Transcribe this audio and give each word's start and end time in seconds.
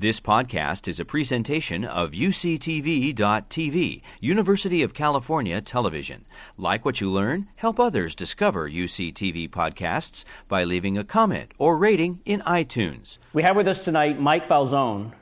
This 0.00 0.20
podcast 0.20 0.86
is 0.86 1.00
a 1.00 1.04
presentation 1.04 1.84
of 1.84 2.12
UCTV.tv, 2.12 4.02
University 4.20 4.82
of 4.84 4.94
California 4.94 5.60
Television. 5.60 6.24
Like 6.56 6.84
what 6.84 7.00
you 7.00 7.10
learn, 7.10 7.48
help 7.56 7.80
others 7.80 8.14
discover 8.14 8.70
UCTV 8.70 9.50
podcasts 9.50 10.24
by 10.46 10.62
leaving 10.62 10.96
a 10.96 11.02
comment 11.02 11.50
or 11.58 11.76
rating 11.76 12.20
in 12.24 12.42
iTunes. 12.42 13.18
We 13.32 13.42
have 13.42 13.56
with 13.56 13.66
us 13.66 13.80
tonight 13.80 14.20
Mike 14.20 14.46
Falzone. 14.46 15.14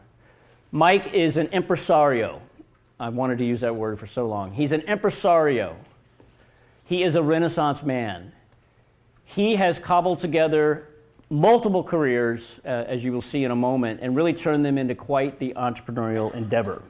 Mike 0.72 1.14
is 1.14 1.38
an 1.38 1.46
impresario. 1.46 2.42
I 3.00 3.08
wanted 3.08 3.38
to 3.38 3.46
use 3.46 3.62
that 3.62 3.76
word 3.76 3.98
for 3.98 4.06
so 4.06 4.26
long. 4.26 4.52
He's 4.52 4.72
an 4.72 4.82
impresario. 4.82 5.78
He 6.84 7.02
is 7.02 7.14
a 7.14 7.22
Renaissance 7.22 7.82
man. 7.82 8.32
He 9.24 9.56
has 9.56 9.78
cobbled 9.78 10.20
together 10.20 10.86
multiple 11.28 11.82
careers, 11.82 12.48
uh, 12.64 12.68
as 12.68 13.02
you 13.02 13.12
will 13.12 13.22
see 13.22 13.44
in 13.44 13.50
a 13.50 13.56
moment, 13.56 14.00
and 14.02 14.14
really 14.14 14.32
turned 14.32 14.64
them 14.64 14.78
into 14.78 14.94
quite 14.94 15.38
the 15.38 15.52
entrepreneurial 15.56 16.34
endeavor. 16.34 16.82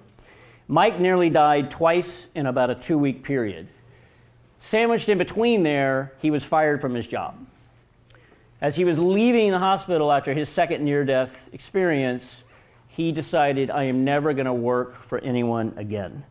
Mike 0.68 0.98
nearly 0.98 1.30
died 1.30 1.70
twice 1.70 2.26
in 2.34 2.46
about 2.46 2.70
a 2.70 2.74
two 2.74 2.98
week 2.98 3.22
period. 3.22 3.68
Sandwiched 4.60 5.08
in 5.08 5.18
between 5.18 5.62
there, 5.62 6.12
he 6.20 6.30
was 6.30 6.42
fired 6.42 6.80
from 6.80 6.94
his 6.94 7.06
job. 7.06 7.36
As 8.60 8.74
he 8.76 8.84
was 8.84 8.98
leaving 8.98 9.50
the 9.50 9.58
hospital 9.58 10.10
after 10.10 10.34
his 10.34 10.48
second 10.48 10.84
near 10.84 11.04
death 11.04 11.48
experience, 11.52 12.42
he 12.88 13.12
decided, 13.12 13.70
I 13.70 13.84
am 13.84 14.04
never 14.04 14.32
going 14.32 14.46
to 14.46 14.54
work 14.54 15.02
for 15.04 15.18
anyone 15.18 15.74
again. 15.76 16.24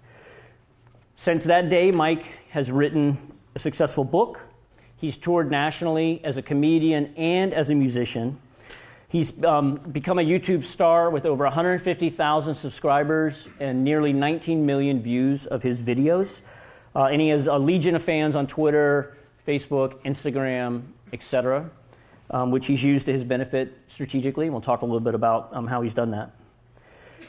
Since 1.15 1.45
that 1.45 1.70
day, 1.70 1.91
Mike 1.91 2.26
has 2.49 2.71
written 2.71 3.31
a 3.55 3.59
successful 3.59 4.03
book, 4.03 4.40
He's 4.98 5.17
toured 5.17 5.52
nationally 5.52 6.22
as 6.23 6.38
a 6.38 6.41
comedian 6.41 7.13
and 7.16 7.54
as 7.54 7.70
a 7.70 7.76
musician. 7.76 8.40
He's 9.08 9.31
um, 9.44 9.76
become 9.76 10.20
a 10.20 10.23
YouTube 10.23 10.66
star 10.66 11.09
with 11.09 11.26
over 11.26 11.44
150,000 11.44 12.55
subscribers 12.55 13.48
and 13.59 13.84
nearly 13.84 14.13
19 14.13 14.66
million 14.66 15.02
views 15.02 15.46
of 15.46 15.63
his 15.63 15.77
videos. 15.77 16.27
Uh, 16.96 17.05
and 17.05 17.21
he 17.21 17.29
has 17.29 17.48
a 17.48 17.57
legion 17.57 17.96
of 17.96 18.04
fans 18.04 18.35
on 18.35 18.48
Twitter, 18.48 19.18
Facebook, 19.48 20.04
Instagram, 20.04 20.84
etc., 21.13 21.70
um, 22.32 22.52
which 22.52 22.65
he's 22.65 22.84
used 22.84 23.05
to 23.05 23.13
his 23.13 23.24
benefit 23.24 23.77
strategically. 23.87 24.49
We'll 24.49 24.62
talk 24.62 24.82
a 24.82 24.85
little 24.85 24.99
bit 24.99 25.13
about 25.13 25.49
um, 25.54 25.68
how 25.68 25.82
he's 25.82 25.93
done 25.93 26.12
that. 26.12 26.32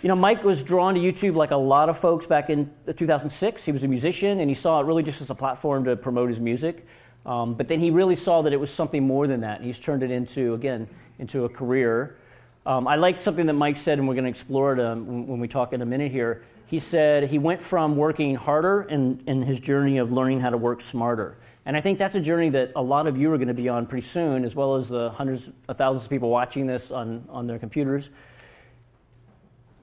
You 0.02 0.08
know, 0.08 0.16
Mike 0.16 0.44
was 0.44 0.62
drawn 0.62 0.94
to 0.94 1.00
YouTube 1.00 1.34
like 1.34 1.50
a 1.50 1.56
lot 1.56 1.88
of 1.88 1.98
folks 1.98 2.26
back 2.26 2.48
in 2.48 2.70
2006. 2.96 3.64
He 3.64 3.72
was 3.72 3.82
a 3.82 3.88
musician, 3.88 4.40
and 4.40 4.48
he 4.48 4.54
saw 4.54 4.80
it 4.80 4.84
really 4.84 5.02
just 5.02 5.20
as 5.20 5.30
a 5.30 5.34
platform 5.34 5.84
to 5.84 5.96
promote 5.96 6.30
his 6.30 6.38
music. 6.38 6.86
Um, 7.26 7.54
but 7.54 7.66
then 7.66 7.80
he 7.80 7.90
really 7.90 8.16
saw 8.16 8.42
that 8.42 8.52
it 8.52 8.60
was 8.60 8.72
something 8.72 9.04
more 9.04 9.26
than 9.26 9.40
that. 9.40 9.60
He's 9.60 9.78
turned 9.78 10.02
it 10.02 10.12
into, 10.12 10.54
again, 10.54 10.88
into 11.18 11.44
a 11.44 11.48
career. 11.48 12.16
Um, 12.64 12.86
I 12.86 12.96
like 12.96 13.20
something 13.20 13.46
that 13.46 13.54
Mike 13.54 13.78
said, 13.78 13.98
and 13.98 14.08
we're 14.08 14.14
going 14.14 14.24
to 14.24 14.30
explore 14.30 14.72
it 14.72 14.80
um, 14.80 15.26
when 15.26 15.40
we 15.40 15.48
talk 15.48 15.72
in 15.72 15.82
a 15.82 15.86
minute 15.86 16.12
here. 16.12 16.44
He 16.66 16.80
said 16.80 17.28
he 17.28 17.38
went 17.38 17.62
from 17.62 17.96
working 17.96 18.34
harder 18.36 18.82
in, 18.82 19.22
in 19.26 19.42
his 19.42 19.60
journey 19.60 19.98
of 19.98 20.12
learning 20.12 20.40
how 20.40 20.50
to 20.50 20.56
work 20.56 20.80
smarter. 20.82 21.36
And 21.64 21.76
I 21.76 21.80
think 21.80 21.98
that's 21.98 22.14
a 22.14 22.20
journey 22.20 22.48
that 22.50 22.72
a 22.76 22.82
lot 22.82 23.08
of 23.08 23.16
you 23.16 23.32
are 23.32 23.38
going 23.38 23.48
to 23.48 23.54
be 23.54 23.68
on 23.68 23.86
pretty 23.86 24.06
soon, 24.06 24.44
as 24.44 24.54
well 24.54 24.76
as 24.76 24.88
the 24.88 25.10
hundreds 25.10 25.50
of 25.68 25.76
thousands 25.76 26.04
of 26.04 26.10
people 26.10 26.30
watching 26.30 26.66
this 26.66 26.92
on, 26.92 27.24
on 27.28 27.48
their 27.48 27.58
computers 27.58 28.08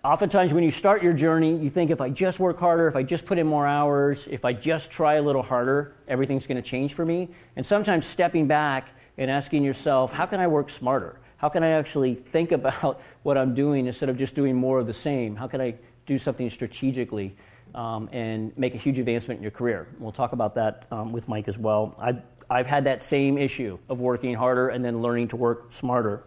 oftentimes 0.04 0.52
when 0.52 0.64
you 0.64 0.72
start 0.72 1.02
your 1.02 1.14
journey, 1.14 1.58
you 1.58 1.70
think 1.70 1.90
if 1.90 2.02
I 2.02 2.10
just 2.10 2.40
work 2.40 2.60
harder, 2.60 2.88
if 2.88 2.96
I 2.96 3.04
just 3.04 3.26
put 3.26 3.38
in 3.38 3.48
more 3.48 3.66
hours, 3.66 4.26
if 4.30 4.44
I 4.44 4.54
just 4.54 4.90
try 4.90 5.16
a 5.16 5.22
little 5.22 5.42
harder, 5.42 5.96
everything's 6.08 6.46
going 6.46 6.62
to 6.62 6.68
change 6.68 6.94
for 6.94 7.06
me. 7.06 7.30
And 7.56 7.66
sometimes 7.66 8.06
stepping 8.06 8.48
back 8.48 8.90
and 9.18 9.32
asking 9.32 9.64
yourself, 9.64 10.12
how 10.12 10.26
can 10.26 10.40
I 10.40 10.48
work 10.48 10.70
smarter? 10.70 11.20
How 11.38 11.50
can 11.50 11.64
I 11.64 11.70
actually 11.70 12.16
think 12.16 12.52
about 12.60 13.02
what 13.24 13.38
I'm 13.38 13.56
doing 13.56 13.88
instead 13.88 14.10
of 14.10 14.18
just 14.18 14.36
doing 14.36 14.56
more 14.56 14.80
of 14.80 14.88
the 14.88 14.94
same? 14.94 15.36
How 15.36 15.48
can 15.48 15.62
I 15.62 15.76
do 16.06 16.20
something 16.20 16.50
strategically 16.50 17.36
um, 17.74 18.10
and 18.12 18.56
make 18.58 18.76
a 18.76 18.78
huge 18.78 19.00
advancement 19.00 19.38
in 19.38 19.42
your 19.42 19.52
career? 19.52 19.88
We'll 20.00 20.12
talk 20.12 20.34
about 20.34 20.56
that 20.56 20.86
um, 20.92 21.14
with 21.14 21.30
Mike 21.30 21.48
as 21.48 21.58
well. 21.58 21.96
I've, 21.98 22.22
I've 22.50 22.68
had 22.68 22.84
that 22.84 23.02
same 23.02 23.38
issue 23.38 23.80
of 23.88 24.00
working 24.00 24.34
harder 24.34 24.68
and 24.68 24.84
then 24.84 25.02
learning 25.02 25.30
to 25.30 25.38
work 25.38 25.72
smarter. 25.72 26.24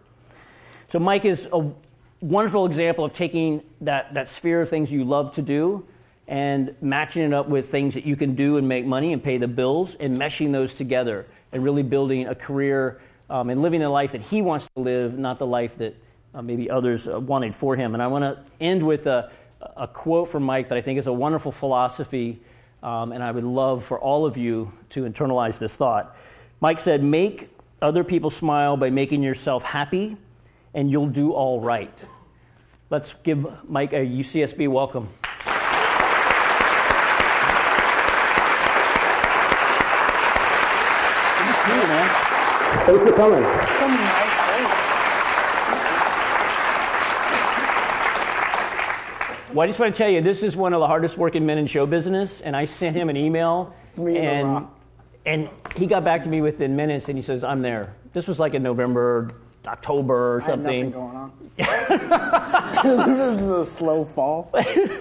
So, 0.89 0.99
Mike 0.99 1.25
is 1.25 1.47
a 1.51 1.69
wonderful 2.21 2.65
example 2.65 3.05
of 3.05 3.13
taking 3.13 3.61
that, 3.81 4.13
that 4.13 4.29
sphere 4.29 4.61
of 4.61 4.69
things 4.69 4.91
you 4.91 5.03
love 5.03 5.35
to 5.35 5.41
do 5.41 5.85
and 6.27 6.75
matching 6.81 7.23
it 7.23 7.33
up 7.33 7.47
with 7.47 7.69
things 7.69 7.93
that 7.93 8.05
you 8.05 8.15
can 8.15 8.35
do 8.35 8.57
and 8.57 8.67
make 8.67 8.85
money 8.85 9.13
and 9.13 9.23
pay 9.23 9.37
the 9.37 9.47
bills 9.47 9.95
and 9.99 10.17
meshing 10.17 10.51
those 10.51 10.73
together 10.73 11.25
and 11.51 11.63
really 11.63 11.83
building 11.83 12.27
a 12.27 12.35
career 12.35 12.99
um, 13.29 13.49
and 13.49 13.61
living 13.61 13.79
the 13.79 13.89
life 13.89 14.11
that 14.11 14.21
he 14.21 14.41
wants 14.41 14.67
to 14.75 14.81
live, 14.81 15.17
not 15.17 15.39
the 15.39 15.45
life 15.45 15.77
that 15.77 15.95
uh, 16.33 16.41
maybe 16.41 16.69
others 16.69 17.07
uh, 17.07 17.19
wanted 17.19 17.55
for 17.55 17.75
him. 17.75 17.93
And 17.93 18.03
I 18.03 18.07
want 18.07 18.23
to 18.23 18.43
end 18.59 18.85
with 18.85 19.07
a, 19.07 19.31
a 19.75 19.87
quote 19.87 20.29
from 20.29 20.43
Mike 20.43 20.69
that 20.69 20.77
I 20.77 20.81
think 20.81 20.99
is 20.99 21.07
a 21.07 21.13
wonderful 21.13 21.51
philosophy, 21.51 22.41
um, 22.83 23.11
and 23.11 23.23
I 23.23 23.31
would 23.31 23.43
love 23.43 23.85
for 23.85 23.99
all 23.99 24.25
of 24.25 24.37
you 24.37 24.71
to 24.91 25.03
internalize 25.03 25.59
this 25.59 25.73
thought. 25.73 26.15
Mike 26.59 26.79
said, 26.79 27.03
Make 27.03 27.49
other 27.81 28.03
people 28.03 28.29
smile 28.29 28.75
by 28.75 28.89
making 28.89 29.23
yourself 29.23 29.63
happy 29.63 30.17
and 30.73 30.89
you'll 30.91 31.07
do 31.07 31.31
all 31.31 31.61
right. 31.61 31.93
Let's 32.89 33.13
give 33.23 33.45
Mike 33.67 33.93
a 33.93 34.05
UCSB 34.05 34.69
welcome. 34.69 35.09
Thanks 42.85 43.09
for 43.09 43.15
coming. 43.17 43.43
Well, 49.53 49.63
I 49.63 49.67
just 49.67 49.79
want 49.79 49.93
to 49.93 49.97
tell 49.97 50.09
you, 50.09 50.21
this 50.21 50.43
is 50.43 50.55
one 50.55 50.73
of 50.73 50.79
the 50.79 50.87
hardest 50.87 51.17
working 51.17 51.45
men 51.45 51.57
in 51.57 51.67
show 51.67 51.85
business, 51.85 52.41
and 52.41 52.55
I 52.55 52.65
sent 52.65 52.95
him 52.95 53.09
an 53.09 53.17
email. 53.17 53.73
It's 53.89 53.99
me 53.99 54.17
and, 54.17 54.67
and 55.25 55.49
he 55.75 55.87
got 55.87 56.03
back 56.03 56.23
to 56.23 56.29
me 56.29 56.41
within 56.41 56.75
minutes, 56.75 57.09
and 57.09 57.17
he 57.17 57.23
says, 57.23 57.43
"I'm 57.43 57.61
there." 57.61 57.95
This 58.13 58.27
was 58.27 58.39
like 58.39 58.53
in 58.53 58.61
November, 58.63 59.31
October 59.67 60.37
or 60.37 60.41
something. 60.41 60.91
going 60.91 61.15
on. 61.15 61.31
this 61.57 63.41
is 63.41 63.49
a 63.49 63.65
slow 63.65 64.05
fall. 64.05 64.51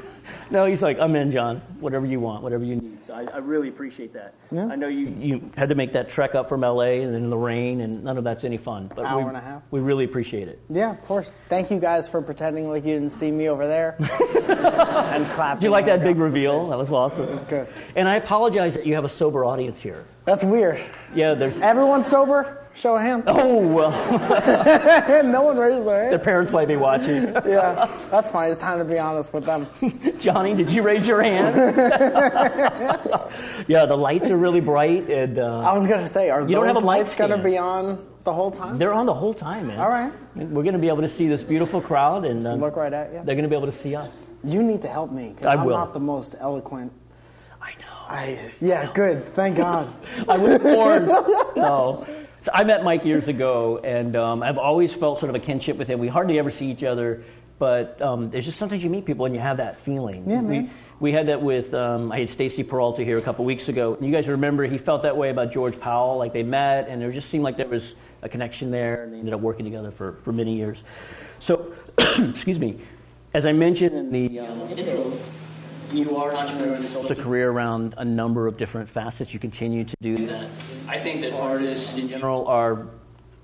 no, 0.51 0.67
he's 0.67 0.83
like, 0.83 0.99
I'm 0.99 1.15
in, 1.17 1.33
John. 1.33 1.61
Whatever 1.81 2.07
you 2.07 2.21
want, 2.21 2.43
whatever 2.43 2.65
you 2.65 2.77
need. 2.77 3.05
So 3.05 3.15
I, 3.15 3.27
I 3.35 3.39
really 3.39 3.69
appreciate 3.69 4.13
that. 4.15 4.35
Yeah. 4.51 4.67
I 4.67 4.77
know 4.77 4.89
you, 4.89 5.09
you 5.19 5.51
had 5.57 5.69
to 5.69 5.75
make 5.75 5.93
that 5.93 6.09
trek 6.09 6.35
up 6.35 6.49
from 6.49 6.63
LA 6.63 7.03
and 7.03 7.15
then 7.15 7.31
the 7.31 7.37
rain, 7.37 7.81
and 7.81 8.03
none 8.03 8.19
of 8.19 8.25
that's 8.25 8.45
any 8.45 8.57
fun. 8.57 8.91
But 8.95 9.05
Hour 9.05 9.23
we, 9.23 9.29
and 9.29 9.37
a 9.37 9.41
half. 9.41 9.63
We 9.71 9.81
really 9.81 10.05
appreciate 10.05 10.49
it. 10.49 10.61
Yeah, 10.69 10.91
of 10.91 11.01
course. 11.03 11.39
Thank 11.49 11.71
you 11.71 11.79
guys 11.79 12.09
for 12.09 12.23
pretending 12.23 12.69
like 12.69 12.85
you 12.85 12.95
didn't 12.95 13.13
see 13.13 13.31
me 13.31 13.49
over 13.49 13.67
there 13.67 13.97
and 13.99 15.31
clapping. 15.33 15.61
Did 15.61 15.65
you 15.65 15.71
like 15.71 15.87
that 15.87 16.03
big 16.03 16.17
reveal? 16.17 16.69
That 16.69 16.79
was 16.79 16.91
awesome. 16.91 17.25
It 17.25 17.31
was 17.31 17.45
good. 17.45 17.69
And 17.95 18.09
I 18.09 18.17
apologize 18.17 18.75
that 18.75 18.87
you 18.87 18.95
have 18.95 19.05
a 19.05 19.11
sober 19.11 19.45
audience 19.45 19.81
here. 19.81 20.05
That's 20.25 20.43
weird. 20.45 20.85
Yeah, 21.15 21.35
there's 21.35 21.61
everyone 21.61 22.05
sober. 22.05 22.66
Show 22.77 22.95
of 22.95 23.01
hands. 23.01 23.25
Oh 23.27 23.57
well. 23.57 23.91
no 25.25 25.43
one 25.43 25.57
raised 25.57 25.87
their 25.87 26.01
hand. 26.03 26.13
Their 26.13 26.19
parents 26.19 26.53
might 26.53 26.69
be 26.69 26.77
watching. 26.77 27.23
yeah, 27.47 27.91
that's 28.11 28.31
fine. 28.31 28.51
It's 28.51 28.61
time 28.61 28.79
to 28.79 28.85
be 28.85 28.99
honest 28.99 29.33
with 29.33 29.47
them. 29.47 29.67
Johnny, 30.19 30.55
did 30.55 30.69
you 30.69 30.83
raise 30.83 31.07
your 31.07 31.23
hand? 31.23 31.57
yeah, 33.67 33.87
the 33.87 33.97
lights 33.97 34.29
are 34.29 34.37
really 34.37 34.61
bright, 34.61 35.09
and 35.09 35.39
uh, 35.39 35.61
I 35.61 35.73
was 35.73 35.87
gonna 35.87 36.07
say, 36.07 36.29
are 36.29 36.43
you 36.43 36.49
those 36.49 36.55
don't 36.57 36.67
have 36.67 36.77
a 36.77 36.81
lights 36.81 37.15
gonna 37.15 37.43
be 37.43 37.57
on 37.57 38.07
the 38.25 38.33
whole 38.33 38.51
time? 38.51 38.77
They're 38.77 38.93
on 38.93 39.07
the 39.07 39.15
whole 39.15 39.33
time, 39.33 39.69
man. 39.69 39.79
All 39.79 39.89
right. 39.89 40.13
We're 40.35 40.63
gonna 40.63 40.79
be 40.79 40.89
able 40.89 41.03
to 41.03 41.09
see 41.09 41.29
this 41.29 41.43
beautiful 41.43 41.81
crowd, 41.81 42.27
and 42.27 42.47
uh, 42.47 42.57
look 42.57 42.77
right 42.77 42.93
at 42.93 43.11
you. 43.11 43.23
They're 43.25 43.37
gonna 43.37 43.49
be 43.49 43.57
able 43.57 43.67
to 43.67 43.73
see 43.73 43.97
us. 43.97 44.13
You 44.45 44.63
need 44.63 44.83
to 44.83 44.89
help 44.89 45.11
me 45.11 45.33
because 45.35 45.47
I'm 45.47 45.65
will. 45.65 45.79
not 45.79 45.95
the 45.95 46.01
most 46.01 46.35
eloquent. 46.39 46.93
I 47.63 47.71
know. 47.81 47.97
I, 48.07 48.51
yeah, 48.61 48.93
good. 48.93 49.25
Thank 49.35 49.57
God. 49.57 49.93
I 50.29 50.37
was 50.37 50.59
born. 50.59 51.07
no. 51.57 52.07
So 52.47 52.53
I 52.55 52.63
met 52.63 52.85
Mike 52.85 53.05
years 53.05 53.27
ago, 53.27 53.79
and 53.83 54.15
um, 54.15 54.41
I've 54.41 54.57
always 54.57 54.93
felt 54.93 55.19
sort 55.19 55.31
of 55.31 55.35
a 55.35 55.41
kinship 55.41 55.77
with 55.77 55.89
him. 55.89 55.99
We 55.99 56.07
hardly 56.07 56.39
ever 56.39 56.53
see 56.53 56.71
each 56.71 56.85
other, 56.85 57.25
but 57.59 58.01
um, 58.01 58.31
there's 58.31 58.45
just 58.45 58.57
sometimes 58.57 58.85
you 58.85 58.89
meet 58.89 59.05
people 59.05 59.27
and 59.27 59.35
you 59.35 59.41
have 59.41 59.57
that 59.57 59.81
feeling. 59.81 60.31
Yeah, 60.31 60.43
man. 60.43 60.71
We, 61.01 61.09
we 61.09 61.13
had 61.13 61.27
that 61.27 61.43
with, 61.43 61.75
um, 61.75 62.13
I 62.13 62.21
had 62.21 62.31
Stacy 62.31 62.63
Peralta 62.63 63.03
here 63.03 63.19
a 63.19 63.21
couple 63.21 63.45
weeks 63.45 63.69
ago. 63.69 63.95
And 63.95 64.07
you 64.07 64.13
guys 64.13 64.29
remember 64.29 64.65
he 64.65 64.79
felt 64.79 65.03
that 65.03 65.17
way 65.17 65.31
about 65.31 65.51
George 65.51 65.81
Powell. 65.81 66.19
Like 66.19 66.33
they 66.33 66.45
met, 66.45 66.87
and 66.87 67.03
it 67.03 67.13
just 67.15 67.31
seemed 67.31 67.43
like 67.43 67.57
there 67.57 67.67
was 67.67 67.97
a 68.23 68.29
connection 68.29 68.71
there, 68.71 69.03
and 69.03 69.13
they 69.13 69.19
ended 69.19 69.35
up 69.35 69.41
working 69.41 69.65
together 69.65 69.91
for, 69.91 70.13
for 70.23 70.33
many 70.33 70.55
years. 70.55 70.79
So, 71.41 71.75
excuse 71.99 72.61
me, 72.61 72.81
as 73.35 73.45
I 73.45 73.55
mentioned 73.55 73.97
in 73.97 74.13
the 74.13 74.39
um, 74.39 74.61
intro, 74.71 75.19
you 75.93 76.17
are 76.17 76.31
an 76.31 76.37
entrepreneur 76.37 76.75
and 76.75 76.93
built 76.93 77.11
a 77.11 77.15
career 77.15 77.51
around 77.51 77.95
a 77.99 78.05
number 78.05 78.47
of 78.47 78.57
different 78.57 78.89
facets. 78.89 79.33
You 79.33 79.39
continue 79.39 79.85
to 79.85 79.97
do 80.01 80.27
that. 80.27 80.51
I 80.89 80.99
think 80.99 81.21
that 81.23 81.33
artists 81.33 81.95
in 81.95 82.09
general 82.09 82.47
are 82.47 82.89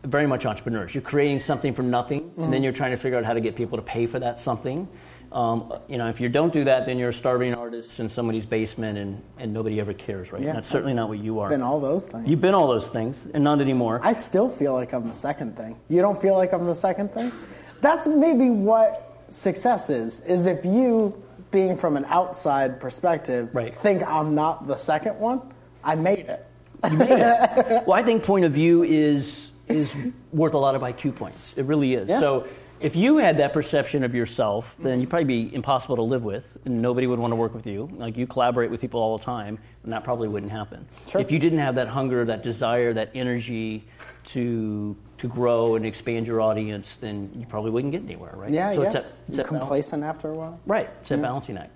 very 0.04 0.26
much 0.26 0.46
entrepreneurs. 0.46 0.94
You're 0.94 1.02
creating 1.02 1.40
something 1.40 1.74
from 1.74 1.90
nothing, 1.90 2.22
mm-hmm. 2.22 2.44
and 2.44 2.52
then 2.52 2.62
you're 2.62 2.72
trying 2.72 2.90
to 2.90 2.96
figure 2.96 3.18
out 3.18 3.24
how 3.24 3.34
to 3.34 3.40
get 3.40 3.54
people 3.54 3.78
to 3.78 3.82
pay 3.82 4.06
for 4.06 4.18
that 4.18 4.40
something. 4.40 4.88
Um, 5.30 5.72
you 5.88 5.96
know, 5.96 6.08
if 6.08 6.20
you 6.20 6.28
don't 6.28 6.52
do 6.52 6.64
that, 6.64 6.84
then 6.84 6.98
you're 6.98 7.08
a 7.08 7.14
starving 7.14 7.54
artist 7.54 7.98
in 7.98 8.10
somebody's 8.10 8.44
basement, 8.44 8.98
and, 8.98 9.22
and 9.38 9.52
nobody 9.54 9.80
ever 9.80 9.94
cares, 9.94 10.30
right? 10.30 10.42
Yeah, 10.42 10.52
that's 10.52 10.68
certainly 10.68 10.92
not 10.92 11.08
what 11.08 11.18
you 11.20 11.38
are. 11.40 11.48
Been 11.48 11.62
all 11.62 11.80
those 11.80 12.06
things. 12.06 12.28
You've 12.28 12.42
been 12.42 12.52
all 12.52 12.68
those 12.68 12.88
things, 12.88 13.18
and 13.32 13.42
not 13.42 13.60
anymore. 13.60 14.00
I 14.02 14.12
still 14.12 14.50
feel 14.50 14.74
like 14.74 14.92
I'm 14.92 15.08
the 15.08 15.14
second 15.14 15.56
thing. 15.56 15.78
You 15.88 16.02
don't 16.02 16.20
feel 16.20 16.34
like 16.34 16.52
I'm 16.52 16.66
the 16.66 16.74
second 16.74 17.14
thing? 17.14 17.32
That's 17.80 18.06
maybe 18.06 18.50
what 18.50 19.24
success 19.32 19.88
is 19.88 20.20
is 20.20 20.46
if 20.46 20.64
you 20.64 21.22
being 21.52 21.76
from 21.76 21.96
an 21.96 22.04
outside 22.06 22.80
perspective 22.80 23.50
Right. 23.52 23.76
think 23.76 24.02
I'm 24.02 24.34
not 24.34 24.66
the 24.66 24.76
second 24.76 25.18
one, 25.20 25.40
I 25.84 25.94
made 25.94 26.20
it. 26.20 26.44
You 26.90 26.96
made 26.98 27.10
it. 27.12 27.86
well, 27.86 27.92
I 27.92 28.02
think 28.02 28.24
point 28.24 28.44
of 28.44 28.52
view 28.52 28.82
is 28.82 29.50
is 29.68 29.88
worth 30.32 30.54
a 30.54 30.58
lot 30.58 30.74
of 30.74 30.82
IQ 30.82 31.14
points. 31.14 31.38
It 31.54 31.64
really 31.66 31.94
is. 31.94 32.08
Yeah. 32.08 32.18
So 32.18 32.46
if 32.82 32.96
you 32.96 33.18
had 33.18 33.36
that 33.38 33.52
perception 33.52 34.04
of 34.04 34.14
yourself, 34.14 34.74
then 34.78 35.00
you'd 35.00 35.10
probably 35.10 35.24
be 35.46 35.54
impossible 35.54 35.96
to 35.96 36.02
live 36.02 36.22
with, 36.22 36.44
and 36.64 36.80
nobody 36.80 37.06
would 37.06 37.18
want 37.18 37.30
to 37.32 37.36
work 37.36 37.54
with 37.54 37.66
you. 37.66 37.88
Like 37.94 38.16
you 38.16 38.26
collaborate 38.26 38.70
with 38.70 38.80
people 38.80 39.00
all 39.00 39.18
the 39.18 39.24
time, 39.24 39.58
and 39.84 39.92
that 39.92 40.04
probably 40.04 40.28
wouldn't 40.28 40.52
happen. 40.52 40.86
Sure. 41.06 41.20
If 41.20 41.30
you 41.30 41.38
didn't 41.38 41.60
have 41.60 41.74
that 41.76 41.88
hunger, 41.88 42.24
that 42.24 42.42
desire, 42.42 42.92
that 42.94 43.10
energy 43.14 43.84
to 44.26 44.96
to 45.18 45.28
grow 45.28 45.76
and 45.76 45.86
expand 45.86 46.26
your 46.26 46.40
audience, 46.40 46.96
then 47.00 47.30
you 47.36 47.46
probably 47.46 47.70
wouldn't 47.70 47.92
get 47.92 48.02
anywhere, 48.02 48.32
right? 48.34 48.50
Yeah, 48.50 48.74
so 48.74 48.82
yes. 48.82 48.94
It's 48.94 49.04
that, 49.04 49.14
it's 49.28 49.36
that 49.36 49.46
balance. 49.46 49.60
complacent 49.60 50.02
after 50.02 50.30
a 50.30 50.34
while. 50.34 50.60
Right, 50.66 50.90
it's 51.00 51.10
a 51.12 51.16
balancing 51.16 51.56
act. 51.58 51.70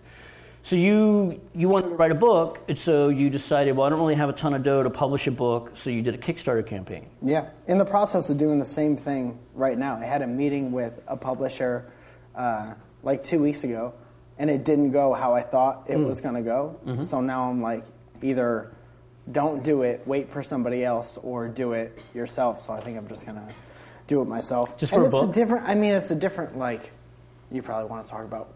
So 0.66 0.74
you 0.74 1.40
you 1.54 1.68
wanted 1.68 1.90
to 1.90 1.94
write 1.94 2.10
a 2.10 2.16
book, 2.16 2.58
and 2.68 2.76
so 2.76 3.08
you 3.08 3.30
decided, 3.30 3.76
well, 3.76 3.86
I 3.86 3.90
don't 3.90 4.00
really 4.00 4.16
have 4.16 4.28
a 4.28 4.32
ton 4.32 4.52
of 4.52 4.64
dough 4.64 4.82
to 4.82 4.90
publish 4.90 5.28
a 5.28 5.30
book, 5.30 5.70
so 5.76 5.90
you 5.90 6.02
did 6.02 6.16
a 6.16 6.18
Kickstarter 6.18 6.66
campaign. 6.66 7.06
Yeah, 7.22 7.50
in 7.68 7.78
the 7.78 7.84
process 7.84 8.30
of 8.30 8.36
doing 8.38 8.58
the 8.58 8.66
same 8.66 8.96
thing 8.96 9.38
right 9.54 9.78
now. 9.78 9.94
I 9.94 10.04
had 10.06 10.22
a 10.22 10.26
meeting 10.26 10.72
with 10.72 11.04
a 11.06 11.16
publisher 11.16 11.88
uh, 12.34 12.74
like 13.04 13.22
two 13.22 13.38
weeks 13.38 13.62
ago, 13.62 13.94
and 14.40 14.50
it 14.50 14.64
didn't 14.64 14.90
go 14.90 15.12
how 15.12 15.34
I 15.34 15.42
thought 15.42 15.84
it 15.88 15.98
Hmm. 15.98 16.04
was 16.06 16.20
going 16.20 16.34
to 16.34 16.42
go. 16.42 16.80
Mm-hmm. 16.84 17.02
So 17.02 17.20
now 17.20 17.48
I'm 17.48 17.62
like, 17.62 17.84
either 18.20 18.72
don't 19.30 19.62
do 19.62 19.82
it, 19.82 20.02
wait 20.04 20.30
for 20.32 20.42
somebody 20.42 20.84
else, 20.84 21.16
or 21.22 21.46
do 21.46 21.74
it 21.74 21.96
yourself. 22.12 22.60
So 22.62 22.72
I 22.72 22.80
think 22.80 22.98
I'm 22.98 23.06
just 23.06 23.24
going 23.24 23.38
to 23.38 23.54
do 24.08 24.20
it 24.20 24.24
myself. 24.26 24.76
Just 24.78 24.92
and 24.92 24.98
for 24.98 25.02
a 25.04 25.06
it's 25.06 25.12
book? 25.12 25.30
a 25.30 25.32
different. 25.32 25.68
I 25.68 25.76
mean, 25.76 25.94
it's 25.94 26.10
a 26.10 26.16
different 26.16 26.58
like. 26.58 26.90
You 27.52 27.62
probably 27.62 27.88
want 27.88 28.04
to 28.04 28.10
talk 28.10 28.24
about 28.24 28.48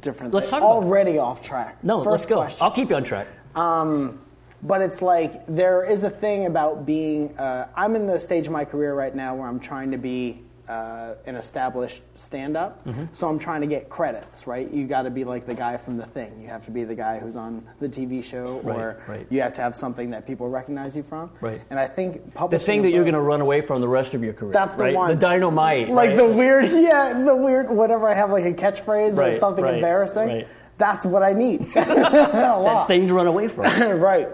different. 0.00 0.32
Let's 0.34 0.48
things. 0.48 0.60
talk 0.60 0.62
already 0.62 1.18
off 1.18 1.42
track. 1.42 1.82
No, 1.82 2.02
First 2.02 2.10
let's 2.10 2.26
go. 2.26 2.36
question. 2.36 2.58
I'll 2.60 2.70
keep 2.70 2.90
you 2.90 2.96
on 2.96 3.04
track. 3.04 3.26
Um, 3.54 4.20
but 4.62 4.82
it's 4.82 5.00
like 5.02 5.44
there 5.46 5.84
is 5.84 6.04
a 6.04 6.10
thing 6.10 6.46
about 6.46 6.84
being. 6.86 7.36
Uh, 7.38 7.68
I'm 7.74 7.96
in 7.96 8.06
the 8.06 8.18
stage 8.20 8.46
of 8.46 8.52
my 8.52 8.64
career 8.64 8.94
right 8.94 9.14
now 9.14 9.34
where 9.34 9.48
I'm 9.48 9.60
trying 9.60 9.90
to 9.90 9.98
be 9.98 10.42
uh, 10.70 11.16
an 11.26 11.34
established 11.34 12.00
stand-up. 12.14 12.86
Mm-hmm. 12.86 13.06
So 13.12 13.28
I'm 13.28 13.40
trying 13.40 13.60
to 13.60 13.66
get 13.66 13.88
credits, 13.88 14.46
right? 14.46 14.72
You 14.72 14.86
got 14.86 15.02
to 15.02 15.10
be 15.10 15.24
like 15.24 15.44
the 15.44 15.54
guy 15.54 15.76
from 15.76 15.96
the 15.96 16.06
thing. 16.06 16.40
You 16.40 16.46
have 16.46 16.64
to 16.66 16.70
be 16.70 16.84
the 16.84 16.94
guy 16.94 17.18
who's 17.18 17.34
on 17.34 17.66
the 17.80 17.88
TV 17.88 18.22
show, 18.22 18.60
Right, 18.62 18.78
or 18.78 19.02
right. 19.08 19.26
you 19.30 19.42
have 19.42 19.52
to 19.54 19.62
have 19.62 19.74
something 19.74 20.10
that 20.10 20.28
people 20.28 20.48
recognize 20.48 20.94
you 20.94 21.02
from. 21.02 21.32
Right. 21.40 21.60
And 21.70 21.80
I 21.80 21.88
think 21.88 22.22
The 22.50 22.58
thing 22.58 22.82
that 22.82 22.92
you're 22.92 23.02
going 23.02 23.14
to 23.14 23.20
run 23.20 23.40
away 23.40 23.62
from 23.62 23.80
the 23.80 23.88
rest 23.88 24.14
of 24.14 24.22
your 24.22 24.32
career. 24.32 24.52
That's 24.52 24.76
the 24.76 24.84
right? 24.84 24.94
one. 24.94 25.10
The 25.10 25.16
dynamite. 25.16 25.90
like 25.90 26.16
the 26.16 26.26
weird, 26.26 26.66
yeah, 26.70 27.20
the 27.20 27.34
weird. 27.34 27.68
Whatever 27.68 28.08
I 28.08 28.14
have, 28.14 28.30
like 28.30 28.44
a 28.44 28.52
catchphrase 28.52 29.18
or 29.18 29.34
something 29.34 29.66
embarrassing. 29.66 30.46
That's 30.78 31.04
what 31.04 31.24
I 31.24 31.32
need. 31.32 31.72
that 31.74 32.86
thing 32.86 33.08
to 33.08 33.14
run 33.14 33.26
away 33.26 33.48
from. 33.48 33.64
right. 33.98 34.28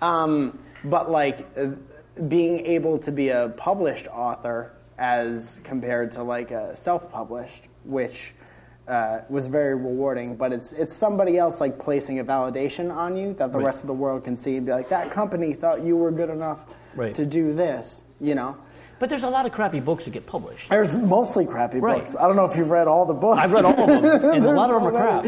Um, 0.00 0.58
but 0.84 1.10
like 1.10 1.46
uh, 1.58 1.70
being 2.28 2.64
able 2.64 2.98
to 3.00 3.10
be 3.12 3.30
a 3.30 3.48
published 3.56 4.06
author 4.06 4.72
as 5.00 5.58
compared 5.64 6.12
to 6.12 6.22
like 6.22 6.50
a 6.52 6.76
self-published, 6.76 7.64
which 7.84 8.34
uh, 8.86 9.22
was 9.30 9.46
very 9.46 9.74
rewarding. 9.74 10.36
But 10.36 10.52
it's 10.52 10.72
it's 10.74 10.94
somebody 10.94 11.38
else 11.38 11.60
like 11.60 11.78
placing 11.78 12.18
a 12.20 12.24
validation 12.24 12.94
on 12.94 13.16
you 13.16 13.32
that 13.34 13.50
the 13.50 13.58
Right. 13.58 13.64
rest 13.66 13.80
of 13.80 13.86
the 13.86 13.94
world 13.94 14.22
can 14.24 14.36
see 14.36 14.56
and 14.56 14.66
be 14.66 14.72
like, 14.72 14.88
that 14.90 15.10
company 15.10 15.54
thought 15.54 15.80
you 15.82 15.96
were 15.96 16.10
good 16.12 16.30
enough 16.30 16.60
Right. 16.94 17.14
to 17.14 17.24
do 17.26 17.52
this. 17.54 18.04
You 18.20 18.34
know. 18.34 18.56
But 19.00 19.08
there's 19.08 19.24
a 19.24 19.30
lot 19.30 19.46
of 19.46 19.52
crappy 19.52 19.80
books 19.80 20.04
that 20.04 20.10
get 20.10 20.26
published. 20.26 20.68
There's 20.68 20.96
mostly 20.96 21.46
crappy 21.46 21.80
Right. 21.80 21.96
books. 21.96 22.14
I 22.14 22.26
don't 22.26 22.36
know 22.36 22.44
if 22.44 22.54
you've 22.54 22.68
read 22.70 22.86
all 22.86 23.06
the 23.06 23.14
books. 23.14 23.40
I've 23.40 23.52
read 23.52 23.64
all 23.64 23.72
of 23.90 24.02
them, 24.02 24.04
and 24.34 24.44
a 24.44 24.52
lot 24.52 24.68
of 24.70 24.82
them 24.82 24.94
are 24.94 25.22
crap. 25.22 25.24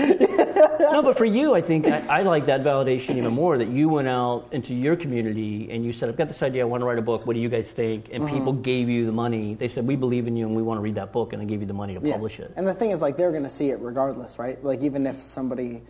no, 0.93 1.03
but 1.03 1.17
for 1.17 1.25
you, 1.25 1.55
I 1.55 1.63
think 1.63 1.87
I, 1.87 2.19
I 2.19 2.23
like 2.23 2.45
that 2.47 2.63
validation 2.63 3.17
even 3.17 3.33
more. 3.33 3.57
That 3.57 3.69
you 3.69 3.89
went 3.89 4.09
out 4.09 4.49
into 4.53 4.75
your 4.75 4.95
community 4.95 5.71
and 5.71 5.85
you 5.87 5.95
said, 5.95 6.11
"I've 6.11 6.17
got 6.19 6.29
this 6.29 6.43
idea. 6.43 6.61
I 6.63 6.67
want 6.67 6.83
to 6.83 6.87
write 6.87 6.99
a 6.99 7.03
book. 7.03 7.27
What 7.27 7.33
do 7.35 7.41
you 7.41 7.49
guys 7.49 7.73
think?" 7.73 8.11
And 8.13 8.23
Mm-hmm. 8.25 8.35
people 8.37 8.53
gave 8.53 8.91
you 8.91 9.07
the 9.07 9.13
money. 9.13 9.55
They 9.55 9.69
said, 9.69 9.87
"We 9.87 9.97
believe 9.97 10.27
in 10.27 10.37
you, 10.37 10.47
and 10.47 10.55
we 10.55 10.63
want 10.63 10.77
to 10.77 10.83
read 10.83 10.97
that 10.97 11.11
book," 11.11 11.33
and 11.33 11.41
they 11.41 11.47
gave 11.47 11.61
you 11.63 11.67
the 11.67 11.73
money 11.73 11.95
to 11.99 12.07
Yeah. 12.07 12.13
publish 12.13 12.41
it. 12.41 12.53
And 12.57 12.69
the 12.69 12.75
thing 12.75 12.91
is, 12.91 13.01
like, 13.01 13.17
they're 13.17 13.31
going 13.31 13.43
to 13.45 13.49
see 13.49 13.71
it 13.71 13.81
regardless, 13.81 14.39
right? 14.39 14.63
Like, 14.63 14.83
even 14.83 15.07
if 15.07 15.19
somebody 15.19 15.81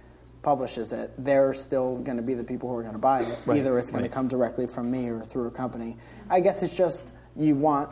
publishes 0.42 0.92
it, 0.92 1.10
they're 1.18 1.52
still 1.52 1.96
going 1.98 2.16
to 2.16 2.22
be 2.22 2.34
the 2.34 2.44
people 2.44 2.68
who 2.68 2.76
are 2.76 2.82
going 2.82 2.94
to 2.94 2.98
buy 3.00 3.22
it. 3.22 3.38
Right, 3.44 3.58
Either 3.58 3.76
it's 3.78 3.90
going 3.90 4.02
right. 4.02 4.08
to 4.10 4.14
come 4.14 4.28
directly 4.28 4.66
from 4.68 4.88
me 4.90 5.08
or 5.08 5.20
through 5.22 5.48
a 5.48 5.50
company. 5.50 5.96
I 6.30 6.38
guess 6.40 6.62
it's 6.62 6.76
just 6.76 7.12
you 7.36 7.54
want 7.54 7.88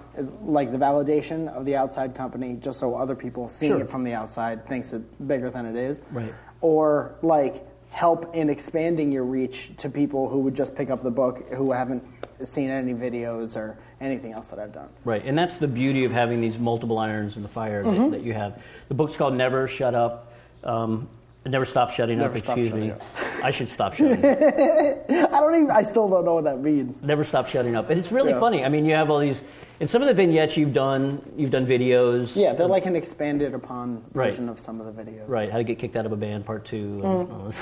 like 0.47 0.71
the 0.71 0.79
validation 0.79 1.49
of 1.49 1.65
the 1.65 1.75
outside 1.77 2.15
company, 2.15 2.57
just 2.61 2.79
so 2.79 2.95
other 2.95 3.15
people 3.15 3.49
seeing 3.49 3.73
Sure. 3.73 3.81
it 3.81 3.91
from 3.91 4.05
the 4.05 4.13
outside 4.13 4.67
thinks 4.67 4.93
it 4.93 5.03
bigger 5.27 5.51
than 5.51 5.65
it 5.67 5.77
is, 5.77 6.03
Right. 6.13 6.33
Or 6.61 7.15
like 7.23 7.67
help 7.91 8.35
in 8.37 8.51
expanding 8.51 9.11
your 9.11 9.25
reach 9.25 9.73
to 9.79 9.89
people 9.89 10.29
who 10.29 10.39
would 10.41 10.55
just 10.55 10.75
pick 10.77 10.91
up 10.91 11.03
the 11.03 11.11
book 11.11 11.49
who 11.55 11.73
haven't 11.73 12.05
seen 12.43 12.71
any 12.71 12.95
videos 12.95 13.57
or 13.57 13.77
anything 14.01 14.33
else 14.33 14.49
that 14.49 14.59
I've 14.59 14.73
done. 14.73 14.89
Right, 15.05 15.25
and 15.25 15.37
that's 15.37 15.59
the 15.59 15.67
beauty 15.69 16.05
of 16.05 16.13
having 16.13 16.41
these 16.41 16.59
multiple 16.59 16.99
irons 16.99 17.37
in 17.37 17.43
the 17.43 17.49
fire 17.49 17.83
that, 17.83 17.89
Mm-hmm. 17.91 18.11
that 18.11 18.23
you 18.23 18.33
have. 18.35 18.63
The 18.89 18.95
book's 18.95 19.17
called 19.17 19.35
Never 19.35 19.67
Shut 19.69 19.95
Up. 19.95 20.33
Um, 20.63 21.09
Never 21.50 21.67
Stop 21.67 21.91
Shutting 21.93 22.19
Never 22.19 22.35
Up. 22.35 22.41
Stop 22.41 22.58
Excuse 22.58 22.75
me. 22.81 22.91
Up. 22.93 23.02
I 23.43 23.50
should 23.50 23.69
stop 23.69 23.94
shutting. 23.94 24.25
up. 24.25 24.41
I 25.35 25.41
don't 25.41 25.55
even. 25.55 25.70
I 25.70 25.82
still 25.82 26.08
don't 26.08 26.25
know 26.25 26.35
what 26.35 26.44
that 26.44 26.61
means. 26.61 27.02
Never 27.02 27.25
stop 27.25 27.49
shutting 27.49 27.75
up. 27.76 27.91
And 27.91 27.99
it's 27.99 28.12
really 28.12 28.31
Yeah. 28.31 28.41
funny. 28.41 28.64
I 28.64 28.69
mean, 28.69 28.85
you 28.85 28.94
have 28.94 29.11
all 29.11 29.19
these. 29.19 29.41
In 29.81 29.88
some 29.88 30.02
of 30.02 30.08
the 30.08 30.14
vignettes 30.14 30.58
you've 30.58 30.75
done, 30.75 31.23
you've 31.38 31.50
done 31.50 31.64
videos. 31.67 32.37
Yeah, 32.37 32.52
they're 32.52 32.67
like 32.67 32.85
an 32.85 32.94
expanded 32.97 33.55
upon 33.55 34.02
Right. 34.12 34.26
version 34.29 34.50
of 34.50 34.61
some 34.61 34.79
of 34.79 34.94
the 34.94 35.02
videos. 35.02 35.23
Right, 35.26 35.50
how 35.50 35.56
to 35.56 35.64
get 35.64 35.79
kicked 35.79 35.97
out 35.97 36.05
of 36.05 36.12
a 36.12 36.17
band, 36.17 36.44
part 36.44 36.67
two, 36.67 37.00
and 37.02 37.05
all, 37.06 37.52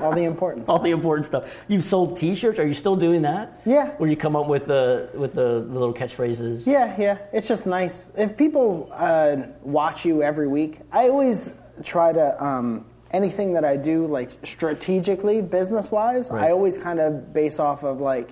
All 0.00 0.12
the 0.14 0.22
important 0.22 0.68
all 0.68 0.78
the 0.78 0.92
important 0.92 1.26
stuff. 1.26 1.50
You've 1.66 1.84
sold 1.84 2.16
T-shirts. 2.16 2.60
Are 2.60 2.66
you 2.66 2.74
still 2.74 2.94
doing 2.94 3.22
that? 3.22 3.60
Yeah. 3.66 3.88
Where 3.98 4.08
you 4.08 4.16
come 4.16 4.36
up 4.36 4.46
with 4.46 4.66
the 4.66 5.08
with 5.14 5.34
the, 5.34 5.64
the 5.68 5.72
little 5.78 5.92
catchphrases. 5.94 6.64
Yeah, 6.64 6.94
yeah. 6.96 7.18
It's 7.32 7.48
just 7.48 7.66
nice. 7.66 8.12
If 8.16 8.36
people 8.36 8.88
uh, 8.92 9.36
watch 9.62 10.04
you 10.04 10.22
every 10.22 10.46
week, 10.46 10.78
I 10.92 11.08
always 11.08 11.52
try 11.82 12.12
to, 12.12 12.44
um, 12.44 12.86
anything 13.14 13.52
that 13.54 13.64
I 13.64 13.76
do, 13.76 14.06
like 14.06 14.30
strategically, 14.44 15.40
business 15.40 15.90
wise, 15.90 16.30
Right. 16.30 16.48
I 16.48 16.50
always 16.50 16.76
kind 16.76 16.98
of 17.00 17.32
base 17.32 17.58
off 17.58 17.84
of 17.84 18.00
like 18.00 18.30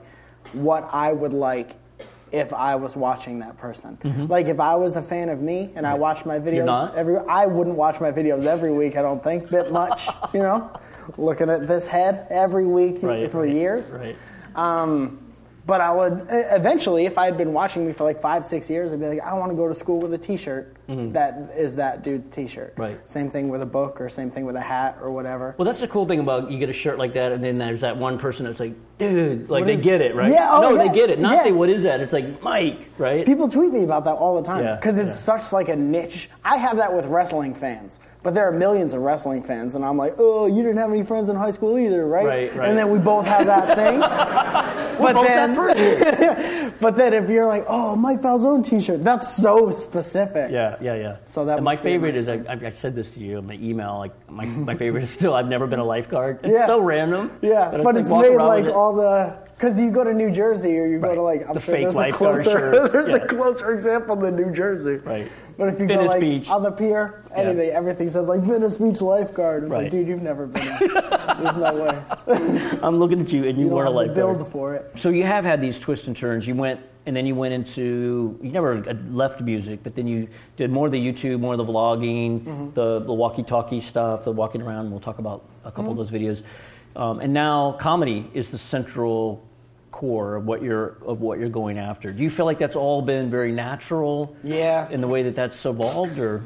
what 0.52 0.88
I 0.92 1.12
would 1.12 1.32
like 1.32 1.76
if 2.32 2.52
I 2.52 2.74
was 2.76 2.96
watching 2.96 3.38
that 3.40 3.56
person. 3.58 3.98
Like 4.28 4.46
if 4.48 4.58
I 4.58 4.74
was 4.74 4.96
a 4.96 5.02
fan 5.02 5.28
of 5.28 5.40
me 5.40 5.70
and 5.76 5.86
I 5.86 5.94
watched 5.94 6.26
my 6.26 6.38
videos 6.40 6.66
Mm-hmm. 6.66 6.98
every 6.98 7.16
I 7.28 7.46
wouldn't 7.46 7.76
watch 7.76 8.00
my 8.00 8.10
videos 8.10 8.44
every 8.46 8.72
week, 8.72 8.96
I 8.96 9.02
don't 9.02 9.22
think, 9.22 9.50
that 9.50 9.70
much, 9.70 10.08
you 10.34 10.40
know? 10.40 10.70
Looking 11.16 11.50
at 11.50 11.66
this 11.68 11.86
head 11.86 12.26
every 12.30 12.66
week 12.66 13.02
Right, 13.02 13.30
for 13.30 13.42
right, 13.42 13.50
years. 13.52 13.92
Right. 13.92 14.16
Um, 14.56 15.18
but 15.64 15.80
I 15.80 15.92
would 15.92 16.26
eventually, 16.30 17.06
if 17.06 17.16
I 17.18 17.24
had 17.26 17.36
been 17.38 17.52
watching 17.52 17.86
me 17.86 17.92
for 17.92 18.02
like 18.04 18.20
five, 18.20 18.44
six 18.44 18.68
years, 18.68 18.92
I'd 18.92 18.98
be 19.00 19.06
like, 19.06 19.20
I 19.20 19.32
want 19.34 19.50
to 19.52 19.56
go 19.56 19.68
to 19.68 19.74
school 19.74 19.98
with 20.00 20.12
a 20.14 20.18
T-shirt 20.96 21.12
that 21.12 21.50
is 21.56 21.76
that 21.76 22.02
dude's 22.02 22.28
T-shirt. 22.28 22.72
Mm-hmm. 22.72 22.82
Right. 22.82 23.08
Same 23.08 23.30
thing 23.30 23.48
with 23.48 23.62
a 23.62 23.66
book, 23.66 24.00
or 24.00 24.08
same 24.08 24.30
thing 24.30 24.44
with 24.44 24.56
a 24.56 24.60
hat, 24.60 24.98
or 25.00 25.10
whatever. 25.10 25.54
Well, 25.58 25.66
that's 25.66 25.80
the 25.80 25.88
cool 25.88 26.06
thing 26.06 26.20
about 26.20 26.50
you 26.50 26.58
get 26.58 26.68
a 26.68 26.72
shirt 26.74 26.98
like 26.98 27.14
that, 27.14 27.32
and 27.32 27.42
then 27.42 27.58
there's 27.58 27.80
that 27.82 27.96
one 27.96 28.18
person 28.18 28.46
that's 28.46 28.60
like, 28.60 28.74
dude, 28.98 29.48
like 29.50 29.60
What 29.60 29.66
they 29.66 29.74
is- 29.74 29.82
get 29.82 30.00
it, 30.00 30.14
right? 30.14 30.32
Yeah, 30.32 30.50
oh, 30.52 30.60
no, 30.60 30.70
yeah, 30.74 30.88
they 30.88 30.94
get 30.94 31.10
it. 31.10 31.18
Not 31.18 31.36
yeah. 31.36 31.44
they, 31.44 31.52
what 31.52 31.68
is 31.68 31.82
that? 31.84 32.00
It's 32.00 32.12
like 32.12 32.42
Mike, 32.42 32.88
right? 32.98 33.24
People 33.26 33.48
tweet 33.48 33.72
me 33.72 33.84
about 33.84 34.04
that 34.04 34.14
all 34.14 34.36
the 34.40 34.46
time 34.46 34.64
Yeah, 34.64 34.76
because 34.76 34.98
it's 34.98 35.14
yeah. 35.14 35.38
such 35.38 35.52
like 35.52 35.68
a 35.68 35.76
niche. 35.76 36.28
I 36.44 36.56
have 36.56 36.76
that 36.76 36.94
with 36.94 37.06
wrestling 37.06 37.54
fans, 37.54 38.00
but 38.22 38.34
there 38.34 38.46
are 38.46 38.52
millions 38.52 38.92
of 38.92 39.02
wrestling 39.02 39.42
fans, 39.42 39.74
and 39.74 39.84
I'm 39.84 39.96
like, 39.96 40.14
oh, 40.18 40.46
you 40.46 40.62
didn't 40.62 40.78
have 40.78 40.90
any 40.90 41.02
friends 41.02 41.28
in 41.28 41.36
high 41.36 41.50
school 41.50 41.78
either, 41.78 42.06
right? 42.06 42.24
Right, 42.26 42.54
right. 42.56 42.68
And 42.68 42.78
then 42.78 42.90
we 42.90 42.98
both 42.98 43.26
have 43.26 43.46
that 43.46 43.76
thing. 43.76 44.00
but 44.98 45.14
both 45.14 45.26
then, 45.26 46.74
but 46.80 46.96
then 46.96 47.14
if 47.14 47.28
you're 47.28 47.46
like, 47.46 47.64
oh, 47.66 47.96
Mike 47.96 48.20
Falzone 48.20 48.64
T-shirt, 48.64 49.02
that's 49.02 49.34
so 49.34 49.70
specific. 49.70 50.50
Yeah, 50.50 50.76
yeah, 50.82 50.94
yeah. 50.94 51.16
So 51.26 51.44
that 51.44 51.56
and 51.58 51.64
my 51.64 51.72
must 51.72 51.82
be 51.82 51.90
a 51.90 51.92
favorite 51.94 52.16
is 52.18 52.28
I, 52.28 52.40
I, 52.48 52.70
said 52.70 52.94
this 52.94 53.10
to 53.12 53.20
you 53.20 53.38
in 53.38 53.46
my 53.46 53.54
email. 53.54 53.98
Like 53.98 54.30
my, 54.30 54.44
my 54.70 54.74
favorite 54.76 55.04
is 55.04 55.10
still 55.10 55.34
I've 55.34 55.48
never 55.48 55.66
been 55.66 55.78
a 55.80 55.84
lifeguard. 55.84 56.40
It's 56.42 56.52
Yeah. 56.52 56.66
so 56.66 56.80
random. 56.80 57.30
Yeah, 57.42 57.70
but, 57.70 57.82
but 57.84 57.94
like 57.94 58.02
it's 58.02 58.10
walk 58.10 58.22
made 58.22 58.36
like 58.36 58.66
all 58.66 58.94
the 58.94 59.36
because 59.56 59.78
you 59.78 59.90
go 59.92 60.02
to 60.02 60.12
New 60.12 60.30
Jersey 60.30 60.76
or 60.76 60.86
you 60.86 60.98
go 60.98 61.08
Right. 61.08 61.14
to 61.14 61.22
like 61.22 61.48
I'm 61.48 61.54
The 61.54 61.60
sure 61.60 61.74
fake 61.74 61.82
there's 61.84 61.94
a 61.94 61.98
lifeguard 61.98 62.34
closer 62.42 62.88
there's 62.92 63.08
Yeah. 63.08 63.16
a 63.16 63.26
closer 63.26 63.72
example 63.72 64.16
than 64.16 64.34
New 64.36 64.52
Jersey. 64.52 64.96
Right. 64.96 65.30
But 65.58 65.68
if 65.68 65.78
you 65.80 65.86
Venice 65.86 66.06
go 66.08 66.12
like 66.14 66.20
Beach. 66.20 66.48
on 66.48 66.62
the 66.62 66.70
pier, 66.72 67.22
anything, 67.34 67.70
everything 67.70 68.08
says 68.10 68.26
like 68.26 68.40
Venice 68.40 68.78
Beach 68.78 69.00
lifeguard. 69.00 69.64
It's 69.64 69.72
Right. 69.72 69.82
like, 69.82 69.90
dude, 69.90 70.08
you've 70.08 70.22
never 70.22 70.46
been 70.46 70.64
there. 70.64 70.78
There's 71.38 71.56
no 71.56 71.74
way. 72.26 72.78
I'm 72.82 72.98
looking 72.98 73.20
at 73.20 73.30
you 73.30 73.44
and 73.46 73.56
you, 73.58 73.66
You 73.66 73.70
weren't 73.70 73.88
a 73.88 73.90
lifeguard. 73.90 74.38
build 74.38 74.50
for 74.50 74.74
it. 74.74 74.90
So 74.98 75.10
you 75.10 75.24
have 75.24 75.44
had 75.44 75.60
these 75.60 75.78
twists 75.78 76.06
and 76.08 76.16
turns. 76.16 76.46
You 76.46 76.54
went 76.54 76.80
and 77.06 77.16
then 77.16 77.26
you 77.26 77.34
went 77.34 77.52
into 77.52 78.38
you 78.42 78.50
never 78.52 78.80
left 79.10 79.40
music, 79.40 79.80
but 79.82 79.94
then 79.96 80.06
you 80.06 80.28
did 80.56 80.70
more 80.70 80.86
of 80.86 80.92
the 80.92 80.98
YouTube, 80.98 81.40
more 81.40 81.54
of 81.54 81.58
the 81.58 81.64
vlogging, 81.64 82.42
Mm-hmm. 82.44 82.74
the, 82.74 83.00
the 83.00 83.12
walkie-talkie 83.12 83.80
stuff, 83.82 84.24
the 84.24 84.30
walking 84.32 84.62
around. 84.62 84.90
We'll 84.90 85.00
talk 85.00 85.18
about 85.18 85.44
a 85.64 85.70
couple 85.72 85.92
Mm-hmm. 85.92 86.00
of 86.00 86.10
those 86.10 86.20
videos. 86.20 86.42
Um, 86.94 87.20
and 87.20 87.32
now 87.32 87.72
comedy 87.80 88.30
is 88.34 88.50
the 88.50 88.58
central 88.58 89.42
core 89.90 90.36
of 90.36 90.46
what 90.46 90.62
you're 90.62 90.96
of 91.06 91.20
what 91.20 91.38
you're 91.38 91.48
going 91.48 91.78
after. 91.78 92.12
Do 92.12 92.22
you 92.22 92.30
feel 92.30 92.44
like 92.46 92.58
that's 92.58 92.76
all 92.76 93.02
been 93.02 93.30
very 93.30 93.52
natural? 93.52 94.36
Yeah. 94.44 94.88
In 94.90 95.00
the 95.00 95.08
way 95.08 95.22
that 95.22 95.34
that's 95.34 95.64
evolved, 95.66 96.18
or 96.18 96.44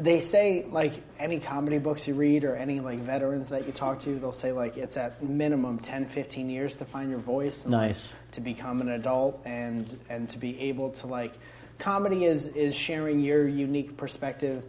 they 0.00 0.20
say 0.20 0.66
like 0.70 0.94
any 1.18 1.38
comedy 1.38 1.78
books 1.78 2.08
you 2.08 2.14
read 2.14 2.44
or 2.44 2.56
any 2.56 2.80
like 2.80 2.98
veterans 3.00 3.48
that 3.50 3.66
you 3.66 3.72
talk 3.72 4.00
to 4.00 4.18
they'll 4.18 4.32
say 4.32 4.50
like 4.50 4.76
it's 4.76 4.96
at 4.96 5.22
minimum 5.22 5.78
10 5.78 6.06
15 6.06 6.48
years 6.48 6.76
to 6.76 6.84
find 6.84 7.10
your 7.10 7.18
voice 7.20 7.64
and, 7.64 7.72
like, 7.72 7.90
Nice. 7.90 8.00
To 8.32 8.40
become 8.40 8.80
an 8.80 8.90
adult 8.90 9.40
and 9.44 9.98
and 10.08 10.28
to 10.28 10.38
be 10.38 10.58
able 10.60 10.90
to 10.90 11.06
like 11.06 11.34
comedy 11.78 12.24
is 12.24 12.48
is 12.48 12.74
sharing 12.74 13.20
your 13.20 13.46
unique 13.46 13.96
perspective 13.96 14.64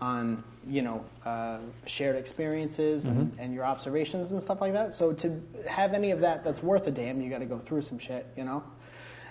on 0.00 0.42
you 0.66 0.82
know 0.82 1.04
uh, 1.24 1.58
shared 1.86 2.16
experiences 2.16 3.06
and, 3.06 3.34
and 3.38 3.54
your 3.54 3.64
observations 3.64 4.32
and 4.32 4.40
stuff 4.40 4.60
like 4.60 4.72
that. 4.72 4.92
So 4.92 5.12
to 5.12 5.40
have 5.66 5.92
any 5.92 6.10
of 6.10 6.20
that 6.20 6.44
that's 6.44 6.62
worth 6.62 6.86
a 6.86 6.90
damn 6.90 7.20
you 7.20 7.30
got 7.30 7.38
to 7.38 7.46
go 7.46 7.58
through 7.58 7.82
some 7.82 7.98
shit 7.98 8.26
you 8.36 8.44
know 8.44 8.62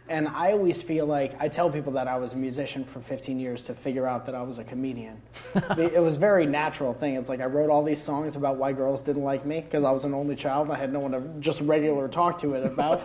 and 0.09 0.27
I 0.27 0.51
always 0.51 0.81
feel 0.81 1.05
like 1.05 1.33
I 1.39 1.47
tell 1.47 1.69
people 1.69 1.91
that 1.93 2.07
I 2.07 2.17
was 2.17 2.33
a 2.33 2.37
musician 2.37 2.83
for 2.83 2.99
15 2.99 3.39
years 3.39 3.63
to 3.63 3.73
figure 3.73 4.05
out 4.05 4.25
that 4.25 4.35
I 4.35 4.41
was 4.41 4.57
a 4.57 4.63
comedian. 4.63 5.21
it 5.77 6.01
was 6.01 6.15
a 6.15 6.19
very 6.19 6.45
natural 6.45 6.93
thing. 6.93 7.15
It's 7.15 7.29
like 7.29 7.39
I 7.39 7.45
wrote 7.45 7.69
all 7.69 7.81
these 7.83 8.01
songs 8.01 8.35
about 8.35 8.57
why 8.57 8.73
girls 8.73 9.01
didn't 9.01 9.23
like 9.23 9.45
me 9.45 9.61
because 9.61 9.83
I 9.85 9.91
was 9.91 10.03
an 10.03 10.13
only 10.13 10.35
child. 10.35 10.67
and 10.67 10.75
I 10.75 10.79
had 10.79 10.91
no 10.91 10.99
one 10.99 11.11
to 11.13 11.21
just 11.39 11.61
regular 11.61 12.07
talk 12.09 12.37
to 12.39 12.53
it 12.53 12.65
about. 12.65 12.99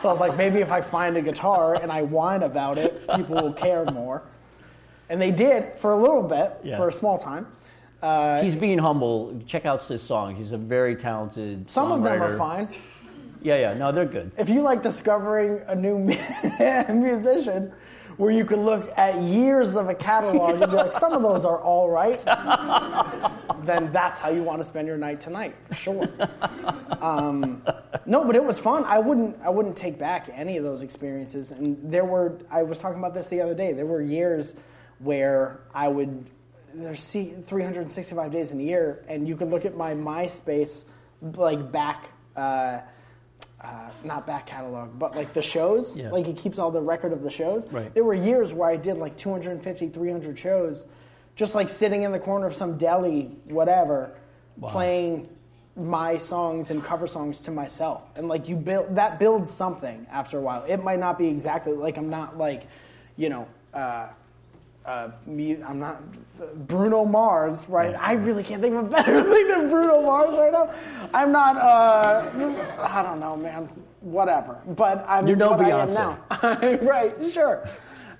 so 0.00 0.08
I 0.08 0.12
was 0.12 0.20
like, 0.20 0.36
maybe 0.36 0.60
if 0.60 0.70
I 0.70 0.80
find 0.80 1.16
a 1.16 1.22
guitar 1.22 1.74
and 1.74 1.90
I 1.90 2.02
whine 2.02 2.44
about 2.44 2.78
it, 2.78 3.00
people 3.16 3.34
will 3.34 3.52
care 3.52 3.84
more. 3.86 4.22
And 5.10 5.20
they 5.20 5.30
did 5.32 5.74
for 5.78 5.92
a 5.92 5.96
little 6.00 6.22
bit, 6.22 6.52
Yeah. 6.62 6.76
for 6.76 6.88
a 6.88 6.92
small 6.92 7.18
time. 7.18 7.46
Uh, 8.00 8.42
He's 8.42 8.54
being 8.54 8.78
humble. 8.78 9.36
Check 9.46 9.66
out 9.66 9.82
his 9.82 10.00
songs. 10.02 10.38
He's 10.38 10.52
a 10.52 10.56
very 10.58 10.94
talented. 10.94 11.68
some 11.68 11.90
of 11.90 12.04
them 12.04 12.22
are 12.22 12.38
fine. 12.38 12.68
Yeah, 13.42 13.56
yeah. 13.56 13.74
No, 13.74 13.92
they're 13.92 14.04
good. 14.06 14.30
if 14.38 14.48
you 14.48 14.62
like 14.62 14.82
discovering 14.82 15.60
a 15.66 15.74
new 15.74 15.98
musician 16.92 17.72
where 18.16 18.32
you 18.32 18.44
can 18.44 18.64
look 18.64 18.90
at 18.98 19.22
years 19.22 19.76
of 19.76 19.88
a 19.88 19.94
catalog 19.94 20.60
and 20.60 20.70
be 20.70 20.76
like, 20.76 20.92
some 20.92 21.12
of 21.12 21.22
those 21.22 21.44
are 21.44 21.60
all 21.60 21.88
right, 21.88 22.24
then 23.64 23.92
that's 23.92 24.18
how 24.18 24.28
you 24.28 24.42
want 24.42 24.60
to 24.60 24.64
spend 24.64 24.88
your 24.88 24.96
night 24.96 25.20
tonight, 25.20 25.54
for 25.68 25.74
sure. 25.74 26.08
Um, 27.00 27.62
no, 28.06 28.24
but 28.24 28.34
it 28.34 28.42
was 28.42 28.58
fun. 28.58 28.84
I 28.84 28.98
wouldn't, 28.98 29.36
I 29.40 29.50
wouldn't 29.50 29.76
take 29.76 29.98
back 30.00 30.28
any 30.34 30.56
of 30.56 30.64
those 30.64 30.82
experiences. 30.82 31.52
And 31.52 31.78
there 31.84 32.04
were, 32.04 32.38
I 32.50 32.64
was 32.64 32.78
talking 32.78 32.98
about 32.98 33.14
this 33.14 33.28
the 33.28 33.40
other 33.40 33.54
day. 33.54 33.72
There 33.72 33.86
were 33.86 34.02
years 34.02 34.54
where 34.98 35.60
I 35.72 35.86
would, 35.86 36.26
there's 36.74 37.00
see- 37.00 37.34
365 37.46 38.32
days 38.32 38.50
in 38.50 38.58
a 38.58 38.64
year, 38.64 39.04
and 39.06 39.28
you 39.28 39.36
could 39.36 39.48
look 39.50 39.64
at 39.64 39.76
my 39.76 39.94
MySpace, 39.94 40.82
like 41.36 41.70
back. 41.70 42.10
Uh, 42.34 42.80
uh, 43.60 43.90
not 44.04 44.26
back 44.26 44.46
catalog, 44.46 44.98
but 44.98 45.16
like 45.16 45.32
the 45.34 45.42
shows. 45.42 45.96
Yeah. 45.96 46.10
Like 46.10 46.26
it 46.28 46.36
keeps 46.36 46.58
all 46.58 46.70
the 46.70 46.80
record 46.80 47.12
of 47.12 47.22
the 47.22 47.30
shows. 47.30 47.66
Right. 47.70 47.92
There 47.92 48.04
were 48.04 48.14
years 48.14 48.52
where 48.52 48.70
I 48.70 48.76
did 48.76 48.98
like 48.98 49.16
250, 49.16 49.88
300 49.88 50.38
shows, 50.38 50.86
just 51.34 51.54
like 51.54 51.68
sitting 51.68 52.02
in 52.02 52.12
the 52.12 52.18
corner 52.20 52.46
of 52.46 52.54
some 52.54 52.76
deli, 52.76 53.36
whatever, 53.44 54.12
Wow. 54.58 54.70
playing 54.70 55.28
my 55.76 56.18
songs 56.18 56.70
and 56.70 56.82
cover 56.82 57.06
songs 57.06 57.38
to 57.40 57.50
myself. 57.52 58.02
And 58.16 58.26
like 58.28 58.48
you 58.48 58.56
build 58.56 58.96
that 58.96 59.18
builds 59.20 59.50
something 59.52 60.06
after 60.10 60.38
a 60.38 60.40
while. 60.40 60.64
It 60.66 60.82
might 60.82 60.98
not 60.98 61.16
be 61.18 61.28
exactly 61.28 61.72
like 61.72 61.96
I'm 61.96 62.10
not 62.10 62.36
like, 62.38 62.66
you 63.16 63.28
know. 63.28 63.46
Uh, 63.74 64.08
uh, 64.88 65.10
mu- 65.26 65.62
I'm 65.66 65.78
not 65.78 66.02
Bruno 66.66 67.04
Mars, 67.04 67.68
right? 67.68 67.94
I 67.98 68.12
really 68.14 68.42
can't 68.42 68.62
think 68.62 68.74
of 68.74 68.86
a 68.86 68.88
better 68.88 69.22
thing 69.32 69.48
than 69.48 69.68
Bruno 69.68 70.00
Mars 70.00 70.30
right 70.34 70.52
now. 70.52 70.72
I'm 71.12 71.30
not. 71.30 71.56
Uh, 71.56 72.30
I 72.80 73.02
don't 73.02 73.20
know, 73.20 73.36
man. 73.36 73.68
Whatever. 74.00 74.58
But 74.68 75.04
I'm. 75.06 75.26
You're 75.26 75.36
no 75.36 75.50
what 75.50 75.60
I 75.60 75.70
am 75.82 75.88
Beyonce. 75.90 76.80
now. 76.80 76.86
right? 76.88 77.32
Sure. 77.32 77.68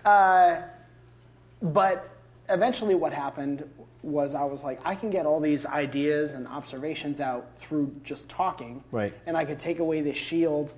Uh, 0.05 0.63
but 1.63 2.11
eventually, 2.51 2.95
what 2.95 3.13
happened 3.13 3.69
was 4.03 4.35
I 4.35 4.45
was 4.45 4.63
like, 4.63 4.79
I 4.85 4.95
can 4.95 5.11
get 5.11 5.27
all 5.27 5.41
these 5.41 5.65
ideas 5.67 6.35
and 6.35 6.47
observations 6.47 7.19
out 7.21 7.49
through 7.59 7.93
just 8.05 8.29
talking, 8.29 8.83
Right. 8.93 9.13
And 9.27 9.37
I 9.37 9.45
could 9.45 9.59
take 9.59 9.81
away 9.81 10.03
the 10.03 10.15
shield. 10.15 10.73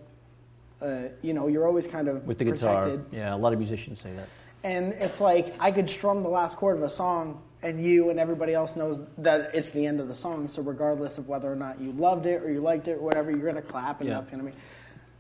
Uh, 0.81 1.03
you 1.21 1.35
know, 1.35 1.47
you're 1.47 1.67
always 1.67 1.87
kind 1.87 2.09
of 2.09 2.25
With 2.27 2.39
the 2.39 2.45
guitar. 2.47 2.83
protected. 2.83 3.05
Yeah, 3.13 3.35
a 3.35 3.37
lot 3.37 3.53
of 3.53 3.59
musicians 3.59 4.01
say 4.01 4.13
that. 4.15 4.27
And 4.63 4.93
it's 4.95 5.21
like 5.21 5.55
I 5.59 5.73
could 5.73 5.89
strum 5.89 6.23
the 6.23 6.29
last 6.29 6.57
chord 6.57 6.77
of 6.77 6.83
a 6.83 6.91
song, 6.91 7.41
and 7.63 7.83
you 7.83 8.11
and 8.11 8.19
everybody 8.21 8.53
else 8.55 8.77
knows 8.77 9.01
that 9.19 9.55
it's 9.55 9.71
the 9.71 9.87
end 9.87 10.01
of 10.01 10.09
the 10.09 10.15
song. 10.15 10.49
So 10.49 10.63
regardless 10.63 11.19
of 11.19 11.29
whether 11.29 11.51
or 11.51 11.57
not 11.57 11.81
you 11.81 11.93
loved 11.93 12.27
it 12.27 12.43
or 12.43 12.51
you 12.51 12.61
liked 12.61 12.89
it 12.89 12.93
or 12.93 13.01
whatever, 13.03 13.31
you're 13.31 13.47
gonna 13.47 13.63
clap, 13.63 14.01
and 14.01 14.09
Yeah. 14.09 14.17
that's 14.17 14.31
gonna 14.31 14.43
be. 14.45 14.53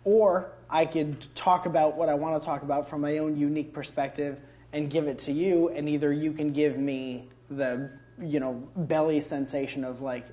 Or 0.04 0.52
I 0.68 0.86
could 0.86 1.26
talk 1.34 1.66
about 1.66 1.96
what 1.96 2.08
I 2.08 2.14
want 2.14 2.40
to 2.40 2.46
talk 2.46 2.62
about 2.62 2.88
from 2.88 3.00
my 3.02 3.18
own 3.18 3.36
unique 3.36 3.72
perspective 3.72 4.40
and 4.72 4.90
give 4.90 5.06
it 5.08 5.18
to 5.18 5.32
you, 5.32 5.68
and 5.70 5.88
either 5.88 6.12
you 6.12 6.32
can 6.32 6.52
give 6.52 6.78
me 6.78 7.28
the 7.50 7.90
you 8.22 8.38
know 8.38 8.62
belly 8.76 9.20
sensation 9.22 9.82
of 9.84 10.02
like 10.02 10.26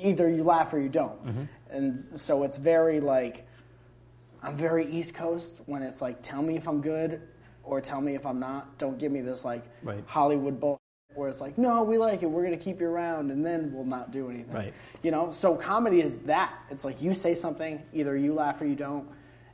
either 0.00 0.28
you 0.28 0.42
laugh 0.42 0.72
or 0.72 0.80
you 0.80 0.88
don't, 0.88 1.24
Mm-hmm. 1.24 1.42
and 1.70 2.04
so 2.20 2.42
it's 2.42 2.58
very 2.58 2.98
like 3.00 3.46
I'm 4.42 4.56
very 4.56 4.86
East 4.90 5.14
Coast 5.14 5.60
when 5.66 5.82
it's 5.82 6.00
like, 6.00 6.22
tell 6.22 6.42
me 6.42 6.56
if 6.56 6.68
I'm 6.68 6.80
good 6.80 7.22
or 7.68 7.80
tell 7.80 8.00
me 8.00 8.14
if 8.14 8.24
I'm 8.24 8.40
not. 8.40 8.78
Don't 8.78 8.98
give 8.98 9.12
me 9.12 9.20
this 9.20 9.44
like 9.44 9.62
Right. 9.82 10.02
Hollywood 10.06 10.58
bull 10.58 10.78
where 11.14 11.28
it's 11.28 11.40
like, 11.40 11.58
no, 11.58 11.82
we 11.82 11.98
like 11.98 12.22
it. 12.22 12.26
We're 12.26 12.44
gonna 12.44 12.56
keep 12.56 12.80
you 12.80 12.86
around, 12.86 13.30
and 13.30 13.44
then 13.44 13.72
we'll 13.72 13.84
not 13.84 14.10
do 14.10 14.30
anything. 14.30 14.54
Right. 14.54 14.72
You 15.02 15.10
know. 15.10 15.30
So 15.30 15.54
comedy 15.54 16.00
is 16.00 16.18
that. 16.18 16.54
It's 16.70 16.84
like 16.84 17.02
you 17.02 17.12
say 17.14 17.34
something, 17.34 17.82
either 17.92 18.16
you 18.16 18.34
laugh 18.34 18.60
or 18.60 18.66
you 18.66 18.74
don't, 18.76 19.06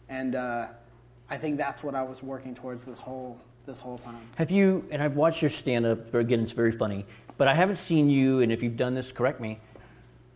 and 0.09 0.35
uh, 0.37 0.67
I 1.29 1.39
think 1.39 1.57
that's 1.57 1.83
what 1.83 1.95
I 1.95 2.03
was 2.03 2.23
working 2.23 2.55
towards 2.55 2.85
this 2.85 3.01
whole 3.01 3.41
this 3.67 3.79
whole 3.79 3.99
time. 3.99 4.21
Have 4.37 4.51
you, 4.51 4.85
and 4.91 5.03
I've 5.03 5.17
watched 5.17 5.41
your 5.41 5.51
stand 5.51 5.87
up, 5.87 6.13
again, 6.13 6.41
it's 6.41 6.53
very 6.53 6.73
funny, 6.73 7.07
but 7.39 7.49
I 7.49 7.55
haven't 7.55 7.79
seen 7.79 8.11
you, 8.11 8.41
and 8.41 8.53
if 8.53 8.63
you've 8.63 8.77
done 8.77 8.95
this, 8.95 9.11
correct 9.11 9.41
me, 9.41 9.59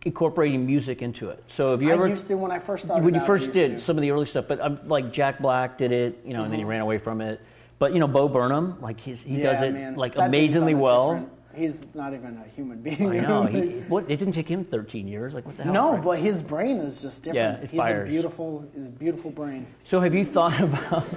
incorporating 0.03 0.65
music 0.65 1.03
into 1.03 1.29
it. 1.29 1.43
So 1.47 1.69
have 1.71 1.81
you 1.83 1.91
I 1.91 1.93
ever. 1.93 2.07
used 2.07 2.27
to 2.29 2.35
when 2.37 2.49
I 2.51 2.57
first 2.57 2.85
started. 2.85 3.05
when 3.05 3.13
you 3.13 3.23
first 3.25 3.51
did 3.51 3.53
to. 3.53 3.75
Mm-hmm. 3.75 3.85
some 3.85 3.97
of 3.97 4.01
the 4.01 4.09
early 4.09 4.25
stuff, 4.25 4.45
but 4.47 4.59
um, 4.61 4.79
like 4.87 5.13
Jack 5.13 5.39
Black 5.39 5.77
did 5.77 5.91
it, 5.91 6.19
you 6.25 6.33
know, 6.33 6.43
and 6.43 6.51
then 6.51 6.59
he 6.59 6.65
ran 6.65 6.81
away 6.81 6.97
from 6.97 7.21
it. 7.21 7.39
But 7.79 7.93
you 7.93 7.99
know, 7.99 8.07
Bo 8.07 8.27
Burnham, 8.27 8.79
like 8.81 8.99
he's, 8.99 9.19
he 9.21 9.37
Yeah, 9.37 9.53
does 9.53 9.61
it 9.63 9.73
man. 9.73 9.95
like 9.95 10.15
That 10.15 10.27
amazingly 10.27 10.73
well. 10.75 11.13
different- 11.13 11.33
He's 11.55 11.83
not 11.95 12.13
even 12.13 12.37
a 12.45 12.47
human 12.47 12.79
being. 12.81 13.09
I 13.09 13.19
know. 13.21 13.43
He, 13.45 13.61
what? 13.89 14.03
It 14.09 14.17
didn't 14.17 14.33
take 14.33 14.47
him 14.47 14.63
13 14.63 15.07
years. 15.07 15.33
Like 15.33 15.45
what 15.47 15.57
the 15.57 15.63
hell? 15.63 15.73
no, 15.73 15.93
right? 15.93 16.03
but 16.03 16.19
his 16.19 16.43
brain 16.43 16.77
is 16.77 17.01
just 17.01 17.23
different. 17.23 17.57
Yeah, 17.59 17.63
it 17.63 17.71
He's 17.71 17.79
fires. 17.79 18.07
a 18.07 18.11
beautiful, 18.11 18.69
he's 18.73 18.85
a 18.85 18.89
beautiful 18.89 19.31
brain. 19.31 19.65
So 19.83 19.99
have 19.99 20.13
you 20.13 20.23
thought 20.25 20.61
about? 20.61 21.07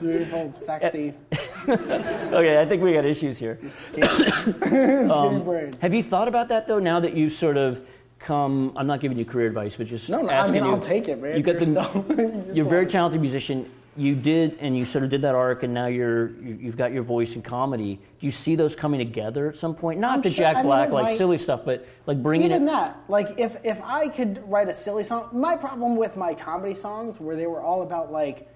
Beautiful, 0.00 0.52
sexy, 0.58 1.12
okay, 1.68 2.58
I 2.58 2.66
think 2.66 2.82
we 2.82 2.94
got 2.94 3.04
issues 3.04 3.36
here. 3.38 3.60
Um, 5.12 5.44
brain. 5.44 5.74
Have 5.80 5.92
you 5.94 6.02
thought 6.02 6.28
about 6.28 6.48
that 6.48 6.66
though? 6.66 6.78
Now 6.80 6.98
that 7.00 7.14
you've 7.14 7.34
sort 7.34 7.56
of 7.56 7.86
come, 8.18 8.72
I'm 8.74 8.86
not 8.86 9.00
giving 9.00 9.18
you 9.18 9.24
career 9.24 9.46
advice, 9.48 9.74
but 9.76 9.86
just 9.86 10.08
No, 10.08 10.22
no, 10.22 10.30
I 10.30 10.50
mean, 10.50 10.64
you, 10.64 10.70
I'll 10.70 10.80
take 10.80 11.08
it, 11.08 11.20
man. 11.20 11.36
You 11.36 11.42
got 11.42 11.60
You're 11.60 11.74
the, 11.74 11.84
still- 11.84 12.04
you're 12.46 12.54
you're 12.54 12.64
very 12.64 12.86
talented 12.86 13.20
musician. 13.20 13.70
You 13.94 14.14
did, 14.14 14.56
and 14.58 14.76
you 14.76 14.86
sort 14.86 15.04
of 15.04 15.10
did 15.10 15.20
that 15.20 15.34
arc, 15.34 15.64
and 15.64 15.74
now 15.74 15.86
you're 15.86 16.28
you, 16.40 16.58
you've 16.60 16.76
got 16.78 16.92
your 16.92 17.02
voice 17.02 17.34
in 17.34 17.42
comedy. 17.42 18.00
Do 18.20 18.26
you 18.26 18.32
see 18.32 18.56
those 18.56 18.74
coming 18.74 18.98
together 18.98 19.50
at 19.50 19.58
some 19.58 19.74
point? 19.74 20.00
Not 20.00 20.12
I'm 20.14 20.20
the 20.22 20.30
sure- 20.30 20.46
Jack 20.46 20.52
I 20.56 20.58
mean, 20.60 20.66
Black 20.66 20.90
like 20.90 21.04
might- 21.04 21.18
silly 21.18 21.36
stuff, 21.36 21.60
but 21.66 21.86
like 22.06 22.22
bringing 22.22 22.50
it. 22.50 22.54
Even 22.54 22.62
it. 22.62 22.66
that, 22.72 23.00
like, 23.08 23.38
if 23.38 23.56
if 23.64 23.82
I 23.82 24.08
could 24.08 24.42
write 24.50 24.68
a 24.70 24.74
silly 24.74 25.04
song, 25.04 25.28
my 25.32 25.56
problem 25.56 25.96
with 25.96 26.16
my 26.16 26.34
comedy 26.34 26.72
songs 26.74 27.20
were 27.20 27.36
they 27.36 27.46
were 27.46 27.60
all 27.60 27.82
about 27.82 28.10
like, 28.10 28.48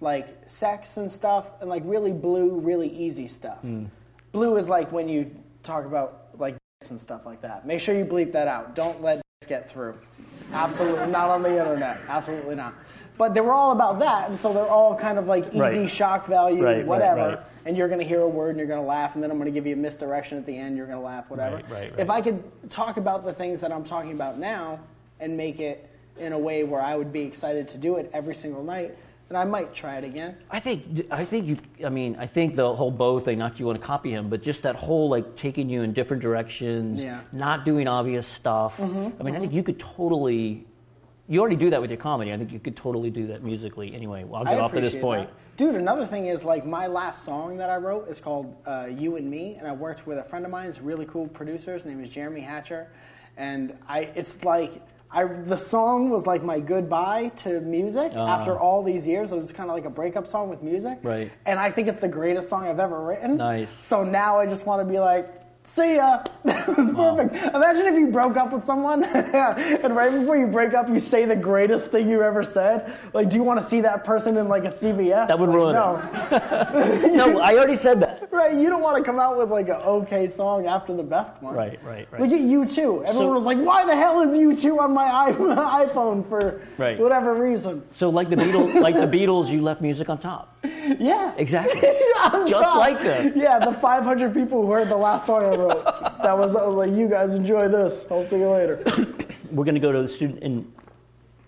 like 0.00 0.28
sex 0.46 0.96
and 0.96 1.12
stuff, 1.12 1.48
and 1.60 1.68
like 1.68 1.82
really 1.84 2.12
blue, 2.12 2.58
really 2.58 2.88
easy 2.88 3.28
stuff. 3.28 3.58
Hmm. 3.58 3.84
Blue 4.32 4.56
is 4.56 4.70
like 4.70 4.90
when 4.90 5.06
you 5.08 5.30
talk 5.62 5.84
about 5.84 6.28
like 6.38 6.56
and 6.88 6.98
stuff 6.98 7.26
like 7.26 7.42
that. 7.42 7.66
Make 7.66 7.80
sure 7.80 7.94
you 7.94 8.04
bleep 8.06 8.32
that 8.32 8.48
out. 8.48 8.74
Don't 8.74 9.02
let 9.02 9.20
get 9.46 9.70
through. 9.70 9.94
Absolutely 10.52 11.06
not 11.06 11.28
on 11.30 11.42
the 11.42 11.50
internet. 11.50 12.00
Absolutely 12.08 12.54
not. 12.54 12.74
But 13.18 13.34
they 13.34 13.40
were 13.40 13.52
all 13.52 13.72
about 13.72 13.98
that, 14.00 14.28
and 14.28 14.38
so 14.38 14.52
they're 14.52 14.68
all 14.68 14.94
kind 14.94 15.18
of 15.18 15.26
like 15.26 15.46
easy 15.48 15.58
Right. 15.58 15.90
shock 15.90 16.26
value, 16.26 16.62
Right, 16.62 16.76
right, 16.78 16.86
whatever. 16.86 17.20
right. 17.20 17.38
And 17.64 17.76
you're 17.76 17.88
going 17.88 18.00
to 18.00 18.06
hear 18.06 18.20
a 18.20 18.28
word 18.28 18.50
and 18.50 18.58
you're 18.58 18.68
going 18.68 18.80
to 18.80 18.86
laugh, 18.86 19.14
and 19.14 19.22
then 19.22 19.30
I'm 19.30 19.38
going 19.38 19.46
to 19.46 19.54
give 19.54 19.66
you 19.66 19.72
a 19.74 19.76
misdirection 19.78 20.38
at 20.38 20.46
the 20.46 20.56
end. 20.56 20.76
You're 20.76 20.86
going 20.86 20.98
to 20.98 21.04
laugh, 21.04 21.28
whatever. 21.30 21.56
Right, 21.56 21.70
right, 21.70 21.92
If. 21.98 22.10
I 22.10 22.20
could 22.20 22.42
talk 22.70 22.96
about 22.96 23.24
the 23.24 23.32
things 23.32 23.60
that 23.60 23.72
I'm 23.72 23.82
talking 23.84 24.12
about 24.12 24.38
now 24.38 24.78
and 25.18 25.36
make 25.36 25.58
it 25.58 25.88
in 26.18 26.32
a 26.32 26.38
way 26.38 26.62
where 26.62 26.80
I 26.80 26.96
would 26.96 27.12
be 27.12 27.22
excited 27.22 27.66
to 27.68 27.78
do 27.78 27.96
it 27.96 28.08
every 28.12 28.34
single 28.34 28.62
night, 28.62 28.96
then 29.28 29.36
I 29.36 29.44
might 29.44 29.74
try 29.74 29.96
it 29.96 30.04
again. 30.04 30.36
I 30.50 30.60
think 30.60 31.06
I 31.10 31.24
think 31.24 31.46
you. 31.46 31.58
I 31.84 31.88
mean, 31.88 32.14
I 32.16 32.28
think 32.28 32.54
the 32.54 32.72
whole 32.74 32.92
Bo 32.92 33.18
thing. 33.18 33.38
Not 33.38 33.58
you 33.58 33.66
want 33.66 33.80
to 33.80 33.84
copy 33.84 34.10
him, 34.12 34.30
but 34.30 34.42
just 34.42 34.62
that 34.62 34.76
whole 34.76 35.08
like 35.10 35.36
taking 35.36 35.68
you 35.68 35.82
in 35.82 35.92
different 35.92 36.22
directions, 36.22 37.02
Yeah. 37.02 37.22
not 37.32 37.64
doing 37.64 37.88
obvious 37.88 38.26
stuff. 38.28 38.76
Mm-hmm. 38.76 39.20
I 39.20 39.24
mean, 39.24 39.34
I 39.34 39.40
think 39.40 39.50
mm-hmm. 39.50 39.56
you 39.56 39.62
could 39.64 39.80
totally. 39.80 40.64
You 41.28 41.40
already 41.40 41.56
do 41.56 41.70
that 41.70 41.80
with 41.80 41.90
your 41.90 41.98
comedy. 41.98 42.32
I 42.32 42.36
think 42.38 42.52
you 42.52 42.60
could 42.60 42.76
totally 42.76 43.10
do 43.10 43.26
that 43.28 43.42
musically. 43.42 43.94
Anyway, 43.94 44.24
well, 44.24 44.42
I'll 44.42 44.48
I 44.48 44.52
get 44.54 44.60
off 44.60 44.72
to 44.72 44.80
this 44.80 44.94
point. 44.94 45.28
that. 45.28 45.56
Dude, 45.56 45.74
another 45.74 46.06
thing 46.06 46.26
is 46.26 46.44
like 46.44 46.64
my 46.66 46.86
last 46.86 47.24
song 47.24 47.56
that 47.56 47.68
I 47.70 47.76
wrote 47.76 48.08
is 48.08 48.20
called 48.20 48.54
uh, 48.66 48.86
"You 48.90 49.16
and 49.16 49.28
Me," 49.28 49.56
and 49.58 49.66
I 49.66 49.72
worked 49.72 50.06
with 50.06 50.18
a 50.18 50.24
friend 50.24 50.44
of 50.44 50.50
mine. 50.50 50.66
He's 50.66 50.78
a 50.78 50.82
really 50.82 51.06
cool 51.06 51.26
producer. 51.28 51.74
His 51.74 51.84
name 51.84 52.00
is 52.02 52.10
Jeremy 52.10 52.42
Hatcher, 52.42 52.88
and 53.36 53.76
I. 53.88 54.10
It's 54.14 54.44
like 54.44 54.82
I. 55.10 55.24
The 55.24 55.56
song 55.56 56.10
was 56.10 56.26
like 56.26 56.44
my 56.44 56.60
goodbye 56.60 57.28
to 57.38 57.60
music 57.62 58.12
Ah. 58.14 58.38
after 58.38 58.56
all 58.58 58.82
these 58.84 59.04
years. 59.06 59.32
It 59.32 59.38
was 59.38 59.50
kind 59.50 59.68
of 59.70 59.74
like 59.74 59.86
a 59.86 59.90
breakup 59.90 60.28
song 60.28 60.48
with 60.48 60.62
music, 60.62 60.98
Right. 61.02 61.32
And 61.46 61.58
I 61.58 61.70
think 61.72 61.88
it's 61.88 61.98
the 61.98 62.08
greatest 62.08 62.48
song 62.50 62.68
I've 62.68 62.78
ever 62.78 63.02
written. 63.02 63.38
Nice. 63.38 63.68
So 63.80 64.04
now 64.04 64.38
I 64.38 64.46
just 64.46 64.64
want 64.66 64.86
to 64.86 64.92
be 64.92 64.98
like, 65.00 65.28
See 65.66 65.96
ya. 65.96 66.22
That 66.46 66.68
was 66.68 66.92
perfect. 66.92 67.34
Imagine 67.54 67.86
if 67.86 67.94
you 67.94 68.06
broke 68.06 68.36
up 68.36 68.52
with 68.52 68.64
someone 68.64 69.02
and 69.04 69.96
right 69.96 70.12
before 70.12 70.36
you 70.36 70.46
break 70.46 70.74
up, 70.74 70.88
you 70.88 71.00
say 71.00 71.24
the 71.24 71.34
greatest 71.34 71.90
thing 71.90 72.08
you 72.08 72.22
ever 72.22 72.44
said. 72.44 72.94
Like, 73.12 73.28
do 73.28 73.36
you 73.36 73.42
want 73.42 73.60
to 73.60 73.66
see 73.66 73.80
that 73.80 74.04
person 74.04 74.36
in 74.36 74.46
like 74.46 74.64
a 74.64 74.70
CVS? 74.70 75.26
That 75.26 75.38
would 75.38 75.48
like, 75.48 75.56
ruin 75.56 75.74
no. 75.74 75.96
no, 77.32 77.40
I 77.40 77.54
already 77.54 77.74
said 77.74 77.98
that. 78.00 78.15
Right, 78.36 78.52
you 78.54 78.68
don't 78.68 78.82
want 78.82 78.98
to 78.98 79.02
come 79.02 79.18
out 79.18 79.38
with 79.38 79.50
like 79.50 79.68
an 79.68 79.76
okay 79.76 80.28
song 80.28 80.66
after 80.66 80.94
the 80.94 81.02
best 81.02 81.40
one. 81.42 81.54
Right, 81.54 81.82
right, 81.82 82.06
right. 82.12 82.20
Look 82.20 82.30
at 82.32 82.40
U2. 82.40 82.78
Everyone 83.06 83.14
So- 83.14 83.32
was 83.32 83.44
like, 83.44 83.56
"Why 83.58 83.84
the 83.86 83.96
hell 83.96 84.20
is 84.20 84.36
U2 84.36 84.78
on 84.78 84.92
my 84.92 85.06
iPhone 85.86 86.28
for 86.28 86.60
Right. 86.76 86.98
whatever 87.00 87.34
reason?" 87.34 87.82
So 87.96 88.10
like 88.10 88.28
the 88.28 88.36
Beatles, 88.36 88.74
like 88.80 88.94
the 88.94 89.06
Beatles, 89.06 89.48
you 89.48 89.62
left 89.62 89.80
music 89.80 90.08
on 90.10 90.18
top. 90.18 90.52
Yeah, 91.00 91.32
Exactly. 91.36 91.80
Just 92.46 92.52
top. 92.60 92.76
like 92.76 93.00
them. 93.02 93.32
Yeah, 93.34 93.58
the 93.58 93.72
500 93.72 94.32
people 94.32 94.64
who 94.64 94.70
heard 94.72 94.88
the 94.88 94.96
last 94.96 95.26
song 95.26 95.42
I 95.44 95.56
wrote. 95.56 95.84
That 96.22 96.36
was 96.38 96.54
I 96.54 96.64
was 96.66 96.76
like, 96.76 96.92
"You 96.92 97.08
guys 97.08 97.34
enjoy 97.34 97.68
this. 97.68 98.04
I'll 98.10 98.22
see 98.24 98.36
you 98.38 98.48
later." 98.50 98.82
We're 99.50 99.64
going 99.64 99.74
to 99.74 99.80
go 99.80 99.90
to 99.92 100.02
the 100.02 100.08
student 100.08 100.40
in 100.42 100.70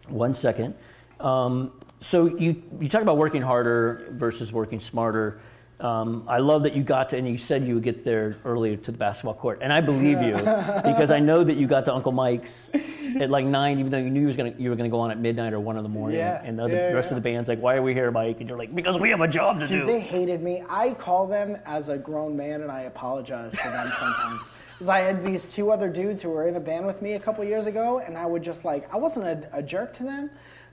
one 0.09 0.35
second. 0.35 0.75
Um, 1.21 1.73
so 2.00 2.26
you 2.26 2.62
you 2.80 2.88
talk 2.88 3.02
about 3.02 3.16
working 3.18 3.42
harder 3.42 4.07
versus 4.12 4.52
working 4.52 4.80
smarter. 4.80 5.40
Um, 5.80 6.25
I 6.26 6.38
love 6.38 6.64
that 6.64 6.75
you 6.75 6.82
got 6.82 7.11
to, 7.11 7.16
and 7.16 7.28
you 7.28 7.38
said 7.38 7.64
you 7.64 7.75
would 7.75 7.85
get 7.85 8.04
there 8.04 8.37
earlier 8.44 8.76
to 8.76 8.90
the 8.90 8.99
basketball 8.99 9.35
court, 9.35 9.61
and 9.62 9.73
I 9.73 9.80
believe 9.80 10.20
you 10.20 10.32
because 10.85 11.12
I 11.12 11.20
know 11.20 11.44
that 11.44 11.56
you 11.56 11.68
got 11.68 11.85
to 11.85 11.94
Uncle 11.94 12.11
Mike's 12.11 12.50
at 13.20 13.30
like 13.30 13.44
nine, 13.44 13.78
even 13.78 13.92
though 13.92 13.99
you 13.99 14.11
knew 14.11 14.23
you 14.23 14.26
was 14.26 14.37
gonna 14.37 14.54
you 14.58 14.70
were 14.70 14.76
gonna 14.76 14.88
go 14.88 14.99
on 14.99 15.12
at 15.12 15.20
midnight 15.20 15.52
or 15.52 15.61
one 15.61 15.76
in 15.76 15.85
the 15.85 15.88
morning. 15.88 16.18
Yeah, 16.18 16.42
and 16.44 16.58
the, 16.58 16.64
other, 16.64 16.75
yeah, 16.75 16.88
the 16.88 16.97
rest 16.97 17.06
yeah. 17.06 17.16
of 17.16 17.23
the 17.23 17.30
band's 17.30 17.49
like, 17.49 17.61
"Why 17.61 17.76
are 17.76 17.82
we 17.82 17.94
here, 17.94 18.11
Mike?" 18.11 18.40
And 18.40 18.49
you're 18.49 18.58
like, 18.58 18.75
"Because 18.75 18.99
we 18.99 19.11
have 19.11 19.20
a 19.20 19.28
job 19.28 19.61
to 19.61 19.66
Dude, 19.66 19.82
do." 19.82 19.87
they 19.87 20.00
hated 20.00 20.42
me. 20.42 20.64
I 20.68 20.94
call 20.94 21.28
them 21.28 21.56
as 21.64 21.88
a 21.90 21.97
grown 21.97 22.37
man, 22.37 22.62
and 22.62 22.73
I 22.73 22.82
apologize 22.82 23.52
to 23.52 23.58
them 23.58 23.92
sometimes. 23.99 24.40
Because 24.78 24.90
I 24.90 25.00
had 25.00 25.26
these 25.26 25.52
two 25.52 25.73
other 25.73 25.88
dudes 25.88 26.23
who 26.23 26.28
were 26.28 26.47
in 26.47 26.54
a 26.54 26.61
band 26.61 26.87
with 26.87 27.02
me 27.02 27.14
a 27.14 27.18
couple 27.18 27.42
years 27.44 27.66
ago, 27.66 27.99
and 27.99 28.16
I 28.16 28.25
would 28.25 28.44
just 28.44 28.64
like 28.64 28.88
I 28.94 28.97
wasn't 28.97 29.26
a, 29.26 29.49
a 29.52 29.61
jerk 29.61 29.92
to 29.94 30.04
them, 30.04 30.30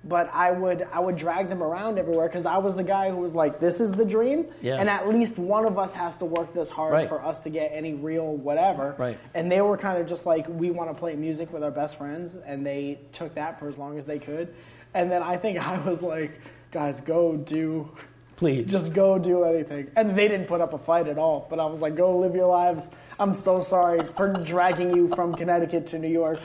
but 0.08 0.30
I 0.34 0.52
would 0.52 0.88
I 0.94 1.00
would 1.00 1.16
drag 1.16 1.50
them 1.50 1.64
around 1.64 1.98
everywhere 1.98 2.28
because 2.28 2.46
I 2.46 2.58
was 2.58 2.76
the 2.76 2.84
guy 2.84 3.10
who 3.10 3.18
was 3.18 3.34
like, 3.34 3.60
"This 3.60 3.80
is 3.80 3.92
the 3.92 4.06
dream, 4.06 4.46
Yeah. 4.62 4.76
and 4.76 4.90
at 4.90 5.08
least 5.10 5.38
one 5.40 5.66
of 5.66 5.80
us 5.80 5.94
has 5.94 6.16
to 6.18 6.26
work 6.26 6.54
this 6.54 6.70
hard 6.70 6.94
Right. 6.94 7.10
for 7.10 7.24
us 7.24 7.40
to 7.42 7.50
get 7.50 7.72
any 7.74 7.94
real 7.94 8.36
whatever." 8.36 8.96
Right. 8.98 9.18
And 9.34 9.52
they 9.52 9.62
were 9.62 9.78
kind 9.78 9.98
of 10.00 10.08
just 10.08 10.26
like, 10.26 10.46
"We 10.48 10.72
want 10.72 10.90
to 10.90 10.94
play 10.94 11.16
music 11.16 11.52
with 11.52 11.64
our 11.64 11.72
best 11.72 11.96
friends," 11.98 12.38
and 12.46 12.66
they 12.66 13.00
took 13.12 13.34
that 13.36 13.60
for 13.60 13.68
as 13.68 13.78
long 13.78 13.98
as 13.98 14.06
they 14.06 14.20
could. 14.20 14.54
And 14.94 15.12
then 15.12 15.24
I 15.24 15.38
think 15.38 15.58
I 15.68 15.80
was 15.88 16.02
like, 16.02 16.40
"Guys, 16.72 17.02
go 17.02 17.36
do." 17.38 17.90
Please. 18.38 18.70
just 18.70 18.92
go 18.92 19.18
do 19.18 19.46
anything. 19.46 19.90
And 19.96 20.14
they 20.14 20.28
didn't 20.28 20.48
put 20.48 20.60
up 20.60 20.74
a 20.74 20.78
fight 20.78 21.08
at 21.08 21.18
all. 21.18 21.48
But 21.50 21.62
I 21.62 21.66
was 21.68 21.80
like, 21.80 21.96
go 21.96 22.18
live 22.18 22.36
your 22.36 22.48
lives. 22.48 22.90
I'm 23.18 23.34
so 23.34 23.62
sorry 23.62 24.02
for 24.18 24.28
dragging 24.34 24.94
you 24.94 25.08
from 25.16 25.34
Connecticut 25.36 25.88
to 25.88 26.00
New 26.00 26.10
York. 26.10 26.40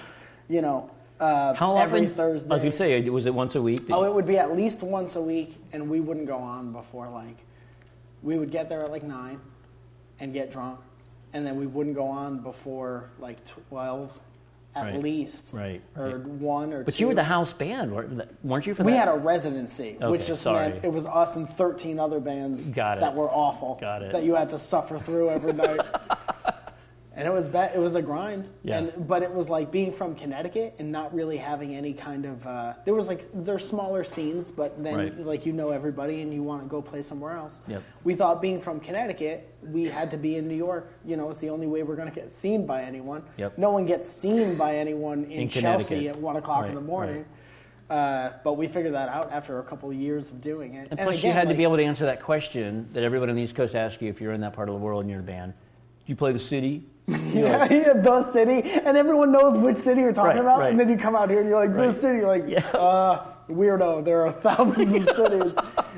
You 0.49 0.63
know, 0.63 0.89
uh, 1.21 1.55
How 1.55 1.77
every? 1.77 2.07
Thursday. 2.07 2.49
I 2.51 2.55
was 2.55 2.63
gonna 2.63 2.73
say, 2.73 3.09
was 3.11 3.27
it 3.27 3.35
once 3.35 3.55
a 3.55 3.63
week? 3.63 3.81
Oh, 3.91 4.05
it 4.05 4.13
would 4.15 4.27
be 4.27 4.39
at 4.39 4.57
least 4.57 4.83
once 4.83 5.17
a 5.17 5.21
week, 5.21 5.57
and 5.73 5.89
we 5.89 6.01
wouldn't 6.01 6.27
go 6.27 6.37
on 6.39 6.73
before 6.73 7.09
like 7.11 7.37
we 8.23 8.37
would 8.39 8.51
get 8.51 8.69
there 8.69 8.83
at 8.83 8.91
like 8.91 9.03
nine 9.03 9.41
and 10.19 10.33
get 10.33 10.51
drunk, 10.51 10.81
and 11.33 11.47
then 11.47 11.57
we 11.57 11.67
wouldn't 11.67 11.95
go 11.97 12.07
on 12.07 12.39
before 12.39 13.11
like 13.19 13.45
twelve 13.45 14.19
at 14.77 14.85
Right. 14.85 15.03
least, 15.03 15.53
Right, 15.53 15.83
or 15.97 16.05
right. 16.19 16.25
one 16.27 16.73
or 16.73 16.85
but 16.85 16.95
two. 16.95 17.01
you 17.03 17.09
were 17.09 17.15
the 17.15 17.25
house 17.25 17.53
band, 17.53 17.91
weren't 18.45 18.67
you? 18.67 18.75
For 18.75 18.85
We 18.85 18.93
that? 18.93 19.09
had 19.09 19.09
a 19.09 19.19
residency, 19.19 19.97
which 20.01 20.29
just 20.29 20.43
sorry. 20.43 20.69
meant 20.71 20.85
it 20.85 20.93
was 20.93 21.07
us 21.07 21.35
and 21.35 21.51
13 21.57 21.99
other 21.99 22.21
bands 22.21 22.71
that 22.71 23.13
were 23.15 23.29
awful. 23.29 23.79
Got 23.81 24.03
it. 24.03 24.13
That 24.13 24.23
you 24.23 24.37
had 24.37 24.49
to 24.51 24.59
suffer 24.61 24.99
through 25.01 25.31
every 25.31 25.53
night. 25.65 25.81
And 27.17 27.27
it 27.27 27.33
was 27.33 27.49
it 27.49 27.79
was 27.79 27.95
a 27.97 28.03
grind. 28.03 28.49
Yeah. 28.63 28.79
And 28.79 29.09
but 29.09 29.23
it 29.23 29.33
was 29.33 29.49
like 29.49 29.71
being 29.71 29.93
from 29.93 30.15
Connecticut 30.15 30.75
and 30.79 30.93
not 30.93 31.13
really 31.13 31.37
having 31.37 31.75
any 31.75 31.93
kind 31.93 32.25
of 32.25 32.47
uh, 32.47 32.75
there 32.85 32.95
was 32.95 33.09
like 33.09 33.29
there's 33.35 33.67
smaller 33.67 34.05
scenes, 34.05 34.51
but 34.51 34.83
then 34.83 34.95
Right. 34.95 35.27
like 35.27 35.45
you 35.45 35.53
know 35.53 35.71
everybody 35.71 36.23
and 36.23 36.33
you 36.33 36.43
want 36.43 36.63
to 36.63 36.69
go 36.69 36.81
play 36.81 37.03
somewhere 37.03 37.37
else. 37.37 37.59
Yep. 37.67 37.83
We 38.05 38.15
thought 38.15 38.41
being 38.41 38.61
from 38.61 38.79
Connecticut, 38.81 39.53
we 39.63 39.85
had 39.85 40.11
to 40.13 40.17
be 40.17 40.37
in 40.37 40.47
New 40.47 40.55
York. 40.57 40.93
You 41.05 41.17
know, 41.17 41.31
it's 41.31 41.41
the 41.41 41.51
only 41.51 41.67
way 41.67 41.83
we're 41.83 41.97
going 41.97 42.09
to 42.09 42.15
get 42.15 42.35
seen 42.35 42.65
by 42.65 42.83
anyone. 42.83 43.25
Yep. 43.39 43.59
No 43.59 43.71
one 43.71 43.87
gets 43.87 44.11
seen 44.11 44.57
by 44.57 44.77
anyone 44.77 45.25
in, 45.25 45.43
In 45.43 45.49
Chelsea 45.49 46.09
at 46.09 46.17
one 46.17 46.37
o'clock 46.37 46.67
in 46.67 46.75
the 46.75 46.81
morning. 46.81 47.17
Right. 47.17 47.27
Uh, 47.91 48.33
but 48.45 48.53
we 48.53 48.69
figured 48.69 48.95
that 48.95 49.09
out 49.09 49.33
after 49.33 49.59
a 49.59 49.65
couple 49.65 49.91
of 49.91 49.97
years 49.97 50.31
of 50.31 50.41
doing 50.41 50.75
it. 50.75 50.87
And 50.93 51.01
plus, 51.01 51.17
you 51.17 51.31
again, 51.31 51.35
had 51.35 51.49
to 51.49 51.55
be 51.55 51.65
able 51.65 51.77
to 51.77 51.83
answer 51.83 52.07
that 52.07 52.23
question 52.23 52.89
that 52.93 53.03
everybody 53.03 53.31
on 53.31 53.37
the 53.37 53.43
East 53.43 53.57
Coast 53.57 53.75
asks 53.75 54.01
you 54.01 54.09
if 54.09 54.21
you're 54.21 54.33
in 54.33 54.41
that 54.43 54.53
part 54.53 54.69
of 54.69 54.77
the 54.77 54.81
world 54.81 55.01
and 55.01 55.11
you're 55.11 55.19
in 55.19 55.25
a 55.25 55.27
band. 55.27 55.55
Do 56.07 56.13
you 56.13 56.15
play 56.15 56.33
the 56.33 56.39
city? 56.39 56.85
Yeah, 57.11 57.59
like, 57.59 57.71
yeah, 57.71 57.93
the 57.95 58.31
city, 58.33 58.63
and 58.71 58.97
everyone 58.97 59.33
knows 59.33 59.59
which 59.59 59.77
city 59.77 60.01
you're 60.01 60.13
talking 60.13 60.37
Right, 60.37 60.41
about, 60.41 60.59
right. 60.61 60.71
and 60.71 60.79
then 60.79 60.89
you 60.89 60.97
come 60.97 61.17
out 61.17 61.29
here 61.31 61.41
and 61.41 61.49
you're 61.49 61.59
like, 61.59 61.71
Right. 61.71 61.89
this 61.89 62.01
city, 62.01 62.19
you're 62.19 62.27
like, 62.27 62.45
Yeah. 62.47 62.67
uh, 62.71 63.25
weirdo. 63.49 64.05
There 64.05 64.25
are 64.27 64.33
thousands 64.49 64.95
of 64.95 65.17
cities. 65.17 65.55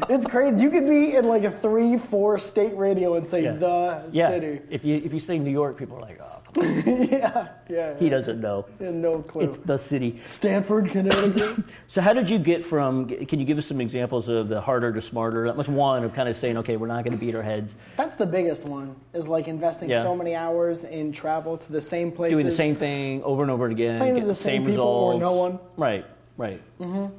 It's 0.09 0.27
crazy. 0.27 0.63
You 0.63 0.71
could 0.71 0.87
be 0.89 1.17
in 1.17 1.27
like 1.27 1.45
a 1.45 1.51
three, 1.51 1.97
four 1.99 2.39
state 2.39 2.75
radio 2.77 3.15
and 3.17 3.29
say 3.29 3.43
Yeah. 3.45 3.53
the 3.53 4.03
yeah. 4.11 4.31
city. 4.31 4.61
If 4.71 4.85
you 4.85 4.97
if 5.05 5.13
you 5.13 5.21
say 5.21 5.39
New 5.39 5.51
York, 5.51 5.77
people 5.77 5.97
are 5.99 6.01
like, 6.01 6.19
oh. 6.21 6.39
yeah, 6.57 7.49
yeah. 7.69 7.99
he 7.99 8.09
doesn't 8.09 8.41
know. 8.41 8.67
yeah, 8.81 8.91
no 8.91 9.21
clue. 9.23 9.43
It's 9.43 9.57
the 9.65 9.79
city. 9.79 10.21
Stamford, 10.25 10.91
Connecticut. 10.91 11.65
So 11.89 12.01
how 12.01 12.13
did 12.15 12.29
you 12.31 12.39
get 12.39 12.65
from? 12.65 13.07
Can 13.07 13.39
you 13.39 13.45
give 13.45 13.59
us 13.59 13.67
some 13.67 13.81
examples 13.81 14.29
of 14.29 14.49
the 14.49 14.61
harder 14.61 14.93
to 14.93 15.03
smarter? 15.03 15.47
That 15.47 15.57
was 15.57 15.69
one 15.69 16.05
of 16.05 16.15
kind 16.15 16.29
of 16.29 16.37
saying, 16.37 16.57
okay, 16.59 16.77
we're 16.77 16.87
not 16.87 17.05
going 17.05 17.17
to 17.19 17.23
beat 17.23 17.35
our 17.35 17.43
heads, 17.43 17.73
That's 17.99 18.15
the 18.15 18.25
biggest 18.27 18.65
one. 18.65 18.97
Is 19.13 19.29
like 19.29 19.47
investing 19.49 19.91
Yeah. 19.91 20.03
so 20.03 20.17
many 20.17 20.35
hours 20.35 20.85
in 20.85 21.13
travel 21.13 21.57
to 21.59 21.73
the 21.73 21.83
same 21.83 22.11
places. 22.13 22.35
doing 22.37 22.47
the 22.47 22.57
same 22.57 22.77
thing 22.77 23.23
over 23.25 23.43
and 23.43 23.51
over 23.51 23.67
again, 23.67 23.99
Playing 23.99 24.27
the 24.27 24.35
same 24.35 24.65
people 24.65 24.85
or 24.85 25.15
results. 25.15 25.21
no 25.21 25.33
one. 25.33 25.59
Right, 25.77 26.07
right. 26.39 26.61
Mm-hmm. 26.81 27.15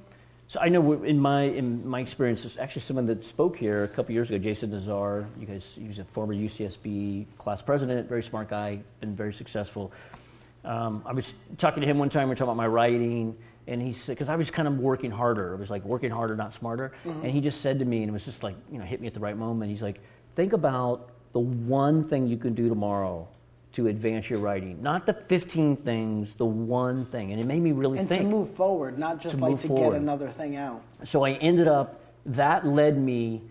So 0.53 0.59
I 0.59 0.69
know 0.69 1.01
in 1.01 1.19
my 1.19 1.45
in 1.45 1.83
my 1.87 1.99
experience, 1.99 2.45
actually 2.59 2.83
someone 2.83 3.07
that 3.07 3.25
spoke 3.25 3.57
here 3.57 3.85
a 3.85 3.87
couple 3.87 4.13
years 4.13 4.29
ago, 4.29 4.37
Jason 4.37 4.69
Nazar. 4.69 5.25
You 5.39 5.47
guys, 5.47 5.63
he 5.73 5.87
was 5.87 5.97
a 5.97 6.03
former 6.13 6.35
UCSB 6.35 7.25
class 7.39 7.63
president, 7.63 8.07
very 8.07 8.21
smart 8.21 8.51
guy, 8.51 8.79
been 8.99 9.15
very 9.15 9.33
successful. 9.33 9.91
Um, 10.63 11.01
I 11.07 11.13
was 11.13 11.25
talking 11.57 11.81
to 11.81 11.87
him 11.87 11.97
one 11.97 12.11
time. 12.11 12.27
We 12.27 12.33
were 12.33 12.35
talking 12.35 12.49
about 12.49 12.57
my 12.57 12.67
writing, 12.67 13.35
and 13.65 13.81
he 13.81 13.93
said 13.93 14.09
because 14.09 14.29
I 14.29 14.35
was 14.35 14.51
kind 14.51 14.67
of 14.67 14.77
working 14.77 15.09
harder. 15.09 15.55
I 15.55 15.59
was 15.59 15.71
like 15.71 15.83
working 15.85 16.11
harder, 16.11 16.35
not 16.35 16.53
smarter. 16.53 16.91
And 17.23 17.31
he 17.31 17.41
just 17.41 17.61
said 17.61 17.79
to 17.79 17.85
me, 17.85 18.03
and 18.03 18.09
it 18.09 18.13
was 18.13 18.23
just 18.23 18.43
like 18.43 18.55
you 18.71 18.77
know 18.77 18.85
hit 18.85 19.01
me 19.01 19.07
at 19.07 19.15
the 19.15 19.19
right 19.19 19.35
moment. 19.35 19.71
He's 19.71 19.81
like, 19.81 20.01
think 20.35 20.53
about 20.53 21.09
the 21.31 21.39
one 21.39 22.07
thing 22.07 22.27
you 22.27 22.37
can 22.37 22.53
do 22.53 22.69
tomorrow 22.69 23.27
to 23.73 23.87
advance 23.87 24.29
your 24.29 24.39
writing, 24.39 24.81
not 24.81 25.05
the 25.05 25.13
15 25.13 25.77
things, 25.77 26.35
the 26.37 26.45
one 26.45 27.05
thing. 27.07 27.31
And 27.31 27.41
it 27.41 27.45
made 27.47 27.61
me 27.61 27.71
really 27.71 27.97
and 27.97 28.07
think. 28.07 28.21
to 28.21 28.27
move 28.27 28.55
forward, 28.55 28.99
not 28.99 29.19
just 29.19 29.35
To 29.35 29.41
like 29.41 29.59
to 29.61 29.67
forward. 29.67 29.93
get 29.93 30.01
another 30.01 30.29
thing 30.29 30.55
out. 30.55 30.81
So 31.05 31.25
I 31.25 31.31
ended 31.33 31.67
up, 31.67 31.99
that 32.27 32.65
led 32.67 32.97
me 32.97 33.41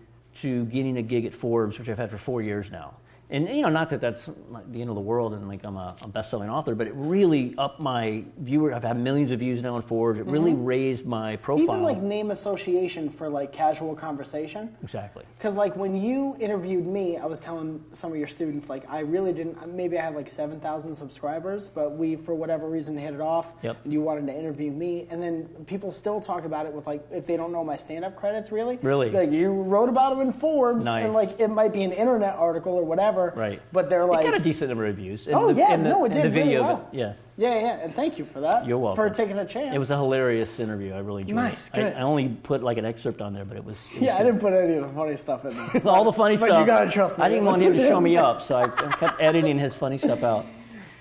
to 0.41 0.65
getting 0.65 0.97
a 0.97 1.01
gig 1.01 1.25
at 1.25 1.33
Forbes, 1.33 1.77
which 1.77 1.89
I've 1.89 1.97
had 1.97 2.09
for 2.09 2.17
four 2.17 2.41
years 2.41 2.71
now. 2.71 2.93
And 3.33 3.49
you 3.49 3.63
know, 3.63 3.69
not 3.69 3.89
that 3.89 3.99
that's 3.99 4.29
like 4.51 4.71
the 4.71 4.79
end 4.79 4.91
of 4.91 4.95
the 4.95 5.01
world 5.01 5.33
and 5.33 5.47
like 5.47 5.63
I'm 5.63 5.75
a, 5.75 5.95
a 6.03 6.07
best-selling 6.07 6.51
author, 6.51 6.75
but 6.75 6.85
it 6.85 6.93
really 6.95 7.55
upped 7.57 7.79
my 7.79 8.23
viewer. 8.37 8.71
I've 8.71 8.83
had 8.83 8.95
millions 8.95 9.31
of 9.31 9.39
views 9.39 9.59
now 9.63 9.73
on 9.73 9.81
Forbes. 9.81 10.19
It 10.19 10.27
really 10.27 10.53
raised 10.53 11.07
my 11.07 11.37
profile. 11.37 11.65
Mm-hmm. 11.65 11.73
Even 11.73 11.83
like 11.83 12.01
name 12.03 12.29
association 12.29 13.09
for 13.09 13.27
like 13.29 13.51
casual 13.51 13.95
conversation. 13.95 14.75
exactly. 14.83 15.23
Because 15.39 15.55
like 15.55 15.75
when 15.75 15.97
you 15.97 16.37
interviewed 16.39 16.85
me, 16.85 17.17
I 17.17 17.25
was 17.25 17.41
telling 17.41 17.83
some 17.91 18.11
of 18.11 18.19
your 18.19 18.27
students 18.27 18.69
like 18.69 18.87
I 18.87 18.99
really 18.99 19.33
didn't. 19.33 19.57
Maybe 19.73 19.97
I 19.97 20.03
had 20.03 20.15
like 20.15 20.29
seven 20.29 20.59
thousand 20.59 20.93
subscribers, 20.95 21.69
but 21.73 21.97
we 21.97 22.15
for 22.15 22.35
whatever 22.35 22.69
reason 22.69 22.95
hit 22.95 23.15
it 23.15 23.21
off. 23.21 23.47
Yep. 23.63 23.77
And 23.83 23.91
you 23.91 24.01
wanted 24.01 24.27
to 24.27 24.37
interview 24.37 24.69
me, 24.69 25.07
and 25.09 25.23
then 25.23 25.45
people 25.65 25.91
still 25.91 26.21
talk 26.21 26.45
about 26.45 26.67
it 26.67 26.71
with 26.71 26.85
like 26.85 27.03
if 27.11 27.25
they 27.25 27.35
don't 27.35 27.51
know 27.51 27.63
my 27.63 27.77
stand-up 27.77 28.15
credits 28.15 28.51
really. 28.51 28.77
Really? 28.83 29.09
Like 29.09 29.31
you 29.31 29.51
wrote 29.51 29.89
about 29.89 30.11
them 30.11 30.21
in 30.21 30.31
Forbes, 30.31 30.85
Nice. 30.85 31.05
and 31.05 31.13
like 31.13 31.39
it 31.39 31.47
might 31.47 31.73
be 31.73 31.81
an 31.81 31.93
internet 31.93 32.35
article 32.35 32.73
or 32.73 32.85
whatever. 32.85 33.22
Right. 33.35 33.61
But 33.71 33.89
they're 33.89 34.01
it 34.01 34.05
like. 34.07 34.25
got 34.25 34.33
a 34.35 34.39
decent 34.39 34.69
number 34.69 34.85
of 34.87 34.95
views. 34.95 35.27
And 35.27 35.35
Oh, 35.35 35.53
the, 35.53 35.59
yeah, 35.59 35.77
the, 35.77 35.83
no, 35.83 36.05
it 36.05 36.11
did 36.11 36.23
the 36.23 36.29
really 36.29 36.43
video 36.43 36.61
of 36.61 36.65
well. 36.67 36.89
it, 36.91 36.97
yeah. 36.97 37.13
yeah, 37.37 37.55
yeah, 37.59 37.79
and 37.83 37.95
thank 37.95 38.17
you 38.19 38.25
for 38.25 38.39
that. 38.41 38.65
You're 38.67 38.77
welcome. 38.77 38.95
For 39.03 39.09
taking 39.13 39.37
a 39.39 39.45
chance. 39.45 39.73
It 39.75 39.77
was 39.79 39.91
a 39.91 39.95
hilarious 39.95 40.59
interview. 40.59 40.93
I 40.93 40.99
really 40.99 41.21
enjoyed 41.23 41.35
Nice, 41.35 41.67
it. 41.67 41.73
I, 41.73 41.77
good. 41.77 41.93
I 41.97 42.01
only 42.01 42.29
put 42.29 42.63
like 42.63 42.77
an 42.77 42.85
excerpt 42.85 43.21
on 43.21 43.33
there, 43.33 43.45
but 43.45 43.57
it 43.57 43.63
was. 43.63 43.77
it 43.91 43.95
was 43.95 44.03
Yeah, 44.03 44.17
I 44.17 44.23
didn't 44.23 44.39
put 44.39 44.53
any 44.53 44.75
of 44.75 44.83
the 44.87 44.93
funny 44.93 45.17
stuff 45.17 45.45
in 45.45 45.55
there. 45.55 45.81
all 45.87 46.03
the 46.03 46.13
funny 46.13 46.37
but 46.37 46.47
stuff. 46.49 46.59
you 46.61 46.65
gotta 46.65 46.91
trust 46.91 47.17
me. 47.17 47.23
I 47.25 47.29
didn't 47.29 47.45
want 47.45 47.61
him 47.61 47.73
to 47.73 47.79
show 47.87 47.99
me 48.01 48.17
up, 48.17 48.41
so 48.43 48.55
I 48.55 48.63
I 48.87 48.91
kept 48.95 49.21
editing 49.21 49.57
his 49.57 49.73
funny 49.73 49.97
stuff 49.97 50.23
out. 50.23 50.45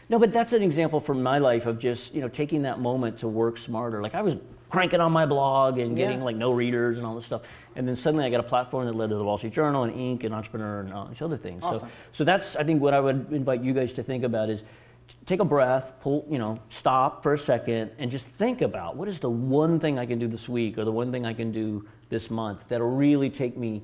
No, 0.09 0.19
but 0.19 0.33
that's 0.33 0.53
an 0.53 0.63
example 0.63 1.01
from 1.01 1.23
my 1.23 1.39
life 1.39 1.67
of 1.67 1.79
just 1.79 2.15
you 2.15 2.21
know 2.21 2.29
taking 2.29 2.63
that 2.63 2.81
moment 2.81 3.19
to 3.21 3.29
work 3.29 3.59
smarter. 3.59 4.03
Like 4.03 4.15
I 4.15 4.23
was 4.23 4.35
cranking 4.71 5.01
on 5.01 5.13
my 5.13 5.27
blog 5.27 5.79
and 5.79 5.95
getting 5.97 6.19
Yeah. 6.21 6.25
like 6.25 6.37
no 6.37 6.51
readers 6.53 6.97
and 6.97 7.07
all 7.07 7.15
this 7.15 7.27
stuff, 7.27 7.43
and 7.77 7.87
then 7.87 7.97
suddenly 7.97 8.25
I 8.25 8.31
got 8.31 8.41
a 8.41 8.49
platform 8.49 8.87
that 8.87 8.95
led 8.95 9.11
to 9.11 9.17
the 9.17 9.25
Wall 9.25 9.39
Street 9.39 9.53
Journal 9.53 9.85
and 9.85 9.95
Inc. 9.95 10.25
and 10.25 10.35
Entrepreneur 10.35 10.81
and 10.81 10.93
all 10.93 11.07
these 11.07 11.23
other 11.23 11.37
things. 11.37 11.61
Awesome. 11.63 11.89
So, 11.89 12.19
so 12.19 12.25
that's 12.25 12.57
I 12.57 12.65
think 12.65 12.81
what 12.81 12.95
I 12.95 13.01
would 13.01 13.33
invite 13.33 13.63
you 13.63 13.73
guys 13.73 13.93
to 13.95 14.03
think 14.03 14.25
about 14.25 14.51
is 14.51 14.63
take 15.27 15.41
a 15.41 15.45
breath, 15.45 15.93
pull, 16.01 16.27
you 16.29 16.39
know, 16.39 16.59
stop 16.71 17.23
for 17.23 17.35
a 17.35 17.39
second, 17.39 17.91
and 17.99 18.11
just 18.11 18.25
think 18.39 18.63
about 18.63 18.97
what 18.97 19.09
is 19.09 19.19
the 19.19 19.31
one 19.31 19.81
thing 19.81 19.99
I 19.99 20.07
can 20.07 20.19
do 20.19 20.29
this 20.29 20.49
week 20.49 20.79
or 20.79 20.85
the 20.85 20.93
one 20.93 21.13
thing 21.13 21.27
I 21.27 21.35
can 21.35 21.53
do 21.53 21.87
this 22.09 22.31
month 22.31 22.61
that'll 22.69 22.91
really 22.91 23.31
take 23.31 23.57
me 23.57 23.83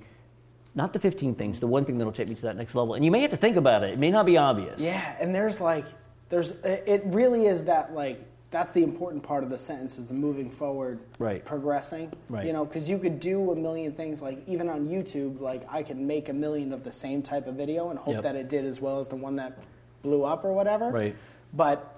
not 0.75 0.93
the 0.93 0.99
15 0.99 1.35
things, 1.35 1.59
the 1.59 1.67
one 1.67 1.85
thing 1.85 1.99
that'll 1.99 2.13
take 2.13 2.29
me 2.29 2.35
to 2.35 2.43
that 2.43 2.57
next 2.57 2.75
level. 2.75 2.95
And 2.95 3.05
you 3.05 3.11
may 3.11 3.21
have 3.23 3.31
to 3.31 3.37
think 3.37 3.57
about 3.57 3.83
it. 3.83 3.91
It 3.91 3.99
may 3.99 4.11
not 4.11 4.27
be 4.27 4.37
obvious. 4.37 4.79
Yeah, 4.79 5.17
and 5.21 5.35
there's 5.35 5.61
like, 5.61 5.85
there's, 6.29 6.51
it 6.63 7.03
really 7.07 7.47
is 7.47 7.65
that 7.65 7.95
like, 7.95 8.21
that's 8.51 8.71
the 8.73 8.83
important 8.83 9.23
part 9.23 9.45
of 9.45 9.51
the 9.51 9.59
sentence 9.59 9.99
is 9.99 10.11
moving 10.11 10.51
forward, 10.51 10.99
Right. 11.19 11.45
progressing. 11.45 12.11
Right. 12.31 12.47
You 12.47 12.53
know, 12.55 12.65
because 12.65 12.89
you 12.89 12.99
could 12.99 13.21
do 13.21 13.51
a 13.53 13.55
million 13.57 13.93
things, 13.93 14.23
like 14.23 14.39
even 14.49 14.69
on 14.71 14.89
YouTube, 14.89 15.41
like 15.41 15.63
I 15.69 15.83
can 15.83 16.07
make 16.07 16.29
a 16.31 16.33
million 16.33 16.73
of 16.73 16.83
the 16.83 16.93
same 16.93 17.21
type 17.23 17.47
of 17.47 17.55
video 17.57 17.91
and 17.91 17.99
hope 17.99 18.15
Yep. 18.15 18.23
that 18.23 18.37
it 18.37 18.49
did 18.49 18.65
as 18.65 18.81
well 18.81 19.01
as 19.01 19.07
the 19.09 19.17
one 19.17 19.37
that 19.37 19.59
blew 20.03 20.25
up 20.25 20.45
or 20.45 20.53
whatever. 20.55 20.91
Right. 20.91 21.15
But 21.53 21.95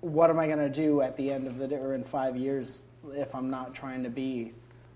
what 0.00 0.30
am 0.30 0.38
I 0.38 0.46
going 0.46 0.58
to 0.60 0.68
do 0.68 1.00
at 1.00 1.16
the 1.16 1.32
end 1.32 1.48
of 1.48 1.58
the 1.58 1.66
day 1.66 1.76
or 1.76 1.94
in 1.94 2.04
five 2.04 2.36
years 2.36 2.82
if 3.14 3.34
I'm 3.34 3.50
not 3.50 3.74
trying 3.74 4.04
to 4.04 4.10
be 4.10 4.52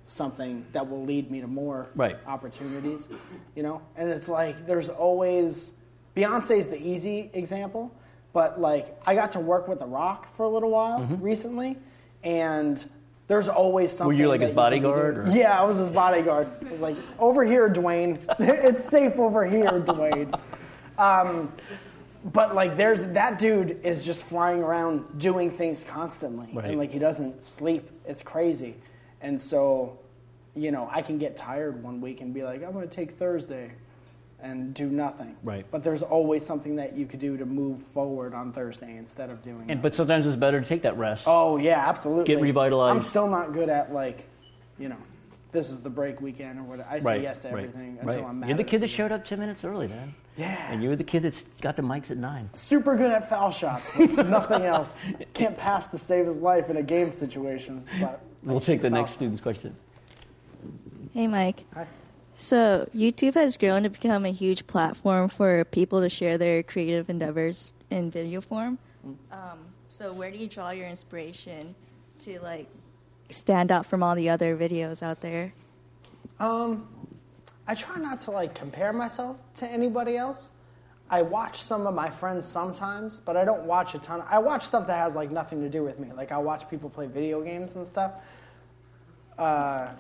something 0.07 0.65
that 0.73 0.88
will 0.88 1.05
lead 1.05 1.31
me 1.33 1.41
to 1.41 1.49
more 1.49 1.88
Right. 1.97 2.17
opportunities? 2.29 3.09
You 3.57 3.65
know, 3.65 3.83
and 3.97 4.09
it's 4.09 4.29
like 4.29 4.67
there's 4.67 4.88
always 4.88 5.73
Beyonce's 6.15 6.69
the 6.69 6.81
easy 6.81 7.31
example, 7.33 7.91
but 8.33 8.61
like 8.61 8.97
I 9.07 9.14
got 9.14 9.33
to 9.33 9.40
work 9.40 9.68
with 9.68 9.81
The 9.81 9.87
Rock 9.87 10.35
for 10.37 10.45
a 10.45 10.49
little 10.49 10.71
while 10.71 11.03
recently, 11.21 11.77
and 12.23 12.85
there's 13.29 13.49
always 13.49 13.92
something. 13.92 14.12
Mm-hmm. 14.14 14.23
you 14.23 14.29
like 14.29 14.40
his 14.40 14.51
be 14.51 14.57
bodyguard, 14.57 15.29
Yeah, 15.33 15.61
I 15.61 15.64
was 15.64 15.79
his 15.79 15.90
bodyguard. 15.90 16.49
I 16.66 16.71
was 16.73 16.81
like, 16.81 16.97
over 17.18 17.45
here, 17.45 17.68
Dwayne. 17.68 18.18
it's 18.38 18.85
safe 18.85 19.16
over 19.18 19.47
here, 19.47 19.71
Dwayne. 19.81 20.38
Um, 20.99 21.53
but 22.33 22.55
like, 22.55 22.77
there's 22.77 23.01
that 23.14 23.38
dude 23.38 23.81
is 23.85 24.05
just 24.05 24.23
flying 24.23 24.62
around 24.62 25.18
doing 25.18 25.51
things 25.51 25.85
constantly, 25.88 26.49
Right. 26.53 26.66
and 26.66 26.79
like 26.79 26.90
he 26.92 26.99
doesn't 26.99 27.45
sleep. 27.45 27.90
It's 28.07 28.23
crazy, 28.23 28.77
and 29.21 29.40
so, 29.40 29.99
you 30.55 30.71
know, 30.71 30.88
I 30.92 31.03
can 31.03 31.18
get 31.18 31.37
tired 31.37 31.83
one 31.83 32.01
week 32.01 32.21
and 32.21 32.33
be 32.33 32.42
like, 32.45 32.62
I'm 32.62 32.73
going 32.73 32.88
to 32.88 32.95
take 32.95 33.12
Thursday, 33.18 33.73
and 34.42 34.74
do 34.74 34.88
nothing. 34.88 35.37
Right. 35.42 35.64
But 35.70 35.85
there's 35.85 36.02
always 36.02 36.44
something 36.44 36.76
that 36.76 36.96
you 36.96 37.07
could 37.07 37.20
do 37.20 37.37
to 37.37 37.46
move 37.46 37.81
forward 37.81 38.35
on 38.35 38.52
Thursday 38.52 38.96
instead 38.96 39.31
of 39.31 39.42
doing. 39.42 39.61
And, 39.61 39.68
nothing. 39.68 39.83
but 39.83 39.94
sometimes 39.94 40.26
it's 40.26 40.37
better 40.37 40.61
to 40.61 40.66
take 40.66 40.83
that 40.83 40.98
rest. 40.98 41.24
Oh 41.26 41.57
yeah, 41.57 41.88
absolutely. 41.88 42.24
Get 42.24 42.40
revitalized. 42.40 42.96
I'm 42.96 43.02
still 43.02 43.28
not 43.28 43.52
good 43.52 43.68
at 43.68 43.92
like, 43.92 44.28
you 44.78 44.88
know, 44.88 44.96
this 45.52 45.70
is 45.70 45.81
the 45.81 45.90
break 45.90 46.20
weekend 46.20 46.59
or 46.59 46.62
whatever. 46.64 46.88
I 46.90 46.98
say 46.98 47.07
right. 47.07 47.22
yes 47.22 47.40
to 47.40 47.48
right, 47.48 47.64
everything 47.64 47.98
until 48.00 48.20
right. 48.20 48.28
I'm 48.28 48.40
mad. 48.40 48.48
You're 48.48 48.57
the 48.57 48.64
kid 48.64 48.81
that 48.81 48.87
everything. 48.87 48.96
showed 48.96 49.12
up 49.12 49.24
10 49.24 49.38
minutes 49.38 49.64
early, 49.64 49.87
man. 49.87 50.14
Yeah. 50.37 50.72
And 50.72 50.83
you're 50.83 50.96
the 50.96 51.05
kid 51.05 51.24
that's 51.24 51.44
got 51.61 51.76
the 51.76 51.83
mics 51.83 52.11
at 52.11 52.16
9. 52.16 52.50
Super 52.55 52.96
good 52.96 53.12
at 53.12 53.28
foul 53.28 53.50
shots, 53.50 53.88
nothing 53.98 54.62
else. 54.62 54.98
Can't 55.35 55.57
pass 55.57 55.88
to 55.88 55.98
save 55.98 56.26
his 56.26 56.38
life 56.38 56.70
in 56.70 56.78
a 56.78 56.83
game 56.83 57.12
situation. 57.12 57.85
But 58.00 58.22
We'll 58.42 58.61
take 58.61 58.81
the 58.81 58.88
shoot 58.88 58.94
next 58.94 59.11
foul. 59.11 59.16
student's 59.18 59.42
question. 59.42 59.76
Hey, 61.12 61.26
Mike. 61.26 61.64
Hi. 61.74 61.87
So, 62.35 62.88
YouTube 62.95 63.35
has 63.35 63.57
grown 63.57 63.83
to 63.83 63.90
become 63.90 64.25
a 64.25 64.33
huge 64.33 64.66
platform 64.66 65.29
for 65.29 65.64
people 65.66 66.01
to 66.01 66.09
share 66.09 66.38
their 66.38 66.62
creative 66.62 67.09
endeavors 67.11 67.73
in 67.90 68.11
video 68.11 68.40
form. 68.40 68.79
Um, 69.31 69.61
so, 69.90 70.12
where 70.12 70.31
do 70.31 70.38
you 70.38 70.49
draw 70.49 70.71
your 70.71 70.87
inspiration 70.87 71.75
to 72.21 72.40
like 72.40 72.68
stand 73.29 73.71
out 73.71 73.87
from 73.87 74.03
all 74.03 74.14
the 74.14 74.31
other 74.31 74.57
videos 74.57 75.03
out 75.03 75.21
there? 75.21 75.53
Um, 76.40 76.88
I 77.66 77.75
try 77.75 77.97
not 77.97 78.18
to 78.21 78.31
like 78.31 78.55
compare 78.55 78.92
myself 78.92 79.37
to 79.55 79.66
anybody 79.66 80.16
else. 80.16 80.51
I 81.11 81.21
watch 81.21 81.61
some 81.61 81.87
of 81.87 81.95
my 81.95 82.09
friends 82.09 82.47
sometimes, 82.47 83.21
but 83.21 83.37
I 83.37 83.45
don't 83.45 83.64
watch 83.64 83.95
a 83.95 83.99
ton. 83.99 84.23
I 84.29 84.38
watch 84.38 84.64
stuff 84.64 84.87
that 84.87 84.97
has 84.97 85.14
like 85.14 85.31
nothing 85.31 85.61
to 85.61 85.68
do 85.68 85.85
with 85.85 85.99
me. 85.99 86.11
Like 86.16 86.33
I 86.33 86.38
watch 86.38 86.68
people 86.71 86.88
play 86.88 87.07
video 87.07 87.42
games 87.42 87.77
and 87.77 87.87
stuff. 87.87 88.12
Uh, 89.38 89.90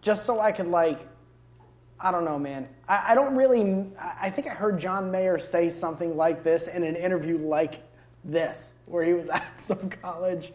just 0.00 0.24
so 0.24 0.40
I 0.40 0.52
could 0.52 0.68
like, 0.68 1.00
I 1.98 2.10
don't 2.10 2.24
know, 2.24 2.38
man. 2.38 2.68
I, 2.88 3.12
I 3.12 3.14
don't 3.14 3.34
really. 3.34 3.86
I 4.20 4.30
think 4.30 4.46
I 4.46 4.50
heard 4.50 4.78
John 4.78 5.10
Mayer 5.10 5.38
say 5.38 5.70
something 5.70 6.16
like 6.16 6.42
this 6.42 6.66
in 6.66 6.82
an 6.82 6.96
interview 6.96 7.38
like 7.38 7.82
this, 8.24 8.74
where 8.86 9.04
he 9.04 9.12
was 9.12 9.28
at 9.30 9.44
some 9.60 9.88
college. 9.88 10.52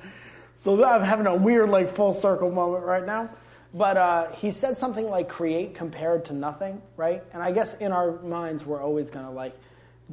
So 0.55 0.83
I'm 0.83 1.01
having 1.01 1.25
a 1.25 1.35
weird 1.35 1.69
like 1.69 1.93
full 1.93 2.13
circle 2.13 2.51
moment 2.51 2.85
right 2.85 3.05
now. 3.05 3.29
But 3.73 3.97
uh, 3.97 4.29
he 4.31 4.51
said 4.51 4.77
something 4.77 5.05
like 5.09 5.29
create 5.29 5.73
compared 5.73 6.25
to 6.25 6.33
nothing, 6.33 6.81
right? 6.97 7.23
And 7.33 7.41
I 7.41 7.51
guess 7.51 7.73
in 7.75 7.91
our 7.91 8.19
minds 8.21 8.65
we're 8.65 8.81
always 8.81 9.09
gonna 9.09 9.31
like 9.31 9.55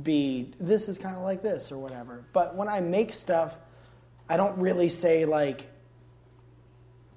be 0.02 0.52
this 0.60 0.88
is 0.88 0.96
kind 0.96 1.16
of 1.16 1.22
like 1.22 1.42
this 1.42 1.72
or 1.72 1.78
whatever. 1.78 2.24
But 2.32 2.54
when 2.54 2.68
I 2.68 2.80
make 2.80 3.12
stuff, 3.12 3.56
I 4.28 4.36
don't 4.36 4.56
really 4.58 4.88
say 4.88 5.24
like 5.24 5.66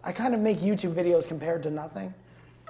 I 0.03 0.11
kind 0.11 0.33
of 0.33 0.39
make 0.39 0.59
YouTube 0.59 0.95
videos 0.95 1.27
compared 1.27 1.61
to 1.63 1.69
nothing 1.69 2.13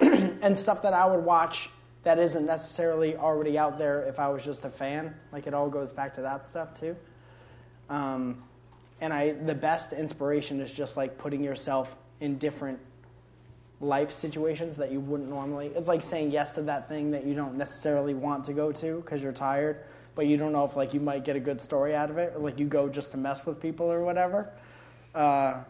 and 0.00 0.56
stuff 0.56 0.82
that 0.82 0.92
I 0.92 1.06
would 1.06 1.24
watch 1.24 1.70
that 2.02 2.18
isn't 2.18 2.46
necessarily 2.46 3.16
already 3.16 3.56
out 3.56 3.78
there 3.78 4.02
if 4.02 4.18
I 4.18 4.28
was 4.28 4.44
just 4.44 4.64
a 4.64 4.70
fan. 4.70 5.14
Like 5.32 5.46
it 5.46 5.54
all 5.54 5.68
goes 5.68 5.90
back 5.90 6.14
to 6.14 6.22
that 6.22 6.46
stuff 6.46 6.78
too. 6.78 6.96
Um, 7.88 8.42
and 9.00 9.12
I, 9.12 9.32
the 9.32 9.54
best 9.54 9.92
inspiration 9.92 10.60
is 10.60 10.72
just 10.72 10.96
like 10.96 11.18
putting 11.18 11.42
yourself 11.42 11.96
in 12.20 12.38
different 12.38 12.78
life 13.80 14.12
situations 14.12 14.76
that 14.76 14.92
you 14.92 15.00
wouldn't 15.00 15.28
normally. 15.28 15.72
It's 15.74 15.88
like 15.88 16.02
saying 16.02 16.30
yes 16.30 16.54
to 16.54 16.62
that 16.62 16.88
thing 16.88 17.10
that 17.10 17.26
you 17.26 17.34
don't 17.34 17.56
necessarily 17.56 18.14
want 18.14 18.44
to 18.44 18.52
go 18.52 18.72
to 18.72 19.00
because 19.00 19.22
you're 19.22 19.32
tired, 19.32 19.84
but 20.14 20.26
you 20.26 20.36
don't 20.36 20.52
know 20.52 20.64
if 20.64 20.76
like 20.76 20.94
you 20.94 21.00
might 21.00 21.24
get 21.24 21.36
a 21.36 21.40
good 21.40 21.60
story 21.60 21.94
out 21.94 22.10
of 22.10 22.16
it, 22.18 22.32
or 22.34 22.40
like 22.40 22.58
you 22.58 22.66
go 22.66 22.88
just 22.88 23.10
to 23.10 23.16
mess 23.16 23.44
with 23.44 23.60
people 23.60 23.90
or 23.90 24.04
whatever. 24.04 24.50
Uh, 25.14 25.62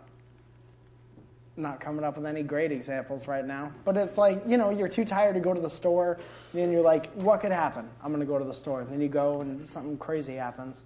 not 1.56 1.80
coming 1.80 2.04
up 2.04 2.16
with 2.16 2.26
any 2.26 2.42
great 2.42 2.72
examples 2.72 3.28
right 3.28 3.44
now, 3.44 3.70
but 3.84 3.96
it's 3.96 4.16
like 4.16 4.42
you 4.46 4.56
know 4.56 4.70
you're 4.70 4.88
too 4.88 5.04
tired 5.04 5.34
to 5.34 5.40
go 5.40 5.52
to 5.52 5.60
the 5.60 5.70
store, 5.70 6.18
and 6.54 6.72
you're 6.72 6.82
like, 6.82 7.12
what 7.12 7.40
could 7.40 7.52
happen? 7.52 7.88
I'm 8.02 8.12
gonna 8.12 8.24
go 8.24 8.38
to 8.38 8.44
the 8.44 8.54
store. 8.54 8.80
And 8.80 8.90
then 8.90 9.00
you 9.00 9.08
go 9.08 9.42
and 9.42 9.66
something 9.68 9.98
crazy 9.98 10.34
happens, 10.34 10.82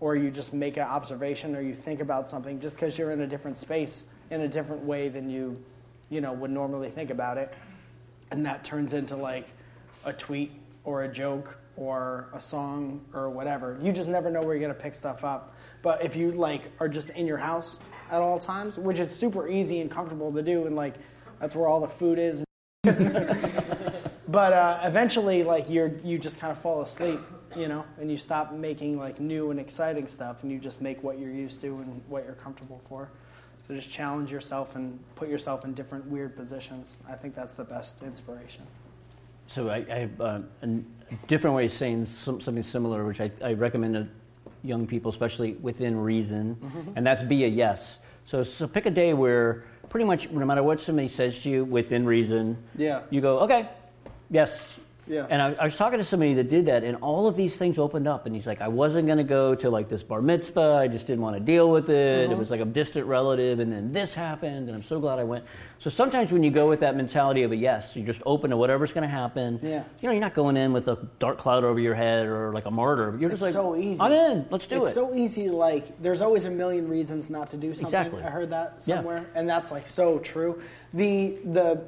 or 0.00 0.14
you 0.14 0.30
just 0.30 0.52
make 0.52 0.76
an 0.76 0.84
observation, 0.84 1.56
or 1.56 1.62
you 1.62 1.74
think 1.74 2.00
about 2.00 2.28
something 2.28 2.60
just 2.60 2.76
because 2.76 2.98
you're 2.98 3.10
in 3.10 3.22
a 3.22 3.26
different 3.26 3.56
space 3.56 4.06
in 4.30 4.42
a 4.42 4.48
different 4.48 4.82
way 4.82 5.08
than 5.08 5.30
you, 5.30 5.56
you 6.10 6.20
know, 6.20 6.32
would 6.32 6.50
normally 6.50 6.90
think 6.90 7.10
about 7.10 7.38
it, 7.38 7.54
and 8.32 8.44
that 8.44 8.64
turns 8.64 8.92
into 8.92 9.16
like 9.16 9.52
a 10.04 10.12
tweet 10.12 10.52
or 10.84 11.04
a 11.04 11.08
joke 11.08 11.58
or 11.76 12.28
a 12.32 12.40
song 12.40 13.00
or 13.14 13.30
whatever. 13.30 13.78
You 13.80 13.92
just 13.92 14.08
never 14.08 14.30
know 14.30 14.42
where 14.42 14.54
you're 14.54 14.68
gonna 14.68 14.78
pick 14.78 14.94
stuff 14.94 15.24
up. 15.24 15.54
But 15.82 16.04
if 16.04 16.16
you 16.16 16.32
like 16.32 16.70
are 16.80 16.88
just 16.88 17.10
in 17.10 17.26
your 17.26 17.38
house 17.38 17.80
at 18.10 18.20
all 18.20 18.38
times, 18.38 18.78
which 18.78 18.98
is 18.98 19.14
super 19.14 19.48
easy 19.48 19.80
and 19.80 19.90
comfortable 19.90 20.32
to 20.32 20.42
do, 20.42 20.66
and 20.66 20.76
like 20.76 20.94
that's 21.40 21.54
where 21.54 21.66
all 21.66 21.80
the 21.80 21.88
food 21.88 22.18
is. 22.18 22.44
but 22.84 24.52
uh, 24.52 24.80
eventually, 24.84 25.42
like 25.42 25.68
you're 25.68 25.92
you 26.04 26.18
just 26.18 26.38
kind 26.38 26.52
of 26.52 26.58
fall 26.60 26.82
asleep, 26.82 27.20
you 27.56 27.68
know, 27.68 27.84
and 28.00 28.10
you 28.10 28.16
stop 28.16 28.52
making 28.52 28.98
like 28.98 29.20
new 29.20 29.50
and 29.50 29.60
exciting 29.60 30.06
stuff, 30.06 30.42
and 30.42 30.52
you 30.52 30.58
just 30.58 30.80
make 30.80 31.02
what 31.02 31.18
you're 31.18 31.32
used 31.32 31.60
to 31.60 31.66
and 31.66 32.00
what 32.08 32.24
you're 32.24 32.34
comfortable 32.34 32.80
for. 32.88 33.08
So 33.66 33.74
just 33.74 33.90
challenge 33.90 34.30
yourself 34.30 34.76
and 34.76 34.98
put 35.16 35.28
yourself 35.28 35.64
in 35.64 35.74
different 35.74 36.06
weird 36.06 36.36
positions. 36.36 36.98
I 37.08 37.14
think 37.14 37.34
that's 37.34 37.54
the 37.54 37.64
best 37.64 38.02
inspiration. 38.02 38.64
So 39.48 39.68
I, 39.68 39.84
I 39.90 39.98
have 40.00 40.20
uh, 40.20 40.38
a 40.62 40.68
different 41.26 41.56
way 41.56 41.66
of 41.66 41.72
saying 41.72 42.06
some, 42.24 42.40
something 42.40 42.62
similar, 42.62 43.04
which 43.04 43.20
I, 43.20 43.30
I 43.42 43.52
recommend 43.52 43.94
to 43.94 44.08
young 44.66 44.86
people, 44.86 45.10
especially 45.10 45.54
within 45.54 45.96
reason, 45.96 46.56
mm-hmm. 46.56 46.90
and 46.96 47.06
that's 47.06 47.22
be 47.22 47.44
a 47.44 47.48
yes. 47.48 47.98
So, 48.26 48.42
so 48.42 48.66
pick 48.66 48.86
a 48.86 48.90
day 48.90 49.14
where 49.14 49.64
pretty 49.88 50.04
much 50.04 50.28
no 50.30 50.44
matter 50.44 50.62
what 50.62 50.80
somebody 50.80 51.08
says 51.08 51.38
to 51.40 51.48
you 51.48 51.64
within 51.64 52.04
reason, 52.04 52.56
Yeah. 52.76 53.02
you 53.10 53.20
go, 53.20 53.38
okay, 53.40 53.68
yes. 54.30 54.50
Yeah. 55.06 55.26
And 55.28 55.40
I, 55.40 55.52
I 55.52 55.64
was 55.64 55.76
talking 55.76 55.98
to 55.98 56.04
somebody 56.04 56.34
that 56.34 56.50
did 56.50 56.66
that, 56.66 56.82
and 56.84 56.96
all 56.96 57.28
of 57.28 57.36
these 57.36 57.56
things 57.56 57.78
opened 57.78 58.08
up. 58.08 58.26
And 58.26 58.34
he's 58.34 58.46
like, 58.46 58.60
I 58.60 58.68
wasn't 58.68 59.06
going 59.06 59.18
to 59.18 59.24
go 59.24 59.54
to 59.54 59.70
like 59.70 59.88
this 59.88 60.02
bar 60.02 60.20
mitzvah. 60.20 60.78
I 60.80 60.88
just 60.88 61.06
didn't 61.06 61.22
want 61.22 61.36
to 61.36 61.40
deal 61.40 61.70
with 61.70 61.88
it. 61.90 62.24
It 62.24 62.26
uh-huh. 62.26 62.36
was 62.36 62.50
like 62.50 62.60
a 62.60 62.64
distant 62.64 63.06
relative, 63.06 63.60
and 63.60 63.72
then 63.72 63.92
this 63.92 64.14
happened, 64.14 64.68
and 64.68 64.74
I'm 64.74 64.82
so 64.82 64.98
glad 64.98 65.18
I 65.18 65.24
went. 65.24 65.44
So 65.78 65.90
sometimes 65.90 66.32
when 66.32 66.42
you 66.42 66.50
go 66.50 66.68
with 66.68 66.80
that 66.80 66.96
mentality 66.96 67.42
of 67.42 67.52
a 67.52 67.56
yes, 67.56 67.92
you're 67.94 68.06
just 68.06 68.22
open 68.26 68.50
to 68.50 68.56
whatever's 68.56 68.92
going 68.92 69.08
to 69.08 69.14
happen. 69.14 69.60
Yeah. 69.62 69.84
You 70.00 70.08
know, 70.08 70.12
you're 70.12 70.20
not 70.20 70.34
going 70.34 70.56
in 70.56 70.72
with 70.72 70.88
a 70.88 71.06
dark 71.18 71.38
cloud 71.38 71.64
over 71.64 71.78
your 71.78 71.94
head 71.94 72.26
or 72.26 72.52
like 72.52 72.66
a 72.66 72.70
martyr. 72.70 73.16
You're 73.18 73.30
just 73.30 73.42
It's 73.42 73.42
like, 73.42 73.52
so 73.52 73.76
easy. 73.76 74.00
I'm 74.00 74.12
in. 74.12 74.46
Let's 74.50 74.66
do 74.66 74.76
it's 74.76 74.84
it. 74.84 74.86
It's 74.86 74.94
so 74.94 75.14
easy 75.14 75.44
to 75.44 75.52
like. 75.52 76.00
There's 76.02 76.20
always 76.20 76.44
a 76.46 76.50
million 76.50 76.88
reasons 76.88 77.30
not 77.30 77.50
to 77.50 77.56
do 77.56 77.74
something. 77.74 77.86
Exactly. 77.86 78.22
I 78.22 78.30
heard 78.30 78.50
that 78.50 78.82
Yeah. 78.86 78.96
somewhere, 78.96 79.26
and 79.34 79.48
that's 79.48 79.70
like 79.70 79.86
so 79.86 80.18
true. 80.18 80.60
The 80.94 81.36
the 81.44 81.82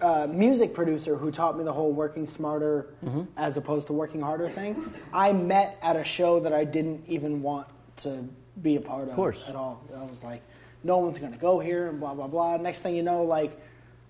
uh, 0.00 0.26
music 0.30 0.74
producer 0.74 1.16
who 1.16 1.30
taught 1.30 1.56
me 1.56 1.64
the 1.64 1.72
whole 1.72 1.92
working 1.92 2.26
smarter 2.26 2.88
Mm-hmm. 3.04 3.22
as 3.36 3.56
opposed 3.56 3.86
to 3.88 3.92
working 3.92 4.20
harder 4.20 4.48
thing, 4.50 4.92
I 5.12 5.32
met 5.32 5.78
at 5.82 5.96
a 5.96 6.04
show 6.04 6.40
that 6.40 6.52
I 6.52 6.64
didn't 6.64 7.04
even 7.06 7.42
want 7.42 7.68
to 7.98 8.26
be 8.62 8.76
a 8.76 8.80
part 8.80 9.08
of, 9.08 9.14
course. 9.14 9.38
at 9.46 9.54
all. 9.56 9.82
I 9.96 10.02
was 10.04 10.22
like, 10.22 10.42
no 10.82 10.98
one's 10.98 11.18
going 11.18 11.32
to 11.32 11.38
go 11.38 11.58
here, 11.60 11.88
and 11.88 11.98
blah 12.00 12.14
blah 12.14 12.26
blah. 12.28 12.56
Next 12.56 12.82
thing 12.82 12.94
you 12.94 13.02
know, 13.02 13.22
like 13.24 13.58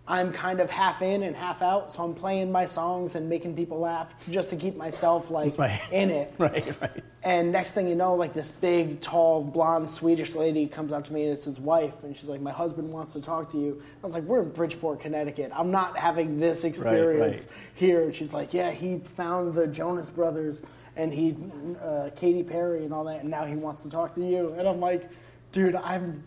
I'm 0.06 0.32
kind 0.32 0.60
of 0.60 0.68
half 0.70 1.00
in 1.00 1.22
and 1.22 1.34
half 1.34 1.62
out, 1.62 1.90
so 1.90 2.02
I'm 2.02 2.12
playing 2.14 2.52
my 2.52 2.66
songs 2.66 3.14
and 3.14 3.26
making 3.26 3.56
people 3.56 3.78
laugh 3.78 4.18
to, 4.20 4.30
just 4.30 4.50
to 4.50 4.56
keep 4.56 4.76
myself 4.76 5.30
like 5.30 5.56
Right. 5.56 5.80
in 5.90 6.10
it. 6.10 6.34
Right, 6.38 6.78
right. 6.82 7.02
And 7.22 7.50
next 7.50 7.72
thing 7.72 7.88
you 7.88 7.94
know, 7.94 8.14
like 8.14 8.34
this 8.34 8.50
big, 8.50 9.00
tall, 9.00 9.42
blonde 9.42 9.90
Swedish 9.90 10.34
lady 10.34 10.66
comes 10.66 10.92
up 10.92 11.04
to 11.06 11.12
me 11.14 11.22
and 11.22 11.32
it's 11.32 11.44
his 11.44 11.58
wife, 11.58 11.94
and 12.02 12.14
she's 12.14 12.28
like, 12.28 12.42
"My 12.42 12.52
husband 12.52 12.92
wants 12.92 13.14
to 13.14 13.20
talk 13.22 13.50
to 13.52 13.58
you." 13.58 13.80
I 13.82 14.06
was 14.06 14.12
like, 14.12 14.24
"We're 14.24 14.42
in 14.42 14.50
Bridgeport, 14.50 15.00
Connecticut. 15.00 15.50
I'm 15.54 15.70
not 15.70 15.96
having 15.96 16.38
this 16.38 16.64
experience 16.64 17.46
here." 17.74 18.02
And 18.04 18.14
she's 18.14 18.34
like, 18.34 18.52
"Yeah, 18.52 18.72
he 18.72 18.98
found 19.16 19.54
the 19.54 19.66
Jonas 19.66 20.10
Brothers 20.10 20.60
and 20.96 21.14
he, 21.14 21.34
uh, 21.82 22.10
Katy 22.14 22.42
Perry 22.42 22.84
and 22.84 22.92
all 22.92 23.04
that, 23.04 23.20
and 23.22 23.30
now 23.30 23.44
he 23.46 23.54
wants 23.56 23.80
to 23.84 23.88
talk 23.88 24.14
to 24.16 24.20
you." 24.20 24.52
And 24.58 24.68
I'm 24.68 24.80
like, 24.80 25.08
"Dude, 25.52 25.76
I'm." 25.76 26.22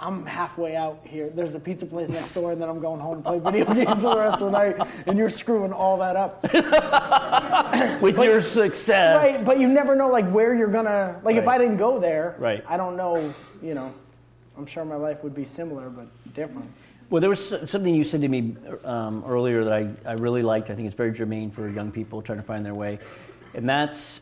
I'm 0.00 0.24
halfway 0.26 0.76
out 0.76 1.00
here. 1.02 1.28
There's 1.28 1.54
a 1.54 1.58
pizza 1.60 1.84
place 1.84 2.08
next 2.08 2.32
door, 2.32 2.52
and 2.52 2.62
then 2.62 2.68
I'm 2.68 2.78
going 2.78 3.00
home 3.00 3.22
to 3.22 3.28
play 3.28 3.38
video 3.40 3.74
games 3.74 4.00
for 4.00 4.14
the 4.14 4.18
rest 4.18 4.40
of 4.40 4.40
the 4.40 4.50
night. 4.50 4.76
And 5.06 5.18
you're 5.18 5.30
screwing 5.30 5.72
all 5.72 5.98
that 5.98 6.14
up. 6.14 6.42
With 8.02 8.16
your 8.16 8.40
success. 8.40 9.16
Right, 9.16 9.44
but 9.44 9.58
you 9.58 9.66
never 9.66 9.96
know 9.96 10.08
like 10.08 10.28
where 10.30 10.54
you're 10.54 10.68
gonna 10.68 11.20
like 11.24 11.36
if 11.36 11.48
I 11.48 11.58
didn't 11.58 11.78
go 11.78 11.98
there, 11.98 12.36
Right. 12.38 12.64
I 12.68 12.76
don't 12.76 12.96
know, 12.96 13.34
you 13.60 13.74
know. 13.74 13.92
I'm 14.56 14.66
sure 14.66 14.84
my 14.84 14.96
life 14.96 15.22
would 15.24 15.34
be 15.34 15.44
similar 15.44 15.88
but 15.88 16.06
different. 16.34 16.70
Well, 17.10 17.20
there 17.20 17.30
was 17.30 17.48
something 17.66 17.94
you 17.94 18.04
said 18.04 18.20
to 18.20 18.28
me 18.28 18.56
um, 18.84 19.24
earlier 19.26 19.64
that 19.64 19.72
I, 19.72 19.88
I 20.04 20.12
really 20.14 20.42
liked. 20.42 20.70
I 20.70 20.74
think 20.74 20.86
it's 20.86 20.96
very 20.96 21.12
germane 21.12 21.50
for 21.50 21.68
young 21.68 21.90
people 21.90 22.22
trying 22.22 22.38
to 22.38 22.44
find 22.44 22.64
their 22.64 22.74
way. 22.74 22.98
And 23.54 23.68
that's 23.68 24.20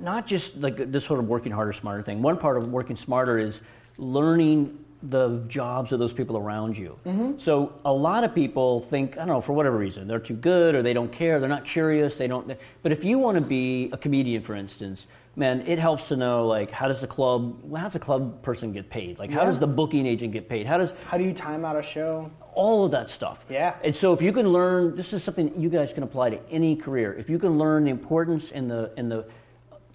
not 0.00 0.26
just 0.26 0.56
like 0.56 0.90
this 0.90 1.04
sort 1.04 1.20
of 1.20 1.26
working 1.28 1.52
harder, 1.52 1.72
smarter 1.72 2.02
thing. 2.02 2.22
One 2.22 2.38
part 2.38 2.56
of 2.56 2.68
working 2.68 2.96
smarter 2.96 3.38
is 3.38 3.60
learning 3.98 4.78
the 5.02 5.42
jobs 5.48 5.92
of 5.92 5.98
those 5.98 6.12
people 6.12 6.36
around 6.36 6.76
you. 6.76 6.98
Mm-hmm. 7.04 7.40
So 7.40 7.72
a 7.84 7.92
lot 7.92 8.24
of 8.24 8.34
people 8.34 8.86
think, 8.90 9.14
I 9.14 9.20
don't 9.20 9.28
know, 9.28 9.40
for 9.40 9.52
whatever 9.52 9.76
reason, 9.76 10.06
they're 10.06 10.18
too 10.18 10.34
good 10.34 10.74
or 10.74 10.82
they 10.82 10.92
don't 10.92 11.12
care, 11.12 11.40
they're 11.40 11.48
not 11.48 11.64
curious, 11.64 12.16
they 12.16 12.28
don't. 12.28 12.56
But 12.82 12.92
if 12.92 13.04
you 13.04 13.18
want 13.18 13.36
to 13.36 13.40
be 13.40 13.90
a 13.92 13.96
comedian, 13.96 14.42
for 14.42 14.54
instance, 14.54 15.06
man, 15.34 15.66
it 15.66 15.78
helps 15.78 16.08
to 16.08 16.16
know 16.16 16.46
like 16.46 16.70
how 16.70 16.88
does 16.88 17.00
the 17.00 17.06
club, 17.06 17.56
how 17.74 17.84
does 17.84 17.94
the 17.94 17.98
club 17.98 18.42
person 18.42 18.72
get 18.72 18.90
paid? 18.90 19.18
Like 19.18 19.30
how 19.30 19.44
does 19.44 19.58
the 19.58 19.66
booking 19.66 20.06
agent 20.06 20.32
get 20.32 20.48
paid? 20.48 20.66
How 20.66 20.78
does 20.78 20.92
How 21.06 21.18
do 21.18 21.24
you 21.24 21.32
time 21.32 21.64
out 21.64 21.76
a 21.76 21.82
show? 21.82 22.30
all 22.54 22.84
of 22.84 22.90
that 22.90 23.10
stuff. 23.10 23.38
Yeah. 23.48 23.74
And 23.82 23.94
so 23.94 24.12
if 24.12 24.20
you 24.20 24.32
can 24.32 24.48
learn, 24.48 24.94
this 24.94 25.12
is 25.12 25.22
something 25.22 25.58
you 25.58 25.70
guys 25.70 25.92
can 25.92 26.02
apply 26.02 26.30
to 26.30 26.50
any 26.50 26.76
career. 26.76 27.14
If 27.14 27.30
you 27.30 27.38
can 27.38 27.58
learn 27.58 27.84
the 27.84 27.90
importance 27.90 28.50
and 28.52 28.70
the 28.70 28.92
and 28.96 29.10
the 29.10 29.24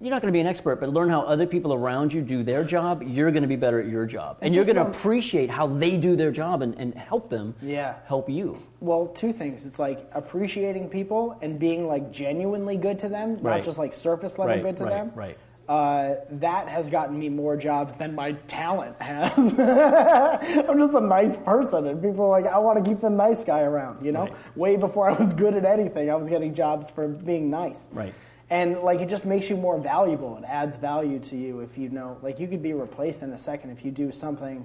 you're 0.00 0.10
not 0.10 0.22
going 0.22 0.32
to 0.32 0.36
be 0.36 0.40
an 0.40 0.46
expert, 0.46 0.76
but 0.80 0.90
learn 0.90 1.08
how 1.08 1.22
other 1.22 1.46
people 1.46 1.74
around 1.74 2.12
you 2.12 2.22
do 2.22 2.42
their 2.42 2.62
job, 2.64 3.02
you're 3.02 3.30
going 3.30 3.42
to 3.42 3.48
be 3.48 3.56
better 3.56 3.80
at 3.80 3.86
your 3.88 4.06
job. 4.06 4.38
and 4.40 4.48
It's 4.48 4.56
you're 4.56 4.64
going 4.64 4.76
to 4.84 4.90
appreciate 4.98 5.50
how 5.50 5.66
they 5.66 5.96
do 5.96 6.14
their 6.16 6.30
job 6.30 6.62
and, 6.62 6.74
and 6.76 6.94
help 6.94 7.28
them 7.30 7.54
Yeah. 7.60 7.94
help 8.06 8.30
you. 8.30 8.58
Well, 8.80 9.08
two 9.08 9.32
things. 9.32 9.66
It's 9.66 9.78
like 9.78 10.08
appreciating 10.12 10.88
people 10.88 11.36
and 11.42 11.58
being 11.58 11.86
like 11.88 12.12
genuinely 12.12 12.76
good 12.76 12.98
to 13.00 13.08
them, 13.08 13.38
Right. 13.40 13.56
not 13.56 13.64
just 13.64 13.78
like 13.78 13.92
surface 13.92 14.38
level 14.38 14.54
Right, 14.54 14.62
good 14.62 14.76
to 14.78 14.84
right, 14.84 14.90
them. 14.92 15.12
right. 15.14 15.38
Uh, 15.68 16.14
that 16.30 16.66
has 16.66 16.88
gotten 16.88 17.18
me 17.18 17.28
more 17.28 17.54
jobs 17.54 17.94
than 17.96 18.14
my 18.14 18.32
talent 18.46 18.96
has. 19.02 19.36
I'm 20.66 20.78
just 20.78 20.94
a 20.94 21.00
nice 21.00 21.36
person, 21.36 21.86
and 21.88 22.00
people 22.02 22.24
are 22.24 22.30
like, 22.30 22.46
I 22.46 22.56
want 22.58 22.82
to 22.82 22.90
keep 22.90 23.00
the 23.02 23.10
nice 23.10 23.44
guy 23.44 23.60
around. 23.60 24.02
You 24.02 24.12
know, 24.12 24.28
way 24.56 24.76
before 24.76 25.10
I 25.10 25.12
was 25.12 25.34
good 25.34 25.52
at 25.54 25.66
anything, 25.66 26.10
I 26.10 26.14
was 26.14 26.30
getting 26.30 26.54
jobs 26.54 26.88
for 26.88 27.06
being 27.06 27.50
nice. 27.50 27.90
Right. 27.92 28.14
And 28.50 28.78
like 28.80 29.00
it 29.00 29.08
just 29.08 29.26
makes 29.26 29.50
you 29.50 29.56
more 29.56 29.78
valuable. 29.78 30.36
It 30.38 30.44
adds 30.44 30.76
value 30.76 31.18
to 31.20 31.36
you 31.36 31.60
if 31.60 31.76
you 31.76 31.90
know, 31.90 32.16
like 32.22 32.40
you 32.40 32.48
could 32.48 32.62
be 32.62 32.72
replaced 32.72 33.22
in 33.22 33.32
a 33.32 33.38
second 33.38 33.70
if 33.70 33.84
you 33.84 33.90
do 33.90 34.10
something 34.10 34.64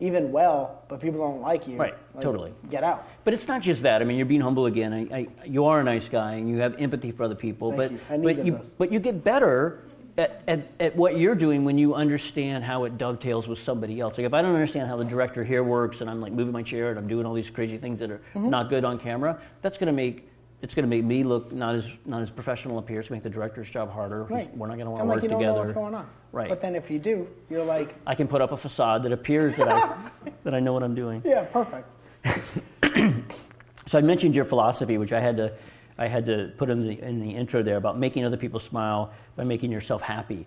even 0.00 0.30
well, 0.30 0.82
but 0.88 1.00
people 1.00 1.18
don't 1.20 1.40
like 1.42 1.66
you. 1.66 1.76
Right, 1.76 1.94
Like, 2.14 2.22
totally. 2.22 2.54
Get 2.70 2.84
out. 2.84 3.06
But 3.24 3.34
it's 3.34 3.48
not 3.48 3.62
just 3.62 3.82
that. 3.82 4.00
I 4.00 4.04
mean, 4.04 4.16
you're 4.16 4.26
being 4.26 4.40
humble 4.40 4.66
again. 4.66 4.92
I, 4.92 5.16
I, 5.16 5.26
you 5.44 5.64
are 5.64 5.80
a 5.80 5.84
nice 5.84 6.08
guy, 6.08 6.34
and 6.34 6.48
you 6.48 6.58
have 6.58 6.76
empathy 6.80 7.10
for 7.10 7.24
other 7.24 7.34
people. 7.34 7.72
Thank 7.76 7.98
but 8.08 8.18
you. 8.20 8.30
I 8.30 8.34
but 8.34 8.46
you 8.46 8.52
this. 8.58 8.74
but 8.78 8.92
you 8.92 9.00
get 9.00 9.24
better 9.24 9.82
at, 10.16 10.42
at, 10.46 10.68
at 10.78 10.96
what 10.96 11.18
you're 11.18 11.34
doing 11.34 11.64
when 11.64 11.78
you 11.78 11.94
understand 11.94 12.62
how 12.62 12.84
it 12.84 12.96
dovetails 12.96 13.48
with 13.48 13.58
somebody 13.58 13.98
else. 13.98 14.16
Like 14.18 14.26
if 14.26 14.34
I 14.34 14.40
don't 14.40 14.54
understand 14.54 14.88
how 14.88 14.96
the 14.96 15.04
director 15.04 15.42
here 15.42 15.64
works, 15.64 16.00
and 16.00 16.08
I'm 16.08 16.20
like 16.20 16.32
moving 16.32 16.52
my 16.52 16.62
chair 16.62 16.90
and 16.90 16.98
I'm 16.98 17.08
doing 17.08 17.26
all 17.26 17.34
these 17.34 17.50
crazy 17.50 17.76
things 17.76 17.98
that 17.98 18.10
are 18.10 18.20
Mm-hmm. 18.34 18.50
not 18.50 18.68
good 18.68 18.84
on 18.84 19.00
camera, 19.00 19.40
that's 19.62 19.78
going 19.78 19.88
to 19.88 19.92
make 19.92 20.27
it's 20.60 20.74
going 20.74 20.82
to 20.84 20.88
make 20.88 21.04
me 21.04 21.22
look 21.24 21.52
not 21.52 21.74
as 21.76 21.88
not 22.04 22.20
as 22.22 22.30
professional 22.30 22.78
up 22.78 22.88
here. 22.88 22.98
It's 23.00 23.08
going 23.08 23.20
to 23.20 23.24
make 23.26 23.32
the 23.32 23.36
director's 23.38 23.70
job 23.70 23.90
harder. 23.92 24.24
Right. 24.24 24.54
We're 24.56 24.66
not 24.66 24.74
going 24.76 24.86
to 24.86 24.90
want 24.90 25.02
to 25.02 25.06
work 25.06 25.14
like 25.16 25.22
you 25.22 25.28
don't 25.28 25.38
together. 25.38 25.54
know 25.54 25.60
what's 25.60 25.72
going 25.72 25.94
on. 25.94 26.08
Right. 26.32 26.48
But 26.48 26.60
then 26.60 26.74
if 26.74 26.90
you 26.90 26.98
do, 26.98 27.26
you're 27.48 27.64
like, 27.64 27.94
I 28.06 28.14
can 28.14 28.26
put 28.28 28.40
up 28.40 28.52
a 28.52 28.56
facade 28.56 29.02
that 29.04 29.12
appears 29.12 29.54
that 29.56 29.68
I 29.68 29.96
that 30.44 30.54
I 30.54 30.60
know 30.60 30.72
what 30.72 30.82
I'm 30.82 30.94
doing. 30.94 31.22
yeah, 31.24 31.44
perfect. 31.44 31.94
So 33.90 33.96
I 33.96 34.02
mentioned 34.02 34.34
your 34.34 34.44
philosophy, 34.44 34.98
which 34.98 35.12
I 35.12 35.20
had 35.20 35.38
to, 35.38 35.50
I 35.96 36.08
had 36.08 36.26
to 36.26 36.52
put 36.58 36.68
in 36.68 36.86
the, 36.86 37.00
in 37.00 37.20
the 37.20 37.30
intro 37.30 37.62
there 37.62 37.78
about 37.78 37.98
making 37.98 38.22
other 38.22 38.36
people 38.36 38.60
smile 38.60 39.10
by 39.34 39.44
making 39.44 39.72
yourself 39.72 40.02
happy. 40.02 40.46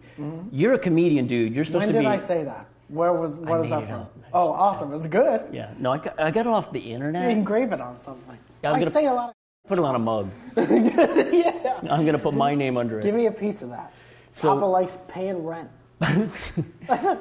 You're 0.52 0.74
a 0.74 0.78
comedian, 0.78 1.26
dude. 1.26 1.52
You're 1.56 1.66
supposed 1.66 1.86
Mm-hmm. 1.86 1.92
to 1.94 1.98
When 2.04 2.12
did. 2.12 2.22
I 2.24 2.24
say 2.24 2.44
that? 2.44 2.68
Where 2.90 3.14
was 3.14 3.38
I 3.38 3.40
what 3.42 3.62
is 3.62 3.70
that 3.70 3.88
from? 3.88 4.06
Oh, 4.32 4.50
awesome! 4.52 4.94
It's 4.94 5.08
good. 5.08 5.42
Yeah, 5.52 5.74
no, 5.80 5.94
I 5.94 5.98
got, 5.98 6.20
I 6.20 6.30
got 6.30 6.42
it 6.42 6.48
off 6.48 6.72
the 6.72 6.82
You 6.82 6.94
internet. 6.94 7.32
engrave 7.32 7.72
it 7.72 7.80
on 7.82 8.00
something. 8.02 8.38
Yeah, 8.64 8.74
I 8.74 8.80
gonna- 8.80 8.92
say 8.92 9.06
a 9.08 9.14
lot. 9.14 9.34
Put 9.68 9.78
it 9.78 9.86
on 9.86 9.96
a 9.96 10.00
mug. 10.00 10.30
Yeah. 10.58 11.80
I'm 11.90 12.06
gonna 12.06 12.20
put 12.20 12.34
my 12.34 12.54
name 12.54 12.78
under 12.78 13.00
it. 13.00 13.04
Give 13.04 13.16
me 13.16 13.26
a 13.28 13.32
piece 13.32 13.62
of 13.62 13.70
that. 13.70 13.94
So- 14.34 14.54
Papa 14.54 14.66
likes 14.66 14.98
paying 15.08 15.44
rent. 15.46 15.70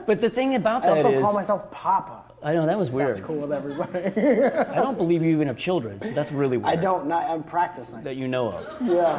But 0.07 0.20
the 0.20 0.29
thing 0.31 0.55
about 0.57 0.83
I 0.83 0.88
that 0.88 0.96
also 0.96 1.12
is, 1.12 1.20
call 1.20 1.33
myself 1.33 1.70
Papa. 1.70 2.24
I 2.42 2.55
know 2.55 2.66
that 2.66 2.79
was 2.79 2.90
weird. 2.90 3.14
That's 3.14 3.24
cool 3.24 3.37
with 3.37 3.53
everybody. 3.53 3.98
I 4.70 4.74
don't 4.76 4.96
believe 4.96 5.22
you 5.22 5.31
even 5.31 5.46
have 5.48 5.59
children. 5.59 6.00
So 6.03 6.11
that's 6.11 6.33
really 6.33 6.57
weird. 6.57 6.79
I 6.79 6.81
don't. 6.81 7.07
Not, 7.07 7.29
I'm 7.31 7.42
practicing. 7.42 8.03
That 8.03 8.16
you 8.16 8.26
know 8.29 8.50
of. 8.53 8.66
Yeah. 8.88 9.14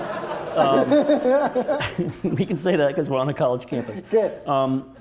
we 2.24 2.46
can 2.46 2.58
say 2.58 2.76
that 2.76 2.88
because 2.90 3.08
we're 3.10 3.20
on 3.20 3.30
a 3.30 3.34
college 3.34 3.68
campus. 3.68 4.04
Good. 4.12 4.46
Um, 4.48 4.96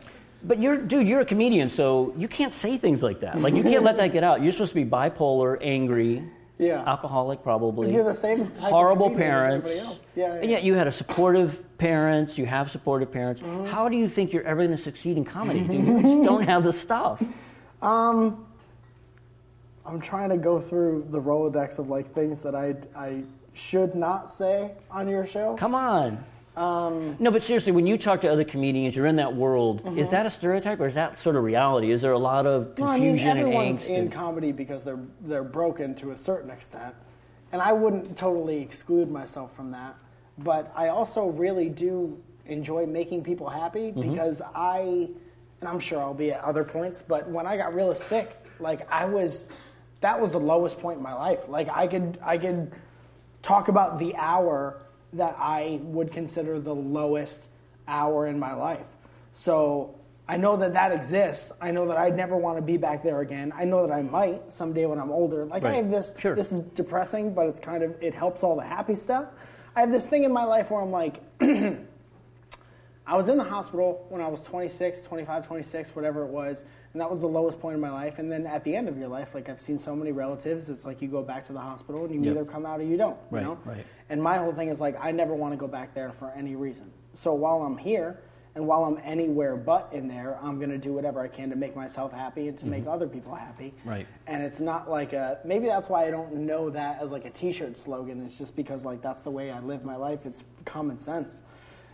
but 0.44 0.58
you're, 0.60 0.76
dude, 0.76 1.08
you're 1.08 1.20
a 1.20 1.24
comedian, 1.26 1.68
so 1.70 2.12
you 2.16 2.28
can't 2.28 2.54
say 2.54 2.76
things 2.78 3.02
like 3.02 3.20
that. 3.20 3.40
Like 3.40 3.54
you 3.54 3.62
can't 3.62 3.82
let 3.82 3.96
that 3.96 4.12
get 4.12 4.22
out. 4.24 4.42
You're 4.42 4.52
supposed 4.52 4.70
to 4.72 4.74
be 4.76 4.84
bipolar, 4.84 5.58
angry, 5.62 6.22
Yeah. 6.60 6.84
alcoholic, 6.86 7.42
probably. 7.42 7.92
You're 7.92 8.04
the 8.04 8.14
same 8.14 8.48
type 8.48 8.64
of 8.64 8.70
horrible 8.70 9.10
parents. 9.10 9.66
Yeah, 9.68 9.94
yeah. 10.14 10.34
And 10.34 10.50
yet 10.50 10.62
you 10.62 10.74
had 10.74 10.86
a 10.86 10.92
supportive 10.92 11.64
parents. 11.78 12.36
You 12.36 12.44
have 12.46 12.70
supportive 12.70 13.10
parents. 13.10 13.40
Mm-hmm. 13.40 13.66
How 13.66 13.88
do 13.88 13.96
you 13.96 14.08
think 14.08 14.32
you're 14.32 14.44
ever 14.44 14.66
going 14.66 14.76
to 14.76 14.82
succeed 14.82 15.16
in 15.16 15.24
comedy? 15.24 15.60
Dude? 15.60 15.86
You 15.86 16.02
just 16.02 16.22
don't 16.22 16.44
have 16.44 16.62
the 16.64 16.72
stuff. 16.72 17.22
I'm 19.90 20.00
trying 20.00 20.28
to 20.30 20.36
go 20.36 20.60
through 20.60 21.06
the 21.10 21.20
Rolodex 21.20 21.78
of 21.78 21.88
like 21.88 22.12
things 22.14 22.40
that 22.40 22.54
I 22.54 22.76
I 22.94 23.24
should 23.54 23.94
not 23.94 24.30
say 24.30 24.72
on 24.90 25.08
your 25.08 25.26
show. 25.26 25.56
Come 25.56 25.74
on. 25.74 26.24
Um, 26.60 27.16
No, 27.18 27.30
but 27.30 27.42
seriously, 27.42 27.72
when 27.72 27.86
you 27.86 27.96
talk 27.96 28.20
to 28.20 28.28
other 28.30 28.44
comedians, 28.44 28.94
you're 28.94 29.06
in 29.06 29.16
that 29.16 29.34
world. 29.34 29.96
Is 29.98 30.08
that 30.10 30.26
a 30.26 30.30
stereotype 30.30 30.78
or 30.80 30.86
is 30.88 30.94
that 30.94 31.18
sort 31.18 31.36
of 31.36 31.42
reality? 31.42 31.90
Is 31.90 32.02
there 32.02 32.12
a 32.12 32.18
lot 32.18 32.46
of 32.46 32.74
Mm-hmm. 32.74 32.82
no, 32.82 32.88
I 32.88 32.98
mean 32.98 33.08
confusion 33.12 33.28
and 33.30 33.38
everyone's 33.40 33.80
angst? 33.80 33.86
in 33.88 33.94
and- 33.96 34.12
comedy 34.12 34.52
because 34.52 34.84
they're 34.84 35.00
they're 35.22 35.42
broken 35.44 35.94
to 35.96 36.10
a 36.10 36.16
certain 36.16 36.50
extent, 36.50 36.94
and 37.52 37.62
I 37.62 37.72
wouldn't 37.72 38.16
totally 38.16 38.60
exclude 38.60 39.10
myself 39.10 39.54
from 39.56 39.70
that. 39.72 39.94
But 40.38 40.70
I 40.76 40.88
also 40.88 41.26
really 41.26 41.68
do 41.68 42.18
enjoy 42.46 42.84
making 42.86 43.22
people 43.24 43.48
happy 43.48 43.92
Mm-hmm. 43.92 44.10
because 44.10 44.42
I, 44.54 45.08
and 45.60 45.68
I'm 45.68 45.78
sure 45.80 46.00
I'll 46.00 46.14
be 46.14 46.32
at 46.32 46.40
other 46.42 46.64
points, 46.64 47.00
but 47.00 47.28
when 47.28 47.46
I 47.46 47.56
got 47.56 47.72
really 47.74 47.96
sick, 47.96 48.36
like 48.58 48.86
I 48.92 49.04
was, 49.06 49.46
that 50.00 50.18
was 50.20 50.32
the 50.32 50.40
lowest 50.40 50.78
point 50.78 50.96
in 50.98 51.02
my 51.02 51.14
life. 51.14 51.48
Like 51.48 51.68
I 51.72 51.86
could 51.86 52.18
I 52.22 52.36
could 52.36 52.72
talk 53.42 53.68
about 53.68 53.98
the 53.98 54.14
hour 54.16 54.82
that 55.12 55.36
I 55.38 55.80
would 55.82 56.12
consider 56.12 56.58
the 56.58 56.74
lowest 56.74 57.48
hour 57.88 58.26
in 58.26 58.38
my 58.38 58.52
life. 58.54 58.86
So 59.32 59.94
I 60.28 60.36
know 60.36 60.56
that 60.56 60.74
that 60.74 60.92
exists. 60.92 61.52
I 61.60 61.70
know 61.72 61.86
that 61.88 61.96
I'd 61.96 62.16
never 62.16 62.36
want 62.36 62.58
to 62.58 62.62
be 62.62 62.76
back 62.76 63.02
there 63.02 63.20
again. 63.20 63.52
I 63.54 63.64
know 63.64 63.86
that 63.86 63.92
I 63.92 64.02
might 64.02 64.50
someday 64.50 64.86
when 64.86 65.00
I'm 65.00 65.10
older. 65.10 65.44
Like 65.44 65.64
I 65.64 65.74
have 65.74 65.90
this. 65.90 66.14
Sure. 66.18 66.36
This 66.36 66.52
is 66.52 66.60
depressing, 66.74 67.34
but 67.34 67.46
it's 67.46 67.60
kind 67.60 67.82
of 67.82 67.94
it 68.00 68.14
helps 68.14 68.42
all 68.42 68.56
the 68.56 68.64
happy 68.64 68.94
stuff. 68.94 69.26
I 69.74 69.80
have 69.80 69.90
this 69.90 70.06
thing 70.06 70.24
in 70.24 70.32
my 70.32 70.44
life 70.44 70.70
where 70.70 70.80
I'm 70.80 70.90
like. 70.90 71.20
I 73.10 73.16
was 73.16 73.28
in 73.28 73.38
the 73.38 73.44
hospital 73.44 74.06
when 74.08 74.22
I 74.22 74.28
was 74.28 74.44
26, 74.44 75.02
25, 75.02 75.44
26, 75.44 75.96
whatever 75.96 76.22
it 76.22 76.28
was, 76.28 76.64
and 76.92 77.00
that 77.00 77.10
was 77.10 77.20
the 77.20 77.26
lowest 77.26 77.58
point 77.58 77.74
in 77.74 77.80
my 77.80 77.90
life. 77.90 78.20
And 78.20 78.30
then 78.30 78.46
at 78.46 78.62
the 78.62 78.76
end 78.76 78.88
of 78.88 78.96
your 78.96 79.08
life, 79.08 79.34
like 79.34 79.48
I've 79.48 79.60
seen 79.60 79.78
so 79.78 79.96
many 79.96 80.12
relatives, 80.12 80.68
it's 80.70 80.84
like 80.84 81.02
you 81.02 81.08
go 81.08 81.20
back 81.20 81.44
to 81.48 81.52
the 81.52 81.58
hospital 81.58 82.04
and 82.04 82.14
you 82.14 82.20
Yep. 82.20 82.30
either 82.30 82.44
come 82.44 82.64
out 82.64 82.78
or 82.78 82.84
you 82.84 82.96
don't. 82.96 83.18
Right, 83.32 83.40
you 83.40 83.48
know? 83.48 83.58
right. 83.64 83.84
And 84.10 84.22
my 84.22 84.38
whole 84.38 84.52
thing 84.52 84.68
is 84.68 84.78
like 84.78 84.96
I 85.00 85.10
never 85.10 85.34
want 85.34 85.52
to 85.52 85.56
go 85.56 85.66
back 85.66 85.92
there 85.92 86.12
for 86.12 86.30
any 86.36 86.54
reason. 86.54 86.92
So 87.14 87.34
while 87.34 87.62
I'm 87.62 87.76
here 87.76 88.20
and 88.54 88.64
while 88.68 88.84
I'm 88.84 89.00
anywhere 89.02 89.56
but 89.56 89.88
in 89.92 90.06
there, 90.06 90.38
I'm 90.40 90.58
going 90.58 90.70
to 90.70 90.78
do 90.78 90.92
whatever 90.92 91.20
I 91.20 91.26
can 91.26 91.50
to 91.50 91.56
make 91.56 91.74
myself 91.74 92.12
happy 92.12 92.46
and 92.46 92.56
to 92.58 92.66
make 92.66 92.86
other 92.86 93.08
people 93.08 93.34
happy. 93.34 93.74
Mm-hmm. 93.80 93.88
Right. 93.88 94.06
And 94.28 94.40
it's 94.40 94.60
not 94.60 94.88
like 94.88 95.14
a 95.14 95.40
maybe 95.44 95.66
that's 95.66 95.88
why 95.88 96.06
I 96.06 96.12
don't 96.12 96.32
know 96.32 96.70
that 96.70 97.02
as 97.02 97.10
like 97.10 97.24
a 97.24 97.30
t-shirt 97.30 97.76
slogan. 97.76 98.24
It's 98.24 98.38
just 98.38 98.54
because 98.54 98.84
like 98.84 99.02
that's 99.02 99.22
the 99.22 99.32
way 99.32 99.50
I 99.50 99.58
live 99.58 99.84
my 99.84 99.96
life. 99.96 100.26
It's 100.26 100.44
common 100.64 101.00
sense. 101.00 101.40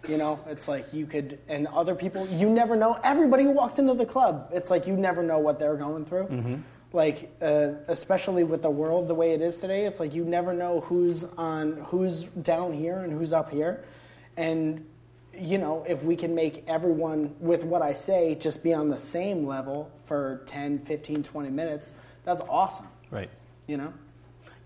You 0.08 0.18
know, 0.18 0.38
it's 0.46 0.68
like 0.68 0.92
you 0.92 1.06
could, 1.06 1.38
and 1.48 1.66
other 1.68 1.94
people, 1.94 2.26
you 2.28 2.48
never 2.48 2.76
know. 2.76 2.98
Everybody 3.02 3.44
who 3.44 3.50
walks 3.50 3.78
into 3.78 3.94
the 3.94 4.06
club, 4.06 4.50
it's 4.52 4.70
like 4.70 4.86
you 4.86 4.96
never 4.96 5.22
know 5.22 5.38
what 5.38 5.58
they're 5.58 5.76
going 5.76 6.04
through. 6.04 6.26
like 6.92 7.30
uh, 7.42 7.72
especially 7.88 8.44
with 8.44 8.62
the 8.62 8.70
world 8.70 9.08
the 9.08 9.14
way 9.14 9.32
it 9.32 9.42
is 9.42 9.58
today 9.58 9.84
it's 9.86 9.98
like 10.00 10.14
you 10.14 10.24
never 10.24 10.52
know 10.54 10.80
who's 10.82 11.24
on 11.36 11.72
who's 11.88 12.22
down 12.42 12.72
here 12.72 13.00
and 13.00 13.12
who's 13.12 13.32
up 13.32 13.50
here 13.50 13.84
and 14.36 14.82
you 15.36 15.58
know 15.58 15.84
if 15.88 16.00
we 16.04 16.14
can 16.16 16.32
make 16.34 16.62
everyone 16.68 17.34
with 17.40 17.64
what 17.64 17.82
i 17.82 17.92
say 17.92 18.36
just 18.36 18.62
be 18.62 18.72
on 18.72 18.88
the 18.88 18.98
same 18.98 19.44
level 19.46 19.90
for 20.04 20.42
10 20.46 20.78
15 20.86 21.22
20 21.24 21.50
minutes 21.50 21.92
that's 22.24 22.40
awesome 22.48 22.86
Right. 23.10 23.28
you 23.66 23.76
know 23.76 23.92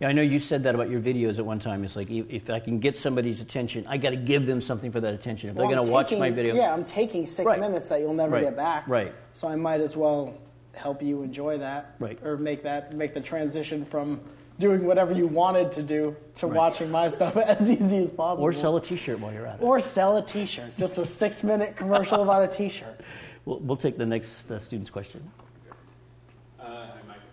Yeah, 0.01 0.09
I 0.09 0.13
know 0.13 0.23
you 0.23 0.41
said 0.41 0.63
that 0.63 0.75
about 0.75 0.89
your 0.89 1.01
videos 1.01 1.39
at 1.39 1.45
one 1.45 1.61
time. 1.61 1.85
It's 1.85 1.95
like 1.95 2.11
if 2.11 2.25
if 2.31 2.49
I 2.49 2.59
can 2.59 2.79
get 2.81 2.97
somebody's 2.97 3.41
attention, 3.43 3.87
I 3.87 3.99
got 3.99 4.11
to 4.11 4.17
give 4.17 4.47
them 4.47 4.63
something 4.63 4.91
for 4.91 4.99
that 5.01 5.13
attention. 5.13 5.51
If 5.51 5.57
Well, 5.57 5.69
they're 5.69 5.77
going 5.77 5.87
to 5.87 5.93
watch 5.93 6.11
my 6.13 6.31
video, 6.31 6.55
yeah 6.55 6.73
i'm 6.73 6.85
taking 6.85 7.27
six 7.27 7.47
Right. 7.47 7.61
minutes 7.61 7.87
that 7.87 8.01
you'll 8.01 8.15
never 8.15 8.33
Right. 8.37 8.45
get 8.45 8.57
back 8.57 8.89
Right. 8.89 9.13
so 9.35 9.47
i 9.47 9.55
might 9.57 9.81
as 9.81 9.97
well 9.97 10.35
help 10.73 11.03
you 11.03 11.23
enjoy 11.23 11.59
that 11.59 11.95
Right. 11.99 12.19
or 12.25 12.39
make 12.39 12.63
that 12.63 12.95
make 12.95 13.13
the 13.13 13.21
transition 13.21 13.85
from 13.85 14.21
doing 14.59 14.87
whatever 14.87 15.13
you 15.13 15.27
wanted 15.27 15.71
to 15.73 15.83
do 15.83 16.17
to 16.37 16.47
Right. 16.47 16.57
watching 16.57 16.91
my 16.91 17.09
stuff 17.09 17.37
as 17.55 17.71
easy 17.71 17.99
as 17.99 18.11
possible 18.11 18.45
or 18.45 18.53
sell 18.55 18.77
a 18.77 18.81
T-shirt 18.81 19.19
while 19.21 19.33
you're 19.33 19.47
at 19.47 19.61
it. 19.61 19.63
Or 19.63 19.81
sell 19.81 20.17
a 20.17 20.23
T-shirt. 20.23 20.77
Just 20.79 20.97
a 20.99 21.05
six-minute 21.05 21.77
commercial 21.77 22.23
about 22.23 22.43
a 22.43 22.49
T-shirt. 22.49 23.01
We'll, 23.47 23.59
we'll 23.61 23.77
take 23.79 23.97
the 23.97 24.05
next 24.05 24.51
uh, 24.51 24.59
student's 24.59 24.91
question. 24.91 25.23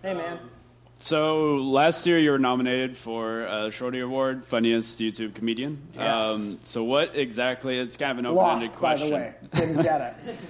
Hey, 0.01 0.13
man. 0.13 0.39
So 0.99 1.55
last 1.57 2.07
year 2.07 2.17
you 2.17 2.31
were 2.31 2.39
nominated 2.39 2.97
for 2.97 3.41
a 3.43 3.69
Shorty 3.71 3.99
Award, 3.99 4.43
funniest 4.45 4.99
YouTube 4.99 5.35
comedian. 5.35 5.79
Um, 5.97 6.51
Yes. 6.51 6.57
so 6.63 6.83
what 6.83 7.15
exactly? 7.15 7.77
It's 7.77 7.95
kind 7.97 8.11
of 8.13 8.17
an 8.19 8.25
open-ended 8.25 8.69
Lost, 8.69 8.73
by 8.73 8.79
question. 8.79 9.09
the 9.09 9.15
way. 9.15 9.33
Didn't 9.53 9.83
get 9.83 10.01
it. 10.27 10.35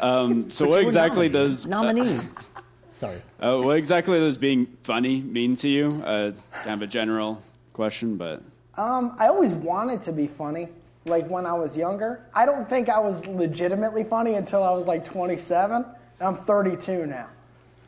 Um, 0.00 0.50
so 0.50 0.66
what 0.66 0.80
exactly 0.80 1.28
does 1.28 1.66
nominee? 1.66 2.18
Sorry. 2.98 3.20
uh, 3.40 3.60
what 3.60 3.76
exactly 3.76 4.18
does 4.18 4.38
being 4.38 4.66
funny 4.84 5.20
mean 5.20 5.54
to 5.56 5.68
you? 5.68 6.02
Uh, 6.02 6.32
kind 6.62 6.80
of 6.80 6.80
a 6.80 6.86
general 6.86 7.42
question, 7.74 8.16
but 8.16 8.40
Um, 8.78 9.14
I 9.18 9.26
always 9.28 9.50
wanted 9.52 10.00
to 10.04 10.12
be 10.12 10.28
funny. 10.28 10.68
Like 11.04 11.28
when 11.28 11.44
I 11.44 11.52
was 11.52 11.76
younger, 11.76 12.20
I 12.32 12.46
don't 12.46 12.66
think 12.70 12.88
I 12.88 12.98
was 12.98 13.26
legitimately 13.26 14.04
funny 14.04 14.32
until 14.36 14.62
I 14.62 14.70
was 14.70 14.86
like 14.86 15.04
27. 15.04 15.84
And 15.84 16.26
I'm 16.26 16.36
32 16.46 17.04
now. 17.04 17.26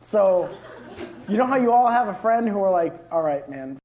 So, 0.03 0.47
you 1.27 1.37
know 1.37 1.45
how 1.45 1.57
you 1.57 1.71
all 1.71 1.87
have 1.87 2.07
a 2.07 2.13
friend 2.13 2.47
who 2.47 2.61
are 2.63 2.71
like, 2.71 2.93
"All 3.11 3.21
right, 3.21 3.47
man, 3.49 3.77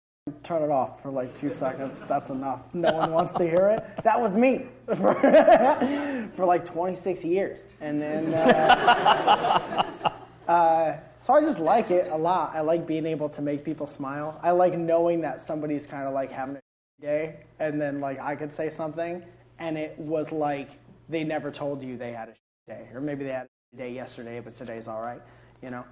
turn 0.42 0.62
it 0.62 0.70
off 0.70 1.02
for 1.02 1.10
like 1.10 1.34
two 1.34 1.52
seconds. 1.52 2.02
That's 2.08 2.30
enough. 2.30 2.62
No 2.74 2.92
one 2.92 3.12
wants 3.12 3.34
to 3.34 3.44
hear 3.44 3.66
it." 3.68 3.84
That 4.04 4.20
was 4.20 4.36
me 4.36 4.66
for, 4.86 5.14
for 6.36 6.44
like 6.44 6.64
26 6.64 7.24
years, 7.24 7.68
and 7.80 8.00
then. 8.00 8.34
Uh, 8.34 10.10
uh, 10.48 10.96
so 11.18 11.32
I 11.32 11.40
just 11.40 11.58
like 11.58 11.90
it 11.90 12.10
a 12.10 12.16
lot. 12.16 12.52
I 12.54 12.60
like 12.60 12.86
being 12.86 13.06
able 13.06 13.28
to 13.30 13.42
make 13.42 13.64
people 13.64 13.86
smile. 13.86 14.38
I 14.42 14.50
like 14.50 14.76
knowing 14.76 15.22
that 15.22 15.40
somebody's 15.40 15.86
kind 15.86 16.06
of 16.06 16.12
like 16.12 16.30
having 16.30 16.56
a 16.56 16.60
day, 17.00 17.36
and 17.58 17.80
then 17.80 18.00
like 18.00 18.20
I 18.20 18.36
could 18.36 18.52
say 18.52 18.70
something, 18.70 19.22
and 19.58 19.78
it 19.78 19.98
was 19.98 20.32
like 20.32 20.68
they 21.08 21.24
never 21.24 21.50
told 21.50 21.82
you 21.82 21.96
they 21.96 22.12
had 22.12 22.28
a 22.28 22.34
day, 22.70 22.88
or 22.92 23.00
maybe 23.00 23.24
they 23.24 23.32
had 23.32 23.46
a 23.74 23.76
day 23.76 23.92
yesterday, 23.92 24.40
but 24.40 24.54
today's 24.54 24.88
all 24.88 25.00
right. 25.00 25.22
You 25.62 25.70
know, 25.70 25.84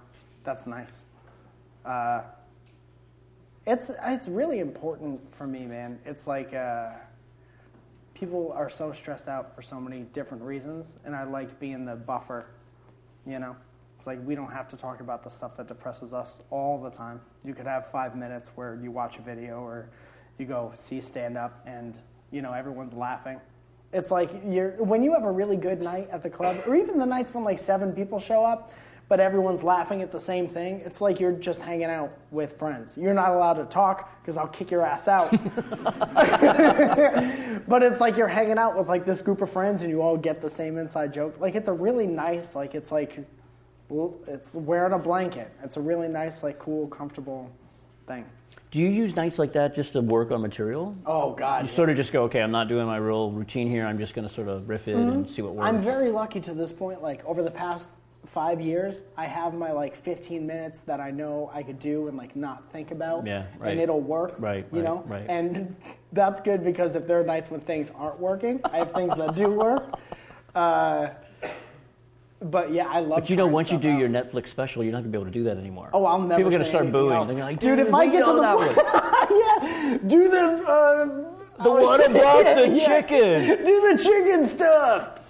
that's 0.45 0.67
nice. 0.67 1.05
Uh, 1.85 2.23
it's 3.67 3.91
it's 4.05 4.29
really 4.29 4.59
important 4.59 5.21
for 5.35 5.47
me, 5.47 5.67
man. 5.67 5.99
It's 6.05 6.27
like 6.27 6.53
uh, 6.53 6.91
people 8.15 8.53
are 8.55 8.69
so 8.69 8.93
stressed 8.93 9.29
out 9.29 9.55
for 9.55 9.63
so 9.63 9.81
many 9.81 10.01
different 10.13 10.43
reasons, 10.43 10.95
and 11.05 11.15
I 11.15 11.25
like 11.25 11.61
being 11.61 11.85
the 11.85 11.95
buffer. 11.95 12.47
You 13.27 13.39
know, 13.39 13.57
it's 13.97 14.07
like 14.07 14.19
we 14.27 14.35
don't 14.35 14.53
have 14.53 14.67
to 14.69 14.77
talk 14.77 15.01
about 15.01 15.23
the 15.23 15.31
stuff 15.31 15.57
that 15.57 15.69
depresses 15.69 16.13
us 16.13 16.41
all 16.51 16.81
the 16.83 16.91
time. 16.91 17.21
You 17.45 17.55
could 17.55 17.67
have 17.67 17.91
five 17.91 18.17
minutes 18.17 18.51
where 18.57 18.79
you 18.83 18.91
watch 18.91 19.19
a 19.19 19.23
video 19.23 19.61
or 19.61 19.91
you 20.39 20.47
go 20.47 20.73
see 20.75 21.01
stand 21.01 21.39
up, 21.39 21.63
and 21.67 22.01
you 22.33 22.43
know 22.43 22.53
everyone's 22.53 22.95
laughing. 22.95 23.41
It's 23.93 24.11
like 24.11 24.31
you're 24.45 24.73
when 24.83 25.05
you 25.05 25.13
have 25.13 25.25
a 25.25 25.31
really 25.31 25.57
good 25.57 25.81
night 25.81 26.09
at 26.11 26.25
the 26.25 26.31
club, 26.31 26.57
or 26.67 26.75
even 26.75 26.99
the 26.99 27.07
nights 27.07 27.33
when 27.33 27.45
like 27.45 27.61
seven 27.61 27.93
people 27.93 28.19
show 28.19 28.45
up, 28.45 28.73
but 29.13 29.21
everyone's 29.21 29.63
laughing 29.63 30.01
at 30.01 30.11
the 30.11 30.19
same 30.19 30.49
thing. 30.49 30.81
It's 30.87 31.03
like 31.03 31.21
you're 31.21 31.33
just 31.33 31.61
hanging 31.61 31.91
out 31.91 32.17
with 32.31 32.59
friends. 32.59 32.97
You're 32.97 33.13
not 33.13 33.33
allowed 33.33 33.59
to 33.59 33.67
talk 33.67 34.11
because 34.23 34.39
I'll 34.39 34.49
kick 34.49 34.71
your 34.71 34.87
ass 34.87 35.07
out. 35.07 35.31
but 37.69 37.83
it's 37.83 38.01
like 38.01 38.17
you're 38.17 38.27
hanging 38.27 38.57
out 38.57 38.75
with 38.75 38.89
like 38.89 39.05
this 39.05 39.21
group 39.21 39.43
of 39.43 39.51
friends 39.51 39.83
and 39.83 39.91
you 39.91 40.01
all 40.01 40.17
get 40.17 40.41
the 40.41 40.49
same 40.49 40.79
inside 40.79 41.13
joke. 41.13 41.39
Like 41.39 41.55
it's 41.55 41.69
a 41.69 41.75
really 41.75 42.07
nice, 42.07 42.55
like 42.55 42.75
it's 42.75 42.91
like 42.91 43.29
it's 44.27 44.55
wearing 44.55 44.95
a 44.95 44.99
blanket. 44.99 45.53
It's 45.63 45.77
a 45.77 45.81
really 45.83 46.09
nice, 46.09 46.43
like 46.43 46.59
cool, 46.59 46.87
comfortable 46.87 47.51
thing. 48.07 48.25
Do 48.71 48.79
you 48.79 48.89
use 48.89 49.15
nights 49.15 49.39
like 49.39 49.53
that 49.53 49.77
just 49.77 49.93
to 49.93 50.01
work 50.01 50.31
on 50.31 50.41
material? 50.41 50.97
Oh 51.05 51.35
God. 51.35 51.69
You 51.69 51.71
sort 51.71 51.91
of 51.91 51.99
just 51.99 52.15
go, 52.15 52.23
okay, 52.23 52.41
I'm 52.41 52.51
not 52.51 52.69
doing 52.69 52.87
my 52.87 52.97
real 52.97 53.31
routine 53.31 53.69
here. 53.69 53.85
I'm 53.85 53.99
just 53.99 54.15
going 54.15 54.27
to 54.27 54.33
sort 54.33 54.49
of 54.49 54.67
riff 54.67 54.89
it 54.89 54.95
and 54.95 55.27
mm-hmm. 55.27 55.35
see 55.35 55.43
what 55.43 55.55
works. 55.55 55.69
I'm 55.69 55.83
very 55.83 56.11
lucky 56.11 56.41
to 56.41 56.55
this 56.55 56.73
point. 56.73 57.03
Like 57.03 57.23
over 57.27 57.43
the 57.43 57.51
past 57.51 57.91
five 58.27 58.61
years, 58.61 59.05
I 59.17 59.27
have 59.27 59.55
my 59.55 59.73
like 59.73 59.97
15 59.97 60.47
minutes 60.47 60.83
that 60.83 61.01
I 61.01 61.11
know 61.11 61.51
I 61.53 61.63
could 61.63 61.79
do 61.79 62.09
and 62.09 62.17
like 62.17 62.35
not 62.37 62.71
think 62.73 62.91
about. 62.91 63.27
Yeah, 63.27 63.47
right. 63.59 63.73
And 63.73 63.81
it'll 63.81 64.01
work. 64.01 64.37
Right, 64.39 64.67
You 64.73 64.79
right, 64.79 64.85
know. 64.85 65.05
right. 65.07 65.27
And 65.29 65.75
that's 66.13 66.41
good 66.41 66.65
because 66.65 66.95
if 66.95 67.07
there 67.07 67.21
are 67.21 67.25
nights 67.25 67.51
when 67.51 67.61
things 67.61 67.91
aren't 67.97 68.21
working, 68.21 68.61
I 68.65 68.79
have 68.79 68.93
things 68.93 69.15
that 69.17 69.35
do 69.35 69.49
work. 69.49 69.99
Uh, 70.55 71.09
but 72.43 72.73
yeah, 72.73 72.87
I 72.89 73.01
love. 73.01 73.21
but 73.21 73.31
you 73.31 73.37
know, 73.37 73.47
once 73.47 73.71
you 73.71 73.79
do 73.79 73.89
out. 73.91 73.99
your 73.99 74.11
Netflix 74.11 74.49
special, 74.51 74.83
you're 74.85 74.93
not 74.93 74.99
going 74.99 75.11
to 75.11 75.17
be 75.17 75.23
able 75.23 75.33
to 75.33 75.39
do 75.39 75.45
that 75.45 75.57
anymore. 75.57 75.89
Oh, 75.95 76.05
I'll 76.05 76.21
never. 76.21 76.37
People 76.41 76.49
are 76.49 76.59
going 76.59 76.63
to 76.65 76.69
start 76.69 76.93
booing. 76.93 77.15
else. 77.17 77.29
They're 77.29 77.39
like, 77.39 77.59
dude, 77.59 77.79
if 77.79 77.95
I 77.95 78.07
get 78.07 78.27
to 78.27 78.33
the 78.33 78.43
one. 78.43 78.69
yeah, 79.97 79.99
do 80.07 80.29
the 80.29 80.63
uh, 80.67 81.05
The 81.63 81.71
oh, 81.71 81.81
what 81.81 82.05
about 82.11 82.45
the 82.57 82.69
yeah. 82.77 82.87
chicken? 83.01 83.65
Do 83.65 83.97
the 83.97 84.03
chicken 84.03 84.47
stuff. 84.47 85.22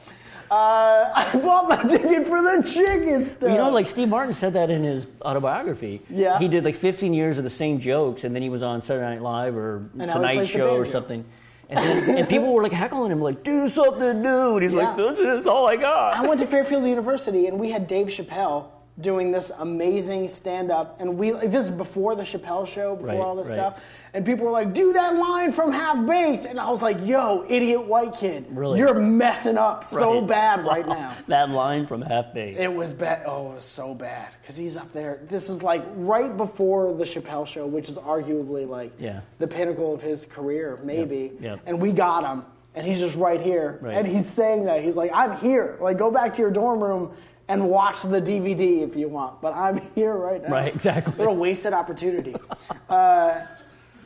Uh, 0.52 1.10
I 1.14 1.36
bought 1.38 1.66
my 1.66 1.82
ticket 1.82 2.26
for 2.26 2.42
the 2.42 2.62
chicken 2.62 3.24
stuff. 3.28 3.50
You 3.50 3.56
know, 3.56 3.70
like 3.70 3.86
Steve 3.86 4.08
Martin 4.08 4.34
said 4.34 4.52
that 4.52 4.68
in 4.68 4.84
his 4.84 5.06
autobiography. 5.22 6.02
Yeah. 6.10 6.38
He 6.38 6.46
did 6.46 6.62
like 6.62 6.76
15 6.76 7.14
years 7.14 7.38
of 7.38 7.44
the 7.44 7.50
same 7.50 7.80
jokes, 7.80 8.24
and 8.24 8.34
then 8.34 8.42
he 8.42 8.50
was 8.50 8.62
on 8.62 8.82
Saturday 8.82 9.06
Night 9.06 9.22
Live 9.22 9.56
or 9.56 9.88
he 9.94 10.00
Tonight 10.00 10.44
Show 10.44 10.76
or 10.76 10.84
something. 10.84 11.24
And, 11.70 11.78
then, 11.78 12.18
and 12.18 12.28
people 12.28 12.52
were 12.52 12.62
like 12.62 12.72
heckling 12.72 13.10
him, 13.12 13.22
like, 13.22 13.42
do 13.44 13.66
something 13.70 14.20
new. 14.20 14.56
And 14.56 14.62
he's 14.62 14.74
like, 14.74 14.94
Yeah. 14.98 15.12
this 15.14 15.40
is 15.40 15.46
all 15.46 15.66
I 15.66 15.76
got. 15.76 16.14
I 16.14 16.26
went 16.26 16.38
to 16.40 16.46
Fairfield 16.46 16.84
University 16.84 17.46
and 17.46 17.58
we 17.58 17.70
had 17.70 17.86
Dave 17.86 18.08
Chappelle 18.08 18.66
doing 19.00 19.32
this 19.32 19.50
amazing 19.58 20.28
stand 20.28 20.70
up. 20.70 21.00
And 21.00 21.16
we, 21.16 21.30
this 21.30 21.64
is 21.64 21.70
before 21.70 22.14
the 22.14 22.24
Chappelle 22.24 22.66
show, 22.66 22.94
before 22.94 23.08
Right, 23.08 23.20
all 23.20 23.34
this 23.34 23.48
right. 23.48 23.54
stuff. 23.54 23.80
And 24.14 24.26
people 24.26 24.44
were 24.44 24.52
like, 24.52 24.74
do 24.74 24.92
that 24.92 25.16
line 25.16 25.52
from 25.52 25.72
Half 25.72 26.06
Baked. 26.06 26.44
And 26.44 26.60
I 26.60 26.68
was 26.68 26.82
like, 26.82 26.98
yo, 27.00 27.46
idiot 27.48 27.86
white 27.86 28.14
kid. 28.14 28.44
Really? 28.50 28.78
You're 28.78 28.92
messing 28.92 29.56
up 29.56 29.84
so 29.84 30.18
Right. 30.20 30.28
bad 30.28 30.64
right 30.66 30.86
now. 30.86 31.16
that 31.28 31.48
line 31.48 31.86
from 31.86 32.02
Half 32.02 32.34
Baked. 32.34 32.60
It 32.60 32.70
was 32.72 32.92
bad. 32.92 33.22
Oh, 33.24 33.52
it 33.52 33.54
was 33.54 33.64
so 33.64 33.94
bad 33.94 34.28
because 34.42 34.54
he's 34.54 34.76
up 34.76 34.92
there. 34.92 35.20
This 35.28 35.48
is 35.48 35.62
like 35.62 35.82
right 35.94 36.36
before 36.36 36.92
the 36.92 37.04
Chappelle 37.04 37.46
show, 37.46 37.66
which 37.66 37.88
is 37.88 37.96
arguably 37.96 38.68
like 38.68 38.92
Yeah. 38.98 39.20
the 39.38 39.48
pinnacle 39.48 39.94
of 39.94 40.02
his 40.02 40.26
career, 40.26 40.78
maybe. 40.84 41.32
yep. 41.40 41.60
And 41.64 41.80
we 41.80 41.90
got 41.90 42.22
him, 42.22 42.44
and 42.74 42.86
he's 42.86 43.00
just 43.00 43.16
right 43.16 43.40
here, 43.40 43.78
Right. 43.80 43.96
and 43.96 44.06
he's 44.06 44.28
saying 44.28 44.64
that 44.66 44.82
he's 44.82 44.96
like, 44.96 45.10
"I'm 45.14 45.38
here. 45.38 45.78
Like, 45.80 45.96
go 45.96 46.10
back 46.10 46.34
to 46.34 46.42
your 46.42 46.50
dorm 46.50 46.82
room." 46.84 47.12
And 47.48 47.68
watch 47.68 48.02
the 48.02 48.20
DVD 48.20 48.82
if 48.82 48.94
you 48.94 49.08
want, 49.08 49.42
but 49.42 49.52
I'm 49.54 49.78
here 49.94 50.14
right 50.14 50.40
now. 50.42 50.48
Right, 50.50 50.74
exactly. 50.74 51.12
What 51.16 51.28
a 51.28 51.32
wasted 51.32 51.72
opportunity. 51.74 52.34
uh, 52.88 53.40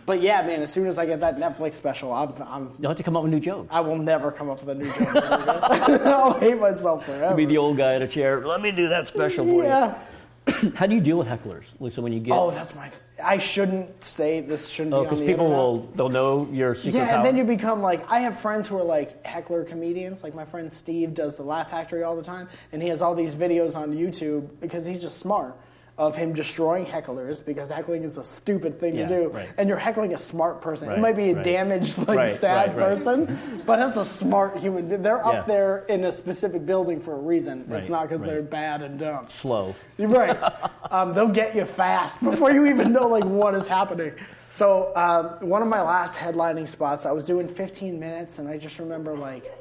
but 0.07 0.23
yeah, 0.23 0.43
man, 0.43 0.63
as 0.63 0.73
soon 0.73 0.87
as 0.87 0.99
I 0.99 1.05
get 1.07 1.21
that 1.21 1.37
Netflix 1.37 1.75
special, 1.75 2.13
I'm, 2.13 2.33
I'm 2.43 2.71
You'll 2.79 2.91
have 2.91 2.97
to 2.97 3.03
come 3.03 3.17
up 3.17 3.25
with 3.25 3.33
new 3.33 3.41
jokes. 3.41 3.69
I 3.71 3.81
will 3.81 3.99
never 3.99 4.31
come 4.31 4.49
up 4.49 4.63
with 4.63 4.77
a 4.77 4.79
new 4.79 4.93
joke. 4.93 5.17
I'll 6.07 6.39
hate 6.39 6.59
myself 6.59 7.05
forever. 7.05 7.35
Be 7.35 7.47
the 7.47 7.59
old 7.59 7.77
guy 7.77 7.95
at 7.95 8.03
a 8.03 8.09
chair. 8.09 8.47
Let 8.47 8.61
me 8.61 8.71
do 8.71 8.89
that 8.89 9.09
special 9.09 9.45
for 9.45 9.65
yeah. 9.65 9.99
you. 10.47 10.73
How 10.77 10.87
do 10.87 10.95
you 10.95 11.01
deal 11.01 11.19
with 11.19 11.27
hecklers? 11.27 11.65
Like, 11.81 11.93
so 11.93 12.03
when 12.03 12.13
you 12.13 12.21
get, 12.21 12.33
Oh, 12.33 12.53
that's 12.53 12.75
my. 12.75 12.91
I 13.23 13.39
shouldn't 13.39 14.05
say 14.05 14.41
this. 14.41 14.69
Shouldn't 14.69 14.95
oh, 14.95 15.03
be 15.03 15.11
because 15.11 15.21
people 15.21 15.47
internet. 15.47 15.57
will 15.59 15.87
they'll 15.97 16.09
know 16.09 16.49
your 16.53 16.75
secret 16.77 16.95
Yeah, 16.95 17.07
power. 17.07 17.17
and 17.17 17.27
then 17.27 17.37
you 17.37 17.43
become 17.45 17.83
like 17.83 18.05
I 18.09 18.21
have 18.21 18.39
friends 18.39 18.69
who 18.69 18.79
are 18.79 18.85
like 18.85 19.25
heckler 19.27 19.65
comedians. 19.65 20.23
Like 20.23 20.35
my 20.35 20.45
friend 20.45 20.73
Steve 20.73 21.15
does 21.15 21.35
the 21.35 21.43
Laugh 21.43 21.71
Factory 21.71 22.05
all 22.05 22.15
the 22.15 22.23
time, 22.23 22.49
and 22.73 22.81
he 22.81 22.89
has 22.91 23.03
all 23.03 23.15
these 23.15 23.35
videos 23.35 23.75
on 23.75 23.93
YouTube 23.93 24.49
because 24.61 24.85
he's 24.85 24.99
just 24.99 25.19
smart 25.19 25.57
of 25.99 26.15
him 26.15 26.35
destroying 26.35 26.85
hecklers 26.85 27.43
because 27.43 27.71
heckling 27.71 28.05
is 28.05 28.19
a 28.19 28.25
stupid 28.25 28.79
thing 28.79 28.95
Yeah, 28.95 29.07
to 29.09 29.23
do, 29.23 29.29
right. 29.29 29.49
and 29.57 29.67
you're 29.67 29.79
heckling 29.79 30.13
a 30.13 30.19
smart 30.19 30.61
person. 30.61 30.89
Right, 30.89 30.99
it 30.99 31.01
might 31.01 31.17
be 31.17 31.31
a 31.31 31.35
right. 31.37 31.43
damaged, 31.45 31.97
like 32.07 32.37
sad 32.37 32.75
person, 32.75 33.63
but 33.65 33.77
that's 33.77 33.97
a 33.97 34.05
smart 34.05 34.59
human. 34.59 34.89
being. 34.89 35.03
They're 35.03 35.23
Yeah. 35.25 35.31
up 35.41 35.47
there 35.47 35.85
in 35.89 36.05
a 36.05 36.13
specific 36.13 36.67
building 36.67 37.01
for 37.01 37.15
a 37.15 37.19
reason. 37.19 37.67
It's 37.71 37.89
not 37.89 38.03
because 38.03 38.21
they're 38.21 38.43
bad 38.43 38.83
and 38.83 38.99
dumb. 38.99 39.29
slow. 39.41 39.75
You're 39.97 40.09
right. 40.09 40.39
Um, 40.89 41.15
they'll 41.15 41.27
get 41.29 41.57
you 41.57 41.65
fast 41.65 42.23
before 42.23 42.53
you 42.53 42.65
even 42.67 42.93
know 42.93 43.09
like 43.09 43.25
what 43.25 43.57
is 43.57 43.67
happening. 43.67 44.13
So 44.51 44.93
um, 44.95 45.49
one 45.49 45.61
of 45.61 45.67
my 45.67 45.83
last 45.83 46.15
headlining 46.15 46.69
spots, 46.69 47.05
I 47.05 47.11
was 47.11 47.25
doing 47.25 47.49
15 47.49 47.99
minutes, 47.99 48.39
and 48.39 48.47
I 48.49 48.57
just 48.57 48.79
remember 48.79 49.17
like, 49.19 49.53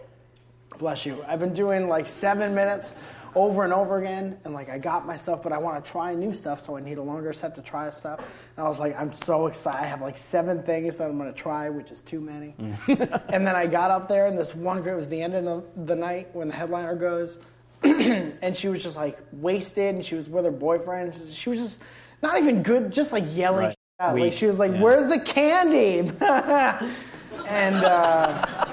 bless 0.77 1.03
you, 1.03 1.23
I've 1.27 1.39
been 1.39 1.51
doing 1.53 1.87
like 1.87 2.05
seven 2.05 2.53
minutes 2.53 2.95
over 3.35 3.63
and 3.63 3.73
over 3.73 3.99
again, 3.99 4.37
and 4.45 4.53
like 4.53 4.69
I 4.69 4.77
got 4.77 5.05
my 5.05 5.17
stuff, 5.17 5.43
but 5.43 5.51
I 5.51 5.57
want 5.57 5.83
to 5.83 5.91
try 5.91 6.13
new 6.13 6.33
stuff, 6.33 6.61
so 6.61 6.77
I 6.77 6.81
need 6.81 6.97
a 6.97 7.01
longer 7.01 7.33
set 7.33 7.53
to 7.55 7.61
try 7.61 7.89
stuff. 7.89 8.19
And 8.19 8.65
I 8.65 8.67
was 8.67 8.79
like, 8.79 8.99
I'm 8.99 9.11
so 9.11 9.47
excited. 9.47 9.83
I 9.83 9.87
have 9.87 10.01
like 10.01 10.17
seven 10.17 10.63
things 10.63 10.95
that 10.97 11.09
I'm 11.09 11.17
going 11.17 11.31
to 11.31 11.37
try, 11.37 11.69
which 11.69 11.91
is 11.91 12.01
too 12.01 12.21
many. 12.21 12.55
and 12.87 13.45
then 13.45 13.55
I 13.55 13.67
got 13.67 13.91
up 13.91 14.07
there, 14.07 14.27
and 14.27 14.37
this 14.37 14.55
one 14.55 14.81
girl 14.81 14.93
it 14.93 14.97
was 14.97 15.09
the 15.09 15.21
end 15.21 15.35
of 15.35 15.63
the 15.85 15.95
night 15.95 16.29
when 16.33 16.47
the 16.47 16.55
headliner 16.55 16.95
goes, 16.95 17.37
and 17.83 18.55
she 18.55 18.69
was 18.69 18.81
just 18.81 18.95
like 18.95 19.19
wasted, 19.33 19.95
and 19.95 20.05
she 20.05 20.15
was 20.15 20.29
with 20.29 20.45
her 20.45 20.51
boyfriend. 20.51 21.13
She 21.29 21.49
was 21.49 21.61
just 21.61 21.81
not 22.23 22.39
even 22.39 22.63
good, 22.63 22.91
just 22.91 23.11
like 23.11 23.25
yelling. 23.35 23.67
Right. 23.67 23.77
out. 23.99 24.17
Like 24.17 24.33
she 24.33 24.47
was 24.47 24.57
like, 24.57 24.71
yeah. 24.71 24.81
"Where's 24.81 25.07
the 25.07 25.19
candy?" 25.19 25.99
and. 27.47 27.75
Uh, 27.83 28.64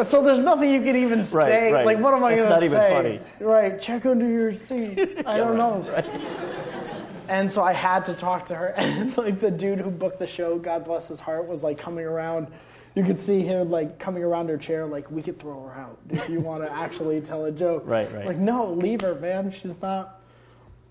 So 0.06 0.22
there's 0.22 0.40
nothing 0.40 0.70
you 0.70 0.82
can 0.82 0.96
even 0.96 1.20
Right, 1.20 1.30
say. 1.30 1.72
right. 1.72 1.86
Like, 1.86 1.98
what 1.98 2.14
am 2.14 2.24
I 2.24 2.36
going 2.36 2.48
to 2.48 2.58
say? 2.58 2.64
It's 2.66 2.72
not 2.74 2.80
even 2.80 3.20
funny. 3.20 3.20
Right, 3.40 3.80
check 3.80 4.06
under 4.06 4.28
your 4.28 4.54
seat. 4.54 5.22
I 5.26 5.36
don't 5.36 5.56
know. 5.56 5.84
And 7.28 7.48
so 7.50 7.62
I 7.62 7.72
had 7.72 8.04
to 8.06 8.12
talk 8.14 8.44
to 8.46 8.56
her, 8.56 8.74
and 8.76 9.16
like 9.16 9.38
the 9.38 9.52
dude 9.52 9.78
who 9.78 9.88
booked 9.88 10.18
the 10.18 10.26
show, 10.26 10.58
God 10.58 10.84
bless 10.84 11.06
his 11.06 11.20
heart, 11.20 11.46
was 11.46 11.62
like 11.62 11.78
coming 11.78 12.04
around. 12.04 12.48
You 12.96 13.04
could 13.04 13.20
see 13.20 13.42
him 13.42 13.70
like 13.70 14.00
coming 14.00 14.24
around 14.24 14.48
her 14.48 14.58
chair, 14.58 14.84
like 14.84 15.08
we 15.12 15.22
could 15.22 15.38
throw 15.38 15.62
her 15.62 15.80
out 15.80 15.96
if 16.08 16.28
you 16.28 16.40
want 16.40 16.64
to 16.64 16.72
actually 16.72 17.20
tell 17.20 17.44
a 17.44 17.52
joke. 17.52 17.84
Right, 17.86 18.12
right. 18.12 18.26
Like 18.26 18.38
no, 18.38 18.72
leave 18.72 19.00
her, 19.02 19.14
man. 19.14 19.52
She's 19.52 19.80
not. 19.80 20.22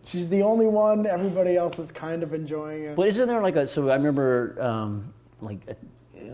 She's 0.06 0.30
the 0.30 0.42
only 0.42 0.66
one. 0.66 1.06
Everybody 1.06 1.58
else 1.58 1.78
is 1.78 1.92
kind 1.92 2.24
of 2.24 2.34
enjoying 2.34 2.86
it. 2.86 2.96
But 2.96 3.10
isn't 3.10 3.28
there 3.28 3.42
like 3.42 3.58
a? 3.58 3.68
So 3.68 3.90
I 3.90 3.96
remember, 3.96 4.56
um, 4.62 5.14
like 5.42 5.60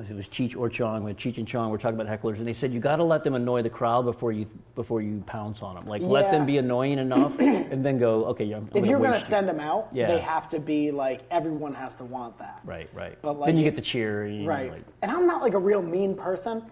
it 0.10 0.16
was 0.16 0.28
Cheech 0.28 0.56
or 0.58 0.70
Chong. 0.70 1.04
When 1.04 1.16
Cheech 1.16 1.38
and 1.38 1.48
Chong 1.48 1.70
were 1.72 1.78
talking 1.78 2.00
about 2.00 2.08
hecklers, 2.22 2.38
and 2.38 2.48
they 2.48 2.54
said 2.54 2.74
you 2.74 2.80
got 2.80 2.98
to 2.98 3.04
let 3.04 3.24
them 3.24 3.36
annoy 3.36 3.62
the 3.62 3.70
crowd 3.70 4.04
before 4.06 4.32
you 4.32 4.46
before 4.76 5.02
you 5.02 5.24
pounce 5.26 5.62
on 5.62 5.76
them. 5.76 5.86
Like 5.86 6.02
let 6.02 6.32
them 6.32 6.46
be 6.46 6.58
annoying 6.58 6.98
enough, 7.00 7.38
and 7.40 7.86
then 7.86 7.98
go, 7.98 8.26
okay, 8.26 8.52
I'm, 8.52 8.70
I'm 8.74 8.84
if 8.84 8.86
you're 8.86 9.00
going 9.00 9.14
to 9.14 9.20
send 9.26 9.48
them 9.48 9.60
out, 9.60 9.90
Yeah. 9.94 10.08
they 10.08 10.20
have 10.20 10.50
to 10.50 10.60
be 10.60 10.92
like 10.92 11.22
everyone 11.32 11.74
has 11.74 11.96
to 11.96 12.04
want 12.04 12.38
that. 12.40 12.62
right, 12.66 12.90
right. 12.94 13.18
But, 13.22 13.40
like, 13.40 13.48
then 13.48 13.58
you 13.58 13.64
get 13.64 13.76
the 13.76 13.82
cheer, 13.82 14.28
you 14.28 14.44
know, 14.44 14.50
Right. 14.50 14.72
like- 14.72 14.84
And 15.02 15.12
I'm 15.12 15.28
not 15.28 15.42
like 15.42 15.54
a 15.54 15.60
real 15.60 15.82
mean 15.82 16.16
person 16.16 16.64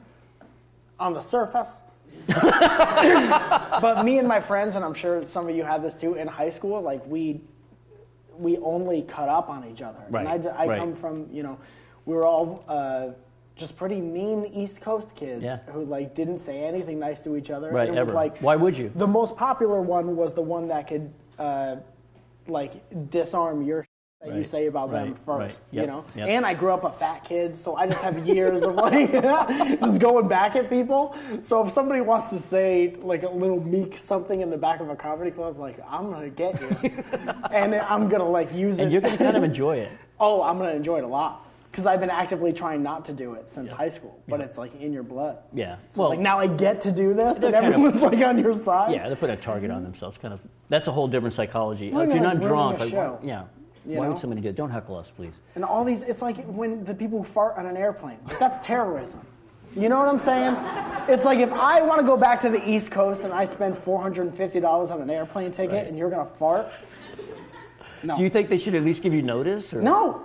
on 0.99 1.13
the 1.13 1.21
surface. 1.21 1.81
but 2.27 4.03
me 4.03 4.19
and 4.19 4.27
my 4.27 4.39
friends, 4.39 4.75
and 4.75 4.85
I'm 4.85 4.93
sure 4.93 5.23
some 5.25 5.49
of 5.49 5.55
you 5.55 5.63
had 5.63 5.83
this 5.83 5.95
too 5.95 6.15
in 6.15 6.27
high 6.27 6.49
school, 6.49 6.81
like 6.81 7.05
we 7.07 7.41
we 8.37 8.57
only 8.59 9.03
cut 9.03 9.29
up 9.29 9.49
on 9.49 9.63
each 9.65 9.81
other. 9.81 9.99
Right, 10.09 10.25
And 10.25 10.47
I, 10.47 10.51
I 10.63 10.67
right. 10.67 10.79
come 10.79 10.95
from, 10.95 11.27
you 11.31 11.43
know, 11.43 11.57
we 12.05 12.13
were 12.15 12.25
all 12.25 12.63
uh, 12.67 13.07
just 13.55 13.75
pretty 13.77 14.01
mean 14.01 14.45
East 14.53 14.81
Coast 14.81 15.15
kids 15.15 15.43
Yeah. 15.43 15.57
who 15.71 15.85
like 15.85 16.15
didn't 16.15 16.39
say 16.39 16.63
anything 16.63 16.99
nice 16.99 17.21
to 17.23 17.35
each 17.37 17.49
other. 17.51 17.69
Right, 17.71 17.87
it 17.87 17.91
was 17.91 18.09
ever. 18.09 18.13
like 18.13 18.37
Why 18.39 18.55
would 18.55 18.77
you? 18.77 18.91
The 18.95 19.07
most 19.07 19.35
popular 19.35 19.81
one 19.81 20.15
was 20.15 20.33
the 20.33 20.41
one 20.41 20.67
that 20.69 20.87
could 20.87 21.11
uh, 21.39 21.77
like 22.47 23.09
disarm 23.09 23.61
your 23.63 23.85
that 24.21 24.35
you 24.35 24.43
say 24.45 24.67
about 24.67 24.89
them 24.89 25.13
first, 25.15 25.27
right. 25.27 25.73
you 25.73 25.79
Yep, 25.81 25.87
know. 25.89 26.05
yep. 26.15 26.29
And 26.29 26.45
I 26.45 26.53
grew 26.53 26.71
up 26.71 26.85
a 26.85 26.91
fat 26.93 27.25
kid, 27.25 27.57
so 27.57 27.75
I 27.75 27.87
just 27.87 28.01
have 28.01 28.25
years 28.25 28.61
of 28.61 28.73
like 28.75 29.11
just 29.81 29.99
going 29.99 30.29
back 30.29 30.55
at 30.55 30.69
people. 30.69 31.13
So 31.41 31.65
if 31.65 31.73
somebody 31.73 31.99
wants 31.99 32.29
to 32.29 32.39
say 32.39 32.95
like 33.01 33.23
a 33.23 33.29
little 33.29 33.59
meek 33.61 33.97
something 33.97 34.39
in 34.39 34.49
the 34.49 34.55
back 34.57 34.79
of 34.79 34.89
a 34.89 34.95
comedy 34.95 35.29
club, 35.29 35.59
like 35.59 35.77
I'm 35.89 36.09
gonna 36.09 36.29
get 36.29 36.59
you, 36.61 36.69
and 37.51 37.75
I'm 37.75 38.07
gonna 38.07 38.29
like 38.29 38.53
use 38.53 38.79
it. 38.79 38.83
and 38.83 38.91
you're 38.93 39.01
to 39.01 39.17
kind 39.17 39.35
of 39.35 39.43
enjoy 39.51 39.75
it. 39.79 39.91
oh, 40.21 40.41
I'm 40.41 40.57
gonna 40.57 40.71
enjoy 40.71 40.99
it 40.99 41.03
a 41.03 41.07
lot 41.07 41.45
because 41.73 41.87
I've 41.87 41.99
been 41.99 42.11
actively 42.11 42.53
trying 42.53 42.83
not 42.83 43.03
to 43.05 43.13
do 43.13 43.33
it 43.33 43.49
since 43.49 43.71
Yeah. 43.71 43.77
high 43.77 43.89
school, 43.89 44.19
but 44.27 44.39
Yeah. 44.39 44.45
it's 44.45 44.59
like 44.59 44.79
in 44.79 44.93
your 44.93 45.01
blood. 45.01 45.39
Yeah. 45.55 45.77
So 45.89 46.07
like 46.07 46.19
now 46.19 46.37
I 46.37 46.45
get 46.45 46.79
to 46.81 46.91
do 46.91 47.15
this, 47.15 47.41
and 47.41 47.51
kind 47.51 47.65
of- 47.65 47.73
everyone's 47.73 47.99
like 48.03 48.19
on 48.23 48.37
your 48.37 48.53
side. 48.53 48.91
Yeah, 48.91 49.09
they 49.09 49.15
put 49.15 49.31
a 49.31 49.35
target 49.35 49.71
on 49.71 49.81
themselves. 49.81 50.19
Kind 50.19 50.35
of. 50.35 50.39
That's 50.69 50.87
a 50.87 50.91
whole 50.91 51.07
different 51.07 51.33
psychology. 51.33 51.89
Well, 51.91 52.01
if 52.01 52.09
you're 52.13 52.23
like 52.23 52.37
not 52.39 52.43
drunk, 52.47 52.79
like, 52.79 52.91
yeah. 52.91 53.45
you 53.87 53.97
Why 53.97 54.05
know? 54.05 54.11
would 54.11 54.19
somebody 54.21 54.41
do 54.41 54.49
it? 54.49 54.55
Don't 54.55 54.69
heckle 54.69 54.95
us, 54.97 55.09
please. 55.15 55.33
And 55.55 55.65
all 55.65 55.83
these, 55.83 56.03
it's 56.03 56.21
like 56.21 56.45
when 56.45 56.83
the 56.85 56.93
people 56.93 57.17
who 57.17 57.23
fart 57.23 57.57
on 57.57 57.65
an 57.65 57.75
airplane, 57.75 58.19
like 58.27 58.37
that's 58.37 58.59
terrorism. 58.59 59.21
You 59.75 59.89
know 59.89 59.97
what 59.97 60.07
I'm 60.07 60.19
saying? 60.19 60.55
It's 61.09 61.25
like 61.25 61.39
if 61.39 61.51
I 61.51 61.81
want 61.81 61.99
to 61.99 62.05
go 62.05 62.15
back 62.15 62.39
to 62.41 62.49
the 62.49 62.63
East 62.69 62.91
Coast 62.91 63.23
and 63.23 63.33
I 63.33 63.45
spend 63.45 63.75
$450 63.75 64.91
on 64.91 65.01
an 65.01 65.09
airplane 65.09 65.51
ticket 65.51 65.73
Right. 65.73 65.87
and 65.87 65.97
you're 65.97 66.11
going 66.11 66.23
to 66.23 66.31
fart, 66.35 66.67
no. 68.03 68.15
Do 68.15 68.21
you 68.21 68.29
think 68.29 68.49
they 68.49 68.57
should 68.59 68.75
at 68.75 68.83
least 68.83 69.01
give 69.01 69.13
you 69.15 69.23
notice? 69.23 69.73
Or? 69.73 69.81
no. 69.81 70.21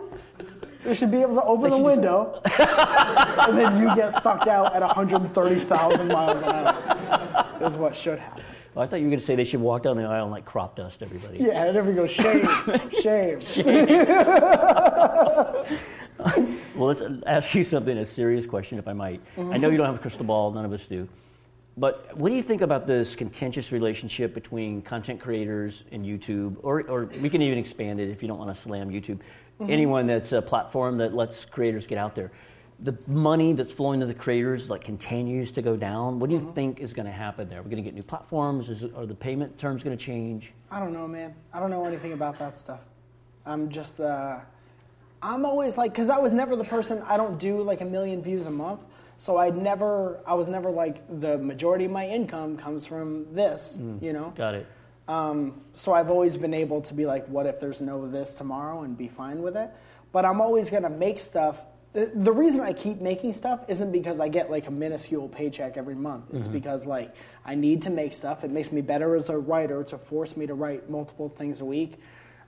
They 0.84 0.94
should 0.94 1.10
be 1.10 1.22
able 1.22 1.34
to 1.36 1.42
open 1.44 1.70
the 1.70 1.78
window 1.78 2.40
and 2.44 3.58
then 3.58 3.80
you 3.80 3.94
get 3.96 4.22
sucked 4.22 4.46
out 4.46 4.74
at 4.74 4.82
130,000 4.82 6.08
miles 6.08 6.38
an 6.38 6.44
hour. 6.44 7.68
Is 7.68 7.76
what 7.76 7.96
should 7.96 8.18
happen. 8.18 8.44
Well, 8.74 8.84
I 8.84 8.88
thought 8.88 9.00
you 9.00 9.06
were 9.06 9.10
going 9.10 9.20
to 9.20 9.26
say 9.26 9.34
they 9.34 9.44
should 9.44 9.60
walk 9.60 9.82
down 9.82 9.96
the 9.96 10.04
aisle 10.04 10.24
and 10.24 10.32
like 10.32 10.44
crop 10.44 10.76
dust 10.76 11.02
everybody. 11.02 11.38
Yeah, 11.38 11.64
and 11.64 11.74
there 11.74 11.82
we 11.82 11.94
go. 11.94 12.06
Shame. 12.06 12.46
Shame. 13.02 13.40
Well, 16.78 16.88
let's 16.88 17.02
ask 17.26 17.54
you 17.54 17.64
something, 17.64 17.98
a 17.98 18.06
serious 18.06 18.46
question, 18.46 18.78
if 18.78 18.86
I 18.86 18.92
might. 18.92 19.20
Mm-hmm. 19.36 19.52
I 19.52 19.56
know 19.56 19.68
you 19.68 19.76
don't 19.76 19.86
have 19.86 19.96
a 19.96 19.98
crystal 19.98 20.24
ball, 20.24 20.52
none 20.52 20.64
of 20.64 20.72
us 20.72 20.82
do. 20.88 21.08
But 21.76 22.16
what 22.16 22.28
do 22.28 22.36
you 22.36 22.42
think 22.42 22.62
about 22.62 22.86
this 22.86 23.16
contentious 23.16 23.72
relationship 23.72 24.34
between 24.34 24.82
content 24.82 25.20
creators 25.20 25.84
and 25.90 26.04
YouTube? 26.04 26.56
Or, 26.62 26.82
or 26.82 27.06
we 27.20 27.28
can 27.30 27.42
even 27.42 27.58
expand 27.58 28.00
it 28.00 28.10
if 28.10 28.22
you 28.22 28.28
don't 28.28 28.38
want 28.38 28.54
to 28.54 28.60
slam 28.60 28.90
YouTube. 28.90 29.18
Mm-hmm. 29.60 29.72
Anyone 29.72 30.06
that's 30.06 30.32
a 30.32 30.40
platform 30.40 30.98
that 30.98 31.14
lets 31.14 31.44
creators 31.44 31.86
get 31.86 31.98
out 31.98 32.14
there. 32.14 32.30
The 32.80 32.96
money 33.08 33.54
that's 33.54 33.72
flowing 33.72 33.98
to 34.00 34.06
the 34.06 34.14
creators 34.14 34.70
like 34.70 34.84
continues 34.84 35.50
to 35.52 35.62
go 35.62 35.76
down. 35.76 36.20
What 36.20 36.30
do 36.30 36.36
you 36.36 36.42
mm-hmm. 36.42 36.52
think 36.52 36.80
is 36.80 36.92
going 36.92 37.06
to 37.06 37.12
happen 37.12 37.48
there? 37.48 37.60
We're 37.60 37.70
going 37.70 37.82
to 37.82 37.88
get 37.90 37.94
new 37.94 38.04
platforms. 38.04 38.68
Is 38.68 38.84
are 38.94 39.04
the 39.04 39.16
payment 39.16 39.58
terms 39.58 39.82
going 39.82 39.98
to 39.98 40.04
change? 40.04 40.52
I 40.70 40.78
don't 40.78 40.92
know, 40.92 41.08
man. 41.08 41.34
I 41.52 41.58
don't 41.58 41.70
know 41.70 41.84
anything 41.86 42.12
about 42.12 42.38
that 42.38 42.56
stuff. 42.56 42.80
I'm 43.44 43.68
just, 43.68 43.98
uh, 43.98 44.38
I'm 45.22 45.44
always 45.44 45.76
like, 45.76 45.92
because 45.92 46.10
I 46.10 46.18
was 46.18 46.32
never 46.32 46.54
the 46.54 46.64
person, 46.64 47.02
I 47.06 47.16
don't 47.16 47.38
do 47.38 47.60
like 47.62 47.80
a 47.80 47.84
million 47.84 48.22
views 48.22 48.46
a 48.46 48.50
month. 48.50 48.80
So 49.16 49.36
I 49.36 49.50
never, 49.50 50.20
I 50.24 50.34
was 50.34 50.48
never 50.48 50.70
like, 50.70 51.02
the 51.20 51.38
majority 51.38 51.86
of 51.86 51.90
my 51.90 52.06
income 52.06 52.56
comes 52.56 52.86
from 52.86 53.26
this, 53.34 53.78
mm. 53.80 54.00
you 54.00 54.12
know? 54.12 54.32
Got 54.36 54.54
it. 54.54 54.66
Um, 55.08 55.62
so 55.74 55.92
I've 55.94 56.10
always 56.10 56.36
been 56.36 56.54
able 56.54 56.82
to 56.82 56.94
be 56.94 57.06
like, 57.06 57.26
what 57.26 57.46
if 57.46 57.58
there's 57.60 57.80
no 57.80 58.06
this 58.08 58.34
tomorrow 58.34 58.82
and 58.82 58.96
be 58.96 59.08
fine 59.08 59.42
with 59.42 59.56
it? 59.56 59.70
But 60.12 60.24
I'm 60.24 60.40
always 60.40 60.68
going 60.70 60.82
to 60.82 60.90
make 60.90 61.18
stuff. 61.18 61.62
The, 61.94 62.12
the 62.14 62.32
reason 62.32 62.60
I 62.60 62.74
keep 62.74 63.00
making 63.00 63.32
stuff 63.32 63.64
isn't 63.68 63.90
because 63.90 64.20
I 64.20 64.28
get 64.28 64.50
like 64.50 64.66
a 64.66 64.70
minuscule 64.70 65.28
paycheck 65.28 65.78
every 65.78 65.94
month. 65.94 66.26
It's 66.34 66.46
because 66.46 66.84
like 66.84 67.14
I 67.46 67.54
need 67.54 67.80
to 67.82 67.90
make 67.90 68.12
stuff. 68.12 68.44
It 68.44 68.50
makes 68.50 68.70
me 68.70 68.82
better 68.82 69.16
as 69.16 69.30
a 69.30 69.38
writer 69.38 69.82
to 69.84 69.96
force 69.96 70.36
me 70.36 70.46
to 70.46 70.54
write 70.54 70.90
multiple 70.90 71.30
things 71.30 71.62
a 71.62 71.64
week. 71.64 71.94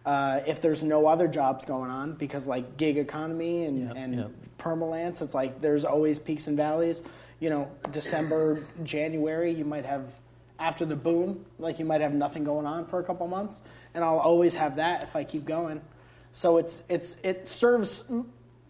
Uh, 0.04 0.40
if 0.46 0.60
there's 0.60 0.82
no 0.82 1.06
other 1.06 1.28
jobs 1.28 1.64
going 1.64 1.90
on, 1.90 2.14
because 2.14 2.46
like 2.46 2.76
gig 2.76 2.96
economy 2.98 3.64
and, 3.64 3.88
Yep, 3.88 3.96
and 3.96 4.14
yep. 4.14 4.30
permalance, 4.58 5.20
it's 5.22 5.34
like 5.34 5.60
there's 5.60 5.84
always 5.84 6.18
peaks 6.18 6.46
and 6.46 6.56
valleys. 6.56 7.02
You 7.38 7.48
know, 7.50 7.70
December, 7.90 8.64
January, 8.84 9.50
you 9.50 9.64
might 9.64 9.86
have 9.86 10.04
after 10.60 10.84
the 10.84 10.94
boom, 10.96 11.44
like 11.58 11.78
you 11.78 11.84
might 11.84 12.00
have 12.00 12.12
nothing 12.14 12.44
going 12.44 12.66
on 12.66 12.84
for 12.86 13.00
a 13.00 13.02
couple 13.02 13.26
months, 13.26 13.62
and 13.94 14.04
I'll 14.04 14.18
always 14.18 14.54
have 14.54 14.76
that 14.76 15.02
if 15.02 15.16
I 15.16 15.24
keep 15.24 15.44
going. 15.44 15.80
So 16.32 16.58
it's 16.58 16.82
it's 16.88 17.16
it 17.24 17.48
serves 17.48 18.04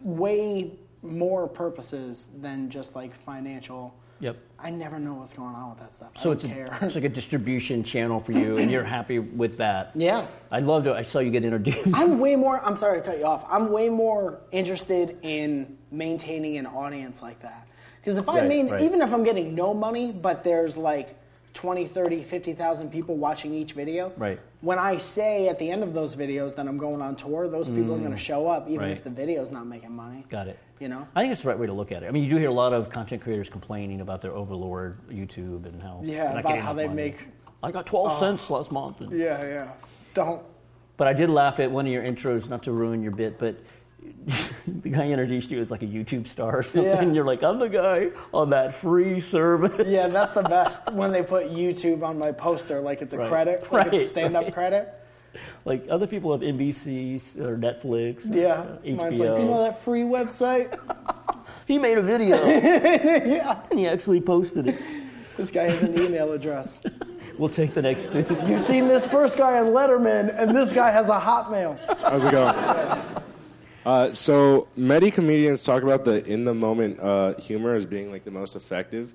way 0.01 0.71
more 1.03 1.47
purposes 1.47 2.27
than 2.41 2.69
just 2.69 2.95
like 2.95 3.13
financial. 3.23 3.93
Yep. 4.19 4.37
I 4.59 4.69
never 4.69 4.99
know 4.99 5.15
what's 5.15 5.33
going 5.33 5.55
on 5.55 5.71
with 5.71 5.79
that 5.79 5.95
stuff. 5.95 6.09
So 6.21 6.29
it's, 6.31 6.43
a, 6.43 6.77
it's 6.85 6.93
like 6.93 7.03
a 7.05 7.09
distribution 7.09 7.83
channel 7.83 8.19
for 8.19 8.33
you, 8.33 8.57
and 8.59 8.69
you're 8.69 8.83
happy 8.83 9.17
with 9.17 9.57
that. 9.57 9.91
yeah. 9.95 10.27
I'd 10.51 10.63
love 10.63 10.83
to. 10.83 10.93
I 10.93 11.01
saw 11.03 11.19
you 11.19 11.31
get 11.31 11.43
introduced. 11.43 11.89
I'm 11.93 12.19
way 12.19 12.35
more. 12.35 12.63
I'm 12.63 12.77
sorry 12.77 12.99
to 13.01 13.05
cut 13.05 13.17
you 13.17 13.25
off. 13.25 13.45
I'm 13.49 13.71
way 13.71 13.89
more 13.89 14.39
interested 14.51 15.17
in 15.23 15.75
maintaining 15.91 16.57
an 16.57 16.67
audience 16.67 17.21
like 17.23 17.41
that. 17.41 17.67
Because 17.99 18.17
if 18.17 18.29
I 18.29 18.39
Right, 18.41 18.47
mean, 18.47 18.69
right. 18.69 18.81
even 18.81 19.01
if 19.01 19.11
I'm 19.11 19.23
getting 19.23 19.55
no 19.55 19.73
money, 19.73 20.11
but 20.11 20.43
there's 20.43 20.77
like 20.77 21.15
20, 21.53 21.85
30, 21.85 22.23
50,000 22.23 22.89
people 22.91 23.17
watching 23.17 23.53
each 23.53 23.73
video. 23.73 24.11
Right. 24.17 24.39
When 24.61 24.79
I 24.79 24.97
say 24.97 25.49
at 25.49 25.59
the 25.59 25.69
end 25.69 25.83
of 25.83 25.93
those 25.93 26.15
videos 26.15 26.55
that 26.55 26.67
I'm 26.67 26.77
going 26.77 27.01
on 27.01 27.15
tour, 27.15 27.47
those 27.47 27.67
people 27.67 27.93
are 27.93 27.97
going 27.99 28.11
to 28.11 28.17
show 28.17 28.47
up, 28.47 28.67
even 28.69 28.79
Mm. 28.79 28.83
Right. 28.83 28.91
if 28.91 29.03
the 29.03 29.09
video's 29.09 29.51
not 29.51 29.67
making 29.67 29.91
money. 29.91 30.23
Got 30.29 30.47
it. 30.47 30.57
You 30.79 30.87
know. 30.87 31.05
I 31.15 31.21
think 31.21 31.33
it's 31.33 31.41
the 31.41 31.49
right 31.49 31.59
way 31.59 31.67
to 31.67 31.73
look 31.73 31.91
at 31.91 32.03
it. 32.03 32.07
I 32.07 32.11
mean, 32.11 32.23
you 32.23 32.29
do 32.29 32.37
hear 32.37 32.49
a 32.49 32.53
lot 32.53 32.73
of 32.73 32.89
content 32.89 33.21
creators 33.21 33.49
complaining 33.49 34.01
about 34.01 34.21
their 34.21 34.31
overlord 34.33 34.97
YouTube 35.09 35.65
and 35.65 35.81
how 35.81 35.99
Yeah, 36.03 36.39
about 36.39 36.57
how 36.59 36.73
they 36.73 36.87
money. 36.87 36.95
make- 36.95 37.27
I 37.63 37.71
got 37.71 37.85
12 37.85 38.19
cents 38.19 38.49
last 38.49 38.71
month. 38.71 39.01
and- 39.01 39.11
Yeah, 39.11 39.43
yeah. 39.43 39.67
Don't. 40.13 40.41
But 40.97 41.07
I 41.07 41.13
did 41.13 41.29
laugh 41.29 41.59
at 41.59 41.69
one 41.71 41.85
of 41.85 41.91
your 41.91 42.03
intros, 42.03 42.47
not 42.49 42.63
to 42.63 42.71
ruin 42.71 43.01
your 43.03 43.11
bit, 43.11 43.37
but 43.39 43.55
the 44.67 44.89
guy 44.89 45.07
introduced 45.07 45.49
you 45.49 45.61
as 45.61 45.69
like 45.71 45.81
a 45.81 45.87
YouTube 45.87 46.27
star 46.27 46.59
or 46.59 46.63
something. 46.63 46.83
Yeah. 46.83 47.01
You're 47.03 47.25
like, 47.25 47.43
I'm 47.43 47.59
the 47.59 47.67
guy 47.69 48.09
on 48.33 48.49
that 48.51 48.79
free 48.81 49.19
service. 49.21 49.87
Yeah, 49.87 50.07
that's 50.07 50.33
the 50.33 50.43
best 50.43 50.85
when 50.93 51.11
they 51.11 51.23
put 51.23 51.49
YouTube 51.51 52.03
on 52.03 52.17
my 52.19 52.31
poster, 52.31 52.79
like 52.81 53.01
it's 53.01 53.13
a 53.13 53.17
Right. 53.17 53.29
credit, 53.29 53.71
like 53.71 53.93
it's 53.93 54.07
a 54.07 54.09
stand-up 54.09 54.43
right. 54.45 54.53
credit. 54.53 54.93
Like 55.65 55.85
other 55.89 56.07
people 56.07 56.31
have 56.31 56.41
NBC 56.41 57.37
or 57.39 57.57
Netflix. 57.57 58.29
or, 58.29 58.35
Yeah, 58.35 58.51
uh, 58.51 58.77
mine's 58.95 59.19
like 59.19 59.39
you 59.39 59.45
know 59.45 59.63
that 59.63 59.81
free 59.83 60.03
website. 60.03 60.77
He 61.67 61.77
made 61.77 61.97
a 61.97 62.01
video 62.01 62.35
yeah, 62.35 63.61
and 63.69 63.79
he 63.79 63.87
actually 63.87 64.19
posted 64.19 64.67
it. 64.67 64.81
this 65.37 65.51
guy 65.51 65.69
has 65.69 65.83
an 65.83 65.97
email 65.97 66.33
address. 66.33 66.81
We'll 67.37 67.49
take 67.49 67.73
the 67.73 67.81
next 67.81 68.07
student. 68.07 68.45
You've 68.47 68.59
seen 68.59 68.89
this 68.89 69.07
first 69.07 69.37
guy 69.37 69.57
on 69.59 69.67
Letterman, 69.67 70.35
and 70.37 70.53
this 70.53 70.73
guy 70.73 70.91
has 70.91 71.07
a 71.07 71.17
Hotmail. 71.19 71.79
How's 72.01 72.25
it 72.25 72.31
going? 72.31 73.17
Uh, 73.85 74.13
so 74.13 74.67
many 74.75 75.09
comedians 75.09 75.63
talk 75.63 75.83
about 75.83 76.05
the 76.05 76.23
in 76.25 76.43
the 76.43 76.53
moment 76.53 76.99
uh, 76.99 77.33
humor 77.35 77.73
as 77.73 77.85
being 77.85 78.11
like 78.11 78.23
the 78.23 78.31
most 78.31 78.55
effective. 78.55 79.13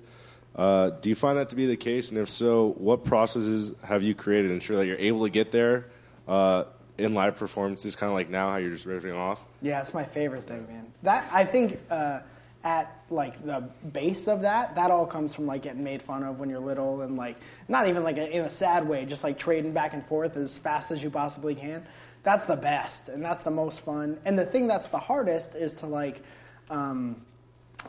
Uh, 0.55 0.89
do 1.01 1.09
you 1.09 1.15
find 1.15 1.37
that 1.37 1.49
to 1.49 1.55
be 1.55 1.67
the 1.67 1.77
case? 1.77 2.09
And 2.09 2.17
if 2.17 2.29
so, 2.29 2.73
what 2.77 3.05
processes 3.05 3.73
have 3.83 4.01
you 4.01 4.15
created 4.15 4.47
to 4.47 4.53
ensure 4.55 4.77
that 4.77 4.87
you're 4.87 4.97
able 4.97 5.23
to 5.23 5.29
get 5.29 5.51
there 5.51 5.87
uh, 6.27 6.65
in 6.97 7.13
live 7.13 7.37
performances, 7.37 7.95
kind 7.95 8.09
of 8.09 8.15
like 8.15 8.29
now, 8.29 8.49
how 8.51 8.57
you're 8.57 8.71
just 8.71 8.87
riffing 8.87 9.15
off? 9.15 9.45
Yeah, 9.61 9.79
it's 9.79 9.93
my 9.93 10.03
favorite 10.03 10.43
thing, 10.43 10.65
man. 10.67 10.91
That 11.03 11.29
I 11.31 11.45
think 11.45 11.79
uh, 11.91 12.21
at 12.63 13.03
like 13.09 13.45
the 13.45 13.69
base 13.93 14.27
of 14.27 14.41
that, 14.41 14.75
that 14.75 14.89
all 14.89 15.05
comes 15.05 15.35
from 15.35 15.45
like 15.45 15.61
getting 15.61 15.83
made 15.83 16.01
fun 16.01 16.23
of 16.23 16.39
when 16.39 16.49
you're 16.49 16.59
little, 16.59 17.01
and 17.03 17.15
like 17.15 17.37
not 17.67 17.87
even 17.87 18.03
like 18.03 18.17
a, 18.17 18.35
in 18.35 18.43
a 18.43 18.49
sad 18.49 18.87
way, 18.87 19.05
just 19.05 19.23
like 19.23 19.37
trading 19.37 19.71
back 19.71 19.93
and 19.93 20.03
forth 20.07 20.35
as 20.35 20.57
fast 20.57 20.91
as 20.91 21.03
you 21.03 21.11
possibly 21.11 21.53
can. 21.55 21.85
That's 22.23 22.45
the 22.45 22.55
best, 22.55 23.09
and 23.09 23.23
that's 23.23 23.41
the 23.43 23.51
most 23.51 23.81
fun. 23.81 24.17
And 24.25 24.37
the 24.37 24.45
thing 24.45 24.67
that's 24.67 24.89
the 24.89 24.99
hardest 24.99 25.55
is 25.55 25.73
to 25.75 25.87
like. 25.87 26.21
Um, 26.69 27.21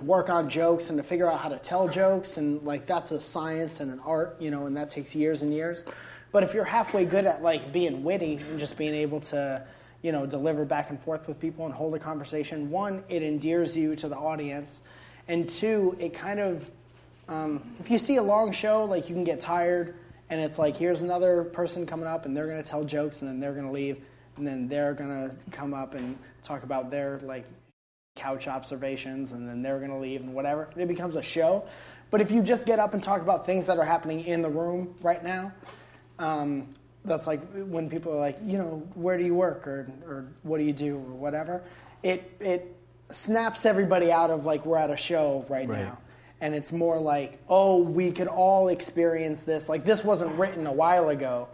work 0.02 0.30
on 0.30 0.48
jokes 0.48 0.90
and 0.90 0.98
to 0.98 1.02
figure 1.02 1.30
out 1.30 1.40
how 1.40 1.48
to 1.48 1.58
tell 1.58 1.88
jokes 1.88 2.36
and 2.36 2.62
like 2.62 2.86
that's 2.86 3.10
a 3.10 3.20
science 3.20 3.80
and 3.80 3.90
an 3.90 4.00
art 4.04 4.36
you 4.38 4.50
know 4.50 4.66
and 4.66 4.76
that 4.76 4.90
takes 4.90 5.14
years 5.14 5.42
and 5.42 5.52
years 5.52 5.84
but 6.30 6.42
if 6.42 6.54
you're 6.54 6.64
halfway 6.64 7.04
good 7.04 7.24
at 7.24 7.42
like 7.42 7.72
being 7.72 8.04
witty 8.04 8.36
and 8.36 8.58
just 8.58 8.76
being 8.76 8.94
able 8.94 9.18
to 9.18 9.64
you 10.02 10.12
know 10.12 10.26
deliver 10.26 10.64
back 10.64 10.90
and 10.90 11.00
forth 11.02 11.26
with 11.26 11.40
people 11.40 11.64
and 11.64 11.74
hold 11.74 11.94
a 11.94 11.98
conversation 11.98 12.70
one 12.70 13.02
it 13.08 13.22
endears 13.22 13.76
you 13.76 13.96
to 13.96 14.08
the 14.08 14.16
audience 14.16 14.82
and 15.26 15.48
two 15.48 15.96
it 15.98 16.14
kind 16.14 16.38
of 16.38 16.70
um, 17.28 17.62
if 17.80 17.90
you 17.90 17.98
see 17.98 18.16
a 18.16 18.22
long 18.22 18.52
show 18.52 18.84
like 18.84 19.08
you 19.08 19.14
can 19.14 19.24
get 19.24 19.40
tired 19.40 19.96
and 20.30 20.40
it's 20.40 20.58
like 20.58 20.76
here's 20.76 21.02
another 21.02 21.44
person 21.44 21.86
coming 21.86 22.06
up 22.06 22.24
and 22.24 22.36
they're 22.36 22.46
going 22.46 22.62
to 22.62 22.68
tell 22.68 22.84
jokes 22.84 23.20
and 23.20 23.28
then 23.28 23.40
they're 23.40 23.54
going 23.54 23.66
to 23.66 23.72
leave 23.72 24.00
and 24.38 24.46
then 24.46 24.68
they're 24.68 24.94
going 24.94 25.10
to 25.10 25.34
come 25.50 25.74
up 25.74 25.94
and 25.94 26.16
talk 26.42 26.62
about 26.62 26.90
their 26.90 27.18
like 27.22 27.44
couch 28.16 28.48
observations 28.48 29.32
and 29.32 29.48
then 29.48 29.62
they're 29.62 29.78
going 29.78 29.90
to 29.90 29.96
leave 29.98 30.20
and 30.22 30.34
whatever. 30.34 30.68
It 30.76 30.88
becomes 30.88 31.16
a 31.16 31.22
show. 31.22 31.64
But 32.10 32.20
if 32.20 32.30
you 32.30 32.42
just 32.42 32.64
get 32.66 32.78
up 32.78 32.94
and 32.94 33.02
talk 33.02 33.20
about 33.20 33.44
things 33.44 33.66
that 33.66 33.78
are 33.78 33.84
happening 33.84 34.24
in 34.24 34.40
the 34.42 34.48
room 34.48 34.94
right 35.02 35.22
now, 35.22 35.52
um, 36.18 36.74
that's 37.04 37.26
like 37.26 37.40
when 37.52 37.88
people 37.88 38.12
are 38.12 38.18
like, 38.18 38.38
you 38.44 38.58
know, 38.58 38.82
where 38.94 39.16
do 39.18 39.24
you 39.24 39.34
work 39.34 39.66
or, 39.66 39.88
or 40.06 40.26
what 40.42 40.58
do 40.58 40.64
you 40.64 40.72
do 40.72 40.96
or 40.96 41.14
whatever. 41.14 41.62
It, 42.02 42.32
it 42.40 42.74
snaps 43.10 43.64
everybody 43.66 44.10
out 44.10 44.30
of 44.30 44.44
like 44.44 44.64
we're 44.66 44.78
at 44.78 44.90
a 44.90 44.96
show 44.96 45.44
right, 45.48 45.68
Right. 45.68 45.80
now. 45.84 45.98
And 46.40 46.54
it's 46.54 46.70
more 46.70 46.98
like, 47.00 47.40
oh, 47.48 47.78
we 47.82 48.12
could 48.12 48.28
all 48.28 48.68
experience 48.68 49.42
this. 49.42 49.68
Like 49.68 49.84
this 49.84 50.04
wasn't 50.04 50.32
written 50.38 50.66
a 50.66 50.72
while 50.72 51.08
ago. 51.08 51.48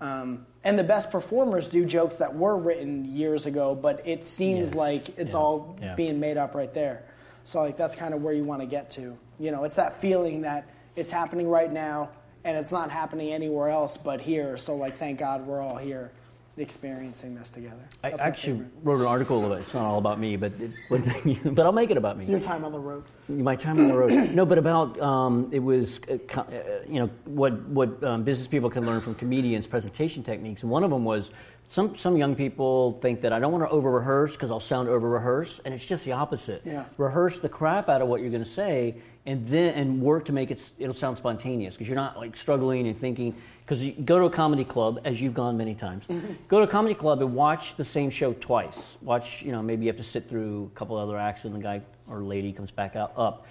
Um, 0.00 0.46
and 0.64 0.78
the 0.78 0.84
best 0.84 1.10
performers 1.10 1.68
do 1.68 1.84
jokes 1.84 2.14
that 2.16 2.34
were 2.34 2.56
written 2.56 3.04
years 3.04 3.46
ago, 3.46 3.74
but 3.74 4.00
it 4.06 4.24
seems 4.24 4.68
Yes. 4.70 4.74
like 4.74 5.18
it's 5.18 5.32
Yeah. 5.34 5.38
all 5.38 5.76
Yeah. 5.80 5.94
being 5.94 6.18
made 6.18 6.36
up 6.38 6.54
right 6.54 6.72
there. 6.72 7.02
So 7.44 7.60
like 7.60 7.76
that's 7.76 7.94
kind 7.94 8.14
of 8.14 8.22
where 8.22 8.32
you 8.32 8.44
want 8.44 8.62
to 8.62 8.66
get 8.66 8.88
to. 8.90 9.16
You 9.38 9.50
know, 9.50 9.64
it's 9.64 9.74
that 9.76 9.96
feeling 10.00 10.40
that 10.42 10.64
it's 10.96 11.10
happening 11.10 11.48
right 11.48 11.70
now 11.72 12.08
and 12.44 12.56
it's 12.56 12.72
not 12.72 12.90
happening 12.90 13.32
anywhere 13.32 13.68
else 13.68 13.96
but 13.98 14.20
here. 14.20 14.56
So 14.56 14.74
like 14.74 14.96
thank 14.96 15.18
God 15.18 15.46
we're 15.46 15.60
all 15.60 15.76
here 15.76 16.10
experiencing 16.56 17.34
this 17.34 17.50
together. 17.50 17.82
I 18.02 18.10
That's 18.10 18.22
my 18.22 18.28
actually 18.28 18.52
favorite. 18.52 18.70
wrote 18.82 19.00
an 19.00 19.06
article 19.06 19.44
about 19.44 19.58
it. 19.58 19.62
It's 19.62 19.74
not 19.74 19.84
all 19.84 19.98
about 19.98 20.20
me, 20.20 20.36
but 20.36 20.52
it, 20.60 20.70
but, 20.88 21.02
but 21.54 21.66
I'll 21.66 21.72
make 21.72 21.90
it 21.90 21.96
about 21.96 22.16
me. 22.16 22.26
your 22.26 22.40
time 22.40 22.64
on 22.64 22.72
the 22.72 22.78
road. 22.78 23.04
My 23.28 23.56
time 23.56 23.80
on 23.80 23.88
the 23.88 23.94
road. 23.96 24.12
No, 24.32 24.46
but 24.46 24.58
about 24.58 25.00
um, 25.00 25.48
it 25.52 25.58
was 25.58 25.98
uh, 26.08 26.14
uh, 26.40 26.44
you 26.88 27.00
know 27.00 27.10
what 27.24 27.60
what 27.68 28.02
um, 28.04 28.22
business 28.22 28.46
people 28.46 28.70
can 28.70 28.86
learn 28.86 29.00
from 29.00 29.14
comedians' 29.14 29.66
presentation 29.66 30.22
techniques. 30.22 30.62
And 30.62 30.70
one 30.70 30.84
of 30.84 30.90
them 30.90 31.04
was 31.04 31.30
some 31.70 31.96
some 31.96 32.16
young 32.16 32.36
people 32.36 32.98
think 33.02 33.20
that 33.22 33.32
I 33.32 33.40
don't 33.40 33.52
want 33.52 33.64
to 33.64 33.70
over 33.70 33.90
rehearse 33.90 34.32
because 34.32 34.50
I'll 34.50 34.60
sound 34.60 34.88
over 34.88 35.08
rehearsed, 35.08 35.60
and 35.64 35.74
it's 35.74 35.84
just 35.84 36.04
the 36.04 36.12
opposite. 36.12 36.62
Yeah. 36.64 36.84
Rehearse 36.98 37.40
the 37.40 37.48
crap 37.48 37.88
out 37.88 38.00
of 38.00 38.08
what 38.08 38.20
you're 38.20 38.30
going 38.30 38.44
to 38.44 38.50
say, 38.50 38.96
and 39.26 39.48
then 39.48 39.74
and 39.74 40.00
work 40.00 40.24
to 40.26 40.32
make 40.32 40.50
it 40.50 40.70
it'll 40.78 40.94
sound 40.94 41.16
spontaneous 41.16 41.74
because 41.74 41.88
you're 41.88 41.96
not 41.96 42.16
like 42.16 42.36
struggling 42.36 42.86
and 42.86 43.00
thinking. 43.00 43.34
Because 43.64 43.82
you 43.82 43.92
go 43.92 44.18
to 44.18 44.26
a 44.26 44.30
comedy 44.30 44.64
club, 44.64 45.00
as 45.06 45.18
you've 45.22 45.32
gone 45.32 45.56
many 45.56 45.74
times, 45.74 46.04
mm-hmm. 46.06 46.34
go 46.48 46.58
to 46.58 46.66
a 46.66 46.68
comedy 46.68 46.94
club 46.94 47.22
and 47.22 47.34
watch 47.34 47.74
the 47.78 47.84
same 47.84 48.10
show 48.10 48.34
twice. 48.34 48.76
Watch, 49.00 49.40
you 49.40 49.52
know, 49.52 49.62
maybe 49.62 49.86
you 49.86 49.90
have 49.90 49.96
to 49.96 50.04
sit 50.04 50.28
through 50.28 50.70
a 50.74 50.78
couple 50.78 50.98
other 50.98 51.16
acts 51.16 51.44
and 51.44 51.54
the 51.54 51.60
guy 51.60 51.80
or 52.06 52.22
lady 52.22 52.52
comes 52.52 52.70
back 52.70 52.94
out 52.94 53.14
up 53.16 53.46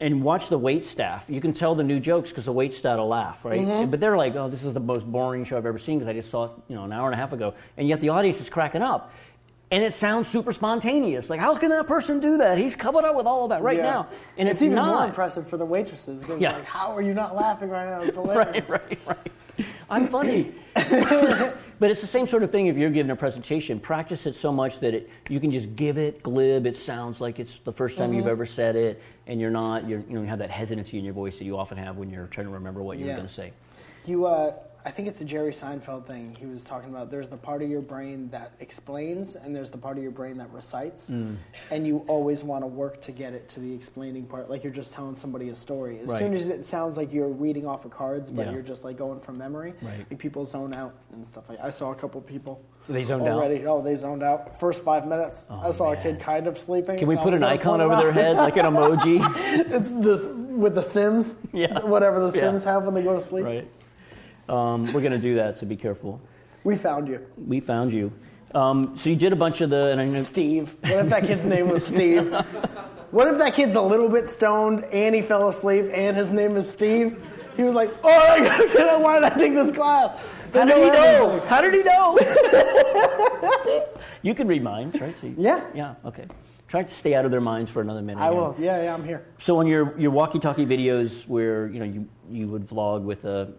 and 0.00 0.22
watch 0.22 0.48
the 0.48 0.58
wait 0.58 0.86
staff. 0.86 1.24
You 1.28 1.40
can 1.40 1.52
tell 1.52 1.74
the 1.74 1.82
new 1.82 2.00
jokes 2.00 2.30
because 2.30 2.46
the 2.46 2.52
wait 2.52 2.72
staff 2.74 2.98
will 2.98 3.08
laugh, 3.08 3.44
right? 3.44 3.60
Mm-hmm. 3.60 3.90
But 3.90 4.00
they're 4.00 4.16
like, 4.16 4.34
"Oh, 4.34 4.48
this 4.48 4.64
is 4.64 4.72
the 4.72 4.80
most 4.80 5.04
boring 5.04 5.44
show 5.44 5.58
I've 5.58 5.66
ever 5.66 5.78
seen 5.78 5.98
because 5.98 6.08
I 6.08 6.14
just 6.14 6.30
saw 6.30 6.46
it, 6.46 6.52
you 6.68 6.74
know, 6.74 6.84
an 6.84 6.92
hour 6.92 7.06
and 7.06 7.14
a 7.14 7.18
half 7.18 7.32
ago." 7.32 7.54
And 7.76 7.86
yet 7.86 8.00
the 8.00 8.08
audience 8.08 8.40
is 8.40 8.48
cracking 8.48 8.82
up, 8.82 9.12
and 9.70 9.84
it 9.84 9.94
sounds 9.94 10.28
super 10.28 10.52
spontaneous. 10.52 11.30
Like, 11.30 11.40
how 11.40 11.56
can 11.56 11.70
that 11.70 11.86
person 11.86 12.18
do 12.20 12.38
that? 12.38 12.58
He's 12.58 12.74
covered 12.74 13.04
up 13.04 13.14
with 13.14 13.26
all 13.26 13.44
of 13.44 13.50
that 13.50 13.62
right 13.62 13.76
Yeah. 13.76 13.82
now, 13.84 14.08
and 14.36 14.48
it's, 14.48 14.62
even 14.62 14.76
more 14.76 15.04
impressive 15.04 15.48
for 15.48 15.56
the 15.56 15.64
waitresses 15.66 16.22
Yeah. 16.38 16.54
like, 16.56 16.64
how 16.64 16.94
are 16.94 17.02
you 17.02 17.14
not 17.14 17.36
laughing 17.36 17.68
right 17.68 17.88
now? 17.88 18.02
It's 18.02 18.16
hilarious. 18.16 18.68
Right, 18.68 18.68
right, 18.68 18.98
right. 19.06 19.66
I'm 19.88 20.08
funny. 20.08 20.54
but 20.74 21.90
it's 21.90 22.00
the 22.00 22.06
same 22.06 22.26
sort 22.26 22.42
of 22.42 22.50
thing 22.50 22.66
if 22.66 22.76
you're 22.76 22.90
giving 22.90 23.10
a 23.10 23.16
presentation. 23.16 23.78
Practice 23.80 24.24
it 24.26 24.34
so 24.36 24.50
much 24.52 24.80
that 24.80 24.94
it, 24.94 25.10
you 25.28 25.38
can 25.40 25.50
just 25.50 25.74
give 25.76 25.98
it 25.98 26.22
glib. 26.22 26.66
It 26.66 26.76
sounds 26.76 27.20
like 27.20 27.38
it's 27.38 27.56
the 27.64 27.72
first 27.72 27.96
time 27.96 28.12
you've 28.12 28.22
Mm-hmm. 28.24 28.30
ever 28.30 28.46
said 28.46 28.74
it, 28.76 29.00
and 29.26 29.40
you're 29.40 29.50
not, 29.50 29.86
you're, 29.88 30.00
you 30.00 30.14
know, 30.14 30.22
you 30.22 30.26
have 30.28 30.38
that 30.38 30.50
hesitancy 30.50 30.98
in 30.98 31.04
your 31.04 31.14
voice 31.14 31.38
that 31.38 31.44
you 31.44 31.56
often 31.58 31.76
have 31.78 31.96
when 31.96 32.10
you're 32.10 32.26
trying 32.28 32.46
to 32.46 32.52
remember 32.52 32.82
what 32.82 32.98
you 32.98 33.04
were 33.04 33.10
Yeah. 33.10 33.16
going 33.16 33.28
to 33.28 33.34
say. 33.34 33.52
You, 34.06 34.26
uh, 34.26 34.54
I 34.84 34.90
think 34.90 35.08
it's 35.08 35.20
a 35.20 35.24
Jerry 35.24 35.52
Seinfeld 35.52 36.06
thing. 36.06 36.34
He 36.38 36.46
was 36.46 36.62
talking 36.64 36.88
about 36.88 37.10
there's 37.10 37.28
the 37.28 37.36
part 37.36 37.60
of 37.62 37.68
your 37.68 37.82
brain 37.82 38.28
that 38.30 38.52
explains, 38.60 39.36
and 39.36 39.54
there's 39.54 39.68
the 39.70 39.76
part 39.76 39.98
of 39.98 40.02
your 40.02 40.12
brain 40.12 40.38
that 40.38 40.50
recites. 40.52 41.10
Mm. 41.10 41.36
And 41.70 41.86
you 41.86 42.02
always 42.08 42.42
want 42.42 42.62
to 42.62 42.66
work 42.66 43.02
to 43.02 43.12
get 43.12 43.34
it 43.34 43.48
to 43.50 43.60
the 43.60 43.70
explaining 43.72 44.24
part, 44.24 44.48
like 44.48 44.64
you're 44.64 44.72
just 44.72 44.92
telling 44.94 45.16
somebody 45.16 45.50
a 45.50 45.54
story. 45.56 46.00
As 46.00 46.08
Right. 46.08 46.18
soon 46.18 46.34
as 46.34 46.48
it 46.48 46.66
sounds 46.66 46.96
like 46.96 47.12
you're 47.12 47.28
reading 47.28 47.66
off 47.66 47.84
of 47.84 47.90
cards, 47.90 48.30
but 48.30 48.46
Yeah. 48.46 48.52
you're 48.52 48.62
just 48.62 48.82
like 48.84 48.96
going 48.96 49.20
from 49.20 49.36
memory, 49.36 49.74
Right. 49.82 49.98
like 50.10 50.18
people 50.18 50.46
zone 50.46 50.74
out 50.74 50.94
and 51.12 51.26
stuff 51.26 51.48
like. 51.50 51.58
I 51.62 51.68
saw 51.70 51.90
a 51.92 51.94
couple 51.94 52.20
people. 52.22 52.60
They 52.88 53.04
zoned 53.04 53.22
out? 53.28 53.36
already. 53.38 53.66
Oh, 53.66 53.82
they 53.82 53.94
zoned 53.96 54.22
out. 54.22 54.58
First 54.58 54.82
five 54.82 55.06
minutes, 55.06 55.46
Oh, 55.50 55.60
I 55.62 55.70
saw 55.72 55.90
man. 55.90 55.98
a 55.98 56.02
kid 56.02 56.20
kind 56.20 56.46
of 56.46 56.58
sleeping. 56.58 56.98
Can 56.98 57.06
we 57.06 57.16
put 57.16 57.34
an 57.34 57.44
icon 57.44 57.80
over 57.82 57.96
their 57.96 58.12
head, 58.12 58.36
like 58.36 58.56
an 58.56 58.64
emoji? 58.74 59.20
it's 59.70 59.90
this 59.90 60.24
with 60.26 60.74
the 60.74 60.82
Sims. 60.82 61.36
Yeah. 61.52 61.80
Whatever 61.84 62.18
the 62.18 62.34
Yeah. 62.36 62.40
Sims 62.44 62.64
have 62.64 62.84
when 62.86 62.94
they 62.94 63.02
go 63.02 63.14
to 63.14 63.20
sleep. 63.20 63.44
right. 63.44 63.68
Um, 64.50 64.92
we're 64.92 65.00
going 65.00 65.12
to 65.12 65.18
do 65.18 65.36
that, 65.36 65.58
so 65.58 65.66
be 65.66 65.76
careful. 65.76 66.20
We 66.64 66.76
found 66.76 67.08
you. 67.08 67.24
We 67.46 67.60
found 67.60 67.92
you. 67.92 68.12
Um, 68.54 68.98
so 68.98 69.08
you 69.08 69.16
did 69.16 69.32
a 69.32 69.36
bunch 69.36 69.60
of 69.60 69.70
the, 69.70 69.90
and 69.92 70.00
I 70.00 70.06
know, 70.06 70.22
Steve. 70.22 70.74
What 70.82 70.92
if 71.04 71.08
that 71.10 71.22
kid's 71.24 71.46
name 71.46 71.68
was 71.68 71.86
Steve? 71.86 72.32
What 73.12 73.28
if 73.28 73.38
that 73.38 73.54
kid's 73.54 73.76
a 73.76 73.82
little 73.82 74.08
bit 74.08 74.28
stoned 74.28 74.84
and 74.86 75.14
he 75.14 75.22
fell 75.22 75.48
asleep 75.48 75.86
and 75.94 76.16
his 76.16 76.32
name 76.32 76.56
is 76.56 76.68
Steve? 76.68 77.22
He 77.56 77.62
was 77.62 77.74
like, 77.74 77.92
oh, 78.02 78.08
I 78.10 78.40
gotta 78.40 78.66
get 78.68 78.88
out. 78.88 79.02
Why 79.02 79.20
did 79.20 79.24
I 79.24 79.30
take 79.36 79.54
this 79.54 79.70
class? 79.70 80.14
How 80.52 80.64
did 80.64 80.82
he 80.82 80.90
know? 80.90 81.40
How 81.46 81.60
did 81.60 81.74
he 81.74 81.82
know? 81.82 82.18
you 84.22 84.34
can 84.34 84.48
read 84.48 84.62
minds, 84.64 85.00
right? 85.00 85.14
So 85.20 85.28
you- 85.28 85.34
Yeah. 85.38 85.64
Yeah. 85.74 85.94
Okay. 86.04 86.26
Try 86.68 86.84
to 86.84 86.94
stay 86.94 87.14
out 87.14 87.24
of 87.24 87.30
their 87.32 87.40
minds 87.40 87.70
for 87.70 87.80
another 87.82 88.02
minute. 88.02 88.20
I 88.20 88.28
again. 88.28 88.38
will. 88.38 88.56
Yeah, 88.58 88.82
yeah, 88.82 88.94
I'm 88.94 89.04
here. 89.04 89.26
So 89.40 89.58
on 89.58 89.66
your 89.66 89.98
your 89.98 90.12
walkie-talkie 90.12 90.66
videos, 90.66 91.26
where 91.26 91.66
you 91.68 91.80
know 91.80 91.84
you 91.84 92.08
you 92.30 92.46
would 92.46 92.68
vlog 92.68 93.02
with 93.02 93.24
a 93.24 93.52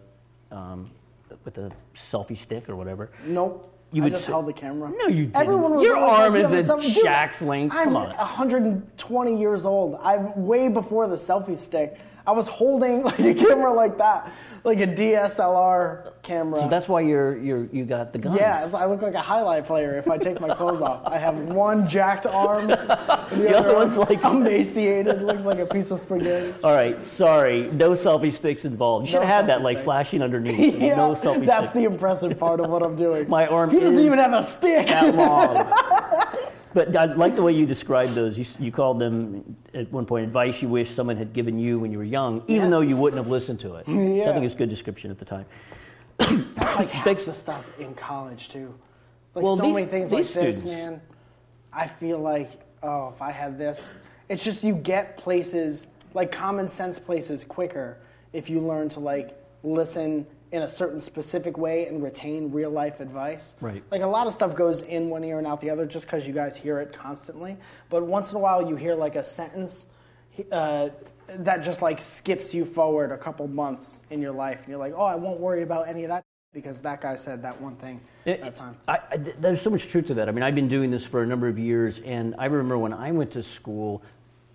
um, 0.52 0.90
with 1.44 1.58
a 1.58 1.70
selfie 2.12 2.38
stick 2.38 2.68
or 2.68 2.76
whatever. 2.76 3.10
Nope. 3.26 3.68
You 3.90 4.02
I 4.02 4.04
would 4.04 4.12
just 4.12 4.24
say- 4.24 4.32
held 4.32 4.46
the 4.46 4.52
camera. 4.54 4.90
No, 4.96 5.06
you 5.06 5.24
didn't. 5.26 5.36
Everyone 5.36 5.74
was 5.74 5.84
Your 5.84 5.98
arm 5.98 6.34
like, 6.34 6.44
is 6.44 6.52
at 6.52 6.56
have 6.70 6.78
a 6.80 6.82
selfie." 6.88 6.94
Dude, 6.94 7.04
Shaq's 7.04 7.42
length. 7.42 7.74
I'm 7.76 7.94
on. 7.96 8.08
120 8.16 9.38
years 9.38 9.64
old. 9.66 9.98
I'm 10.02 10.46
way 10.46 10.68
before 10.68 11.08
the 11.08 11.16
selfie 11.16 11.58
stick. 11.58 11.98
I 12.26 12.32
was 12.32 12.46
holding 12.46 13.02
like 13.04 13.18
a 13.18 13.34
camera 13.34 13.72
like 13.72 13.98
that, 13.98 14.30
like 14.64 14.78
a 14.80 14.86
DSLR 14.86 16.12
camera. 16.22 16.60
So 16.60 16.68
that's 16.68 16.86
why 16.88 17.00
you're 17.00 17.36
you're 17.38 17.64
you 17.72 17.84
got 17.84 18.12
the 18.12 18.18
gun. 18.18 18.36
Yeah, 18.36 18.68
I 18.72 18.86
look 18.86 19.02
like 19.02 19.14
a 19.14 19.20
highlight 19.20 19.66
player 19.66 19.98
if 19.98 20.08
I 20.08 20.18
take 20.18 20.40
my 20.40 20.54
clothes 20.54 20.80
off. 20.82 21.02
I 21.04 21.18
have 21.18 21.36
one 21.36 21.88
jacked 21.88 22.26
arm, 22.26 22.70
and 22.70 22.80
the, 23.42 23.56
other 23.56 23.74
one's 23.74 23.96
arm 23.96 24.08
like- 24.08 24.22
emaciated, 24.24 25.22
looks 25.22 25.42
like 25.44 25.58
a 25.58 25.66
piece 25.66 25.90
of 25.90 26.00
spaghetti. 26.00 26.54
All 26.62 26.74
right. 26.74 27.04
Sorry. 27.04 27.70
No 27.72 27.90
selfie 27.90 28.32
sticks 28.32 28.64
involved. 28.64 29.06
You 29.06 29.12
should 29.12 29.20
No 29.22 29.26
have 29.26 29.46
had 29.46 29.46
that 29.48 29.62
like 29.62 29.78
stick. 29.78 29.84
flashing 29.84 30.22
underneath. 30.22 30.74
Yeah, 30.82 30.96
no 30.96 31.14
selfie 31.14 31.32
sticks. 31.36 31.46
that's 31.46 31.64
stick. 31.70 31.74
the 31.74 31.84
impressive 31.84 32.38
part 32.38 32.60
of 32.60 32.70
what 32.70 32.82
I'm 32.82 32.94
doing. 32.96 33.28
My 33.28 33.46
arm 33.46 33.70
He 33.70 33.80
doesn't 33.80 33.98
even 33.98 34.18
have 34.18 34.32
a 34.32 34.42
stick. 34.44 34.86
that 34.86 35.14
long. 35.14 36.48
But 36.74 36.96
I 36.96 37.04
like 37.04 37.36
the 37.36 37.42
way 37.42 37.52
you 37.52 37.66
described 37.66 38.14
those. 38.14 38.36
You, 38.38 38.46
you 38.58 38.72
called 38.72 38.98
them 38.98 39.56
at 39.74 39.90
one 39.92 40.06
point 40.06 40.24
advice 40.26 40.62
you 40.62 40.68
wish 40.68 40.90
someone 40.90 41.16
had 41.16 41.32
given 41.32 41.58
you 41.58 41.78
when 41.78 41.92
you 41.92 41.98
were 41.98 42.04
young, 42.04 42.42
even 42.46 42.64
Yeah. 42.66 42.70
though 42.70 42.80
you 42.80 42.96
wouldn't 42.96 43.22
have 43.22 43.30
listened 43.30 43.60
to 43.60 43.76
it. 43.76 43.86
So 43.86 43.92
I 43.92 44.32
think 44.32 44.44
it's 44.44 44.54
a 44.54 44.58
good 44.58 44.70
description 44.70 45.10
at 45.10 45.18
the 45.18 45.24
time. 45.24 45.46
That's 46.18 46.76
like 46.76 46.88
half 46.90 47.04
Thanks. 47.04 47.24
the 47.26 47.34
stuff 47.34 47.64
in 47.78 47.94
college 47.94 48.48
too. 48.48 48.74
Like 49.34 49.44
Well, 49.44 49.56
so 49.56 49.62
these- 49.64 49.74
many 49.74 49.86
things 49.86 50.12
like 50.12 50.22
this, 50.24 50.30
students- 50.58 50.62
man. 50.64 51.00
I 51.72 51.86
feel 51.86 52.18
like, 52.18 52.50
oh, 52.82 53.12
if 53.14 53.22
I 53.22 53.30
had 53.30 53.58
this, 53.58 53.94
it's 54.28 54.44
just 54.44 54.62
you 54.62 54.74
get 54.74 55.16
places 55.16 55.86
like 56.14 56.30
common 56.30 56.68
sense 56.68 56.98
places 56.98 57.44
quicker 57.44 57.96
if 58.34 58.50
you 58.50 58.60
learn 58.60 58.88
to 58.90 59.00
like 59.00 59.38
listen 59.62 60.26
in 60.52 60.62
a 60.62 60.68
certain 60.68 61.00
specific 61.00 61.56
way 61.56 61.86
and 61.86 62.02
retain 62.02 62.52
real 62.52 62.70
life 62.70 63.00
advice. 63.00 63.56
Right. 63.60 63.82
Like 63.90 64.02
a 64.02 64.06
lot 64.06 64.26
of 64.26 64.34
stuff 64.34 64.54
goes 64.54 64.82
in 64.82 65.08
one 65.08 65.24
ear 65.24 65.38
and 65.38 65.46
out 65.46 65.60
the 65.62 65.70
other 65.70 65.86
just 65.86 66.04
because 66.06 66.26
you 66.26 66.34
guys 66.34 66.54
hear 66.54 66.78
it 66.78 66.92
constantly. 66.92 67.56
But 67.88 68.04
once 68.04 68.30
in 68.30 68.36
a 68.36 68.40
while, 68.40 68.68
you 68.68 68.76
hear 68.76 68.94
like 68.94 69.16
a 69.16 69.24
sentence 69.24 69.86
uh, 70.52 70.90
that 71.28 71.62
just 71.62 71.80
like 71.80 71.98
skips 72.00 72.52
you 72.54 72.66
forward 72.66 73.12
a 73.12 73.18
couple 73.18 73.48
months 73.48 74.02
in 74.10 74.20
your 74.20 74.32
life, 74.32 74.60
and 74.60 74.68
you're 74.68 74.78
like, 74.78 74.92
oh, 74.96 75.04
I 75.04 75.14
won't 75.14 75.40
worry 75.40 75.62
about 75.62 75.88
any 75.88 76.04
of 76.04 76.08
that 76.10 76.22
because 76.52 76.80
that 76.80 77.00
guy 77.00 77.16
said 77.16 77.42
that 77.42 77.58
one 77.60 77.76
thing 77.76 78.00
It- 78.26 78.42
that 78.42 78.54
time. 78.54 78.76
I, 78.86 78.98
I, 79.10 79.16
there's 79.16 79.62
so 79.62 79.70
much 79.70 79.88
truth 79.88 80.06
to 80.08 80.14
that. 80.14 80.28
I 80.28 80.32
mean, 80.32 80.42
I've 80.42 80.54
been 80.54 80.68
doing 80.68 80.90
this 80.90 81.02
for 81.04 81.22
a 81.22 81.26
number 81.26 81.48
of 81.48 81.58
years, 81.58 81.98
and 82.04 82.34
I 82.38 82.44
remember 82.44 82.76
when 82.76 82.92
I 82.92 83.10
went 83.10 83.30
to 83.32 83.42
school, 83.42 84.02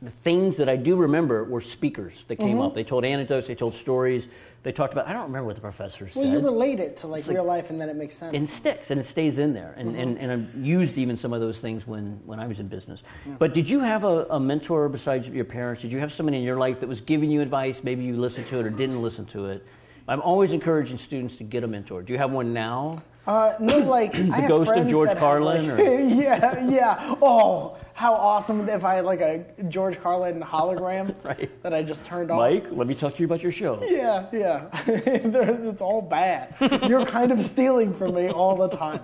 the 0.01 0.11
things 0.23 0.57
that 0.57 0.69
I 0.69 0.75
do 0.75 0.95
remember 0.95 1.43
were 1.43 1.61
speakers 1.61 2.13
that 2.27 2.37
Mm-hmm. 2.37 2.47
came 2.47 2.61
up. 2.61 2.75
They 2.75 2.83
told 2.83 3.03
anecdotes, 3.03 3.47
they 3.47 3.55
told 3.55 3.75
stories, 3.75 4.27
they 4.63 4.71
talked 4.71 4.93
about. 4.93 5.07
I 5.07 5.13
don't 5.13 5.23
remember 5.23 5.45
what 5.47 5.55
the 5.55 5.61
professor 5.61 6.09
Well, 6.13 6.23
said. 6.25 6.33
you 6.33 6.39
relate 6.39 6.79
it 6.79 6.97
to 6.97 7.07
like, 7.07 7.25
like- 7.25 7.33
real 7.35 7.45
life, 7.45 7.69
and 7.71 7.79
then 7.81 7.89
it 7.89 7.95
makes 7.95 8.15
sense. 8.17 8.35
and 8.35 8.43
it 8.43 8.49
sticks 8.51 8.91
and 8.91 8.99
it 8.99 9.07
stays 9.07 9.37
in 9.39 9.53
there. 9.53 9.73
And, 9.77 9.89
Mm-hmm. 9.91 9.99
and, 9.99 10.17
and 10.19 10.31
I've 10.31 10.55
used 10.65 10.97
even 10.97 11.17
some 11.17 11.33
of 11.33 11.41
those 11.41 11.57
things 11.59 11.87
when, 11.87 12.19
when 12.25 12.39
I 12.39 12.45
was 12.47 12.59
in 12.59 12.67
business. 12.67 13.01
But 13.39 13.53
did 13.53 13.67
you 13.69 13.79
have 13.79 14.03
a, 14.03 14.25
a 14.29 14.39
mentor 14.39 14.87
besides 14.89 15.27
your 15.29 15.45
parents? 15.45 15.81
Did 15.81 15.91
you 15.91 15.99
have 15.99 16.13
someone 16.13 16.33
in 16.35 16.43
your 16.43 16.57
life 16.57 16.79
that 16.81 16.87
was 16.89 17.01
giving 17.01 17.31
you 17.31 17.41
advice? 17.41 17.81
Maybe 17.83 18.03
you 18.03 18.17
listened 18.17 18.47
to 18.49 18.59
it 18.59 18.65
or 18.65 18.69
didn't 18.69 19.01
listen 19.01 19.25
to 19.27 19.47
it. 19.47 19.65
I'm 20.07 20.21
always 20.21 20.51
encouraging 20.53 20.97
students 20.99 21.35
to 21.37 21.43
get 21.43 21.63
a 21.63 21.67
mentor. 21.67 22.01
Do 22.01 22.13
you 22.13 22.19
have 22.19 22.31
one 22.31 22.53
now? 22.53 23.01
Uh, 23.25 23.55
no, 23.59 23.77
like 23.79 24.11
the 24.13 24.31
I 24.31 24.39
have 24.41 24.49
ghost 24.49 24.71
of 24.71 24.87
George 24.87 25.17
Carlin, 25.17 25.67
like- 25.69 25.79
or- 25.79 25.99
yeah, 26.07 26.65
yeah. 26.69 27.15
Oh, 27.21 27.77
how 27.97 28.13
awesome 28.13 28.69
if 28.69 28.83
I 28.83 28.93
had 28.93 29.05
like 29.05 29.21
a 29.21 29.43
George 29.69 29.99
Carlin 29.99 30.39
hologram 30.39 31.15
Right. 31.23 31.49
that 31.63 31.73
I 31.73 31.81
just 31.81 32.05
turned 32.05 32.29
on. 32.29 32.37
Mike, 32.37 32.67
let 32.69 32.85
me 32.85 32.93
talk 32.93 33.15
to 33.15 33.19
you 33.19 33.25
about 33.25 33.41
your 33.41 33.51
show. 33.51 33.81
Yeah, 33.89 34.27
yeah. 34.31 34.67
it's 34.85 35.81
all 35.81 36.03
bad. 36.03 36.53
You're 36.87 37.07
kind 37.07 37.31
of 37.31 37.43
stealing 37.43 37.95
from 37.95 38.13
me 38.13 38.29
all 38.29 38.55
the 38.55 38.67
time. 38.67 39.01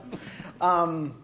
Um, 0.62 1.16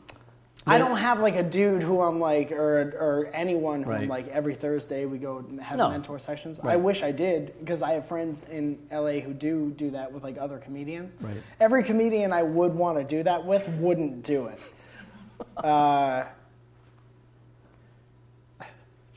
I 0.65 0.79
don't 0.79 0.97
have 0.97 1.19
like 1.21 1.35
a 1.35 1.43
dude 1.43 1.83
who 1.83 2.01
I'm 2.01 2.19
like, 2.19 2.51
or 2.51 2.81
or 2.99 3.29
anyone 3.35 3.83
who 3.83 3.91
I'm 3.91 4.07
like 4.07 4.27
every 4.29 4.55
Thursday 4.55 5.05
we 5.05 5.19
go 5.19 5.37
and 5.37 5.61
have 5.61 5.77
No. 5.77 5.89
mentor 5.91 6.17
sessions. 6.17 6.59
I 6.63 6.75
wish 6.75 7.03
I 7.03 7.11
did 7.11 7.53
because 7.59 7.83
I 7.83 7.91
have 7.91 8.07
friends 8.07 8.45
in 8.51 8.79
LA 8.91 9.19
who 9.19 9.31
do 9.33 9.69
do 9.77 9.91
that 9.91 10.11
with 10.11 10.23
like 10.23 10.37
other 10.39 10.57
comedians. 10.57 11.17
Right. 11.21 11.37
Every 11.59 11.83
comedian 11.83 12.33
I 12.33 12.41
would 12.41 12.73
want 12.73 12.97
to 12.97 13.03
do 13.03 13.21
that 13.23 13.45
with 13.45 13.67
wouldn't 13.79 14.23
do 14.23 14.47
it. 14.47 14.59
Uh, 15.57 16.25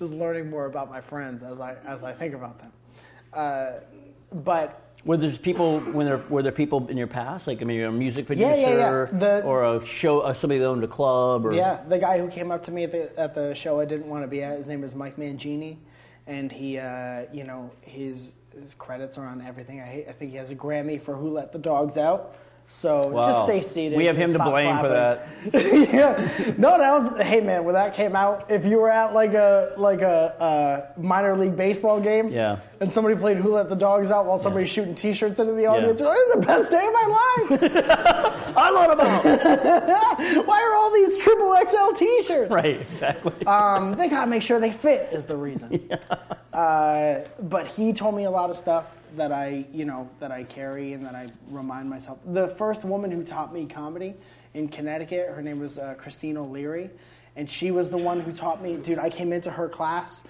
just 0.03 0.13
learning 0.13 0.51
more 0.51 0.67
about 0.67 0.91
my 0.91 1.01
friends 1.01 1.43
as 1.43 1.61
I 1.61 1.77
as 1.87 2.03
I 2.03 2.13
think 2.13 2.35
about 2.35 2.59
them. 2.59 2.73
Uh, 3.33 3.73
but 4.45 4.81
Were 5.05 5.17
there 5.17 5.31
people 5.33 5.81
when 5.97 6.07
there 6.07 6.19
were 6.29 6.43
there 6.43 6.53
people 6.53 6.87
in 6.89 6.97
your 6.97 7.07
past, 7.07 7.47
like 7.47 7.63
I 7.63 7.65
mean, 7.65 7.77
you're 7.79 7.89
a 7.89 7.93
music 7.93 8.25
Yeah, 8.25 8.27
producer, 8.27 8.61
yeah, 8.61 9.07
yeah. 9.13 9.19
The- 9.19 9.43
or 9.45 9.77
a 9.77 9.87
show, 9.87 10.21
uh, 10.21 10.35
somebody 10.35 10.59
that 10.61 10.67
owned 10.67 10.85
a 10.85 10.89
club, 10.89 11.47
or 11.47 11.53
Yeah, 11.55 11.83
the 11.89 11.99
guy 11.99 12.19
who 12.19 12.29
came 12.29 12.51
up 12.51 12.65
to 12.65 12.71
me 12.71 12.85
at 12.85 12.93
the 12.93 13.19
at 13.19 13.35
the 13.35 13.55
show 13.55 13.79
I 13.81 13.85
didn't 13.85 14.09
want 14.09 14.25
to 14.25 14.29
be 14.29 14.43
at. 14.43 14.57
His 14.59 14.67
name 14.67 14.83
is 14.85 14.95
Mike 14.95 15.17
Mangini, 15.17 15.77
and 16.27 16.51
he, 16.51 16.79
uh, 16.79 17.27
you 17.33 17.45
know, 17.45 17.71
his 17.81 18.33
his 18.61 18.75
credits 18.75 19.17
are 19.19 19.27
on 19.27 19.41
everything. 19.41 19.81
I 19.81 20.05
I 20.09 20.13
think 20.13 20.33
he 20.33 20.37
has 20.37 20.51
a 20.51 20.55
Grammy 20.57 21.01
for 21.01 21.15
Who 21.15 21.31
Let 21.31 21.53
the 21.53 21.59
Dogs 21.59 21.97
Out. 21.97 22.35
So 22.69 23.09
Wow. 23.09 23.25
just 23.25 23.45
stay 23.45 23.61
seated. 23.61 23.99
We 23.99 24.07
have 24.07 24.17
him 24.17 24.33
to 24.33 24.39
blame 24.39 24.79
for 24.79 24.89
that. 24.89 25.29
yeah. 25.53 26.55
No, 26.57 26.79
that 26.79 26.91
was. 26.93 27.21
Hey 27.21 27.41
man, 27.43 27.65
when 27.65 27.75
that 27.75 27.93
came 27.93 28.17
out, 28.17 28.51
if 28.51 28.65
you 28.65 28.79
were 28.79 28.91
at 28.91 29.13
like 29.13 29.35
a 29.35 29.75
like 29.77 30.01
a 30.01 30.41
uh, 30.41 31.01
minor 31.01 31.37
league 31.37 31.55
baseball 31.55 32.01
game, 32.01 32.29
Yeah. 32.31 32.61
and 32.81 32.91
somebody 32.91 33.15
played 33.17 33.37
Who 33.37 33.53
Let 33.55 33.69
the 33.69 33.77
Dogs 33.77 34.11
Out 34.11 34.25
while 34.25 34.39
somebody's 34.39 34.71
shooting 34.71 34.95
T-shirts 34.95 35.39
into 35.39 35.53
the 35.53 35.67
audience, 35.67 36.01
Yeah. 36.01 36.07
this 36.07 36.17
is 36.17 36.35
the 36.35 36.41
best 36.47 36.71
day 36.71 36.87
of 36.87 36.93
my 36.95 37.07
life. 37.51 37.63
I 38.57 38.71
love 38.71 38.91
about 38.91 39.25
Why 40.47 40.63
are 40.63 40.75
all 40.75 40.93
these 40.95 41.19
triple 41.23 41.55
XL 41.69 41.95
T-shirts? 41.97 42.51
right, 42.51 42.81
exactly. 42.81 43.47
Um, 43.47 43.95
they 43.97 44.09
gotta 44.09 44.27
make 44.31 44.43
sure 44.43 44.59
they 44.59 44.73
fit 44.73 45.09
is 45.13 45.27
the 45.27 45.37
reason. 45.37 45.91
uh, 46.55 47.21
but 47.43 47.67
he 47.67 47.93
told 47.93 48.15
me 48.15 48.25
a 48.25 48.31
lot 48.31 48.49
of 48.51 48.57
stuff 48.57 48.87
that 49.17 49.33
I, 49.33 49.67
you 49.73 49.85
know, 49.85 50.09
that 50.21 50.31
I 50.31 50.45
carry 50.45 50.93
and 50.93 51.05
that 51.07 51.15
I 51.15 51.29
remind 51.49 51.89
myself. 51.89 52.19
The 52.25 52.49
first 52.49 52.85
woman 52.85 53.11
who 53.11 53.23
taught 53.23 53.53
me 53.53 53.67
comedy 53.67 54.15
in 54.55 54.69
Connecticut, 54.69 55.31
her 55.31 55.43
name 55.43 55.61
was 55.61 55.79
uh, 55.79 55.95
Christine 55.95 56.37
O'Leary, 56.37 56.91
and 57.37 57.49
she 57.49 57.71
was 57.71 57.91
the 57.91 57.99
one 57.99 58.21
who 58.21 58.33
taught 58.33 58.63
me. 58.63 58.77
Dude, 58.77 58.99
I 58.99 59.11
came 59.11 59.33
into 59.33 59.51
her 59.51 59.69
class 59.69 60.23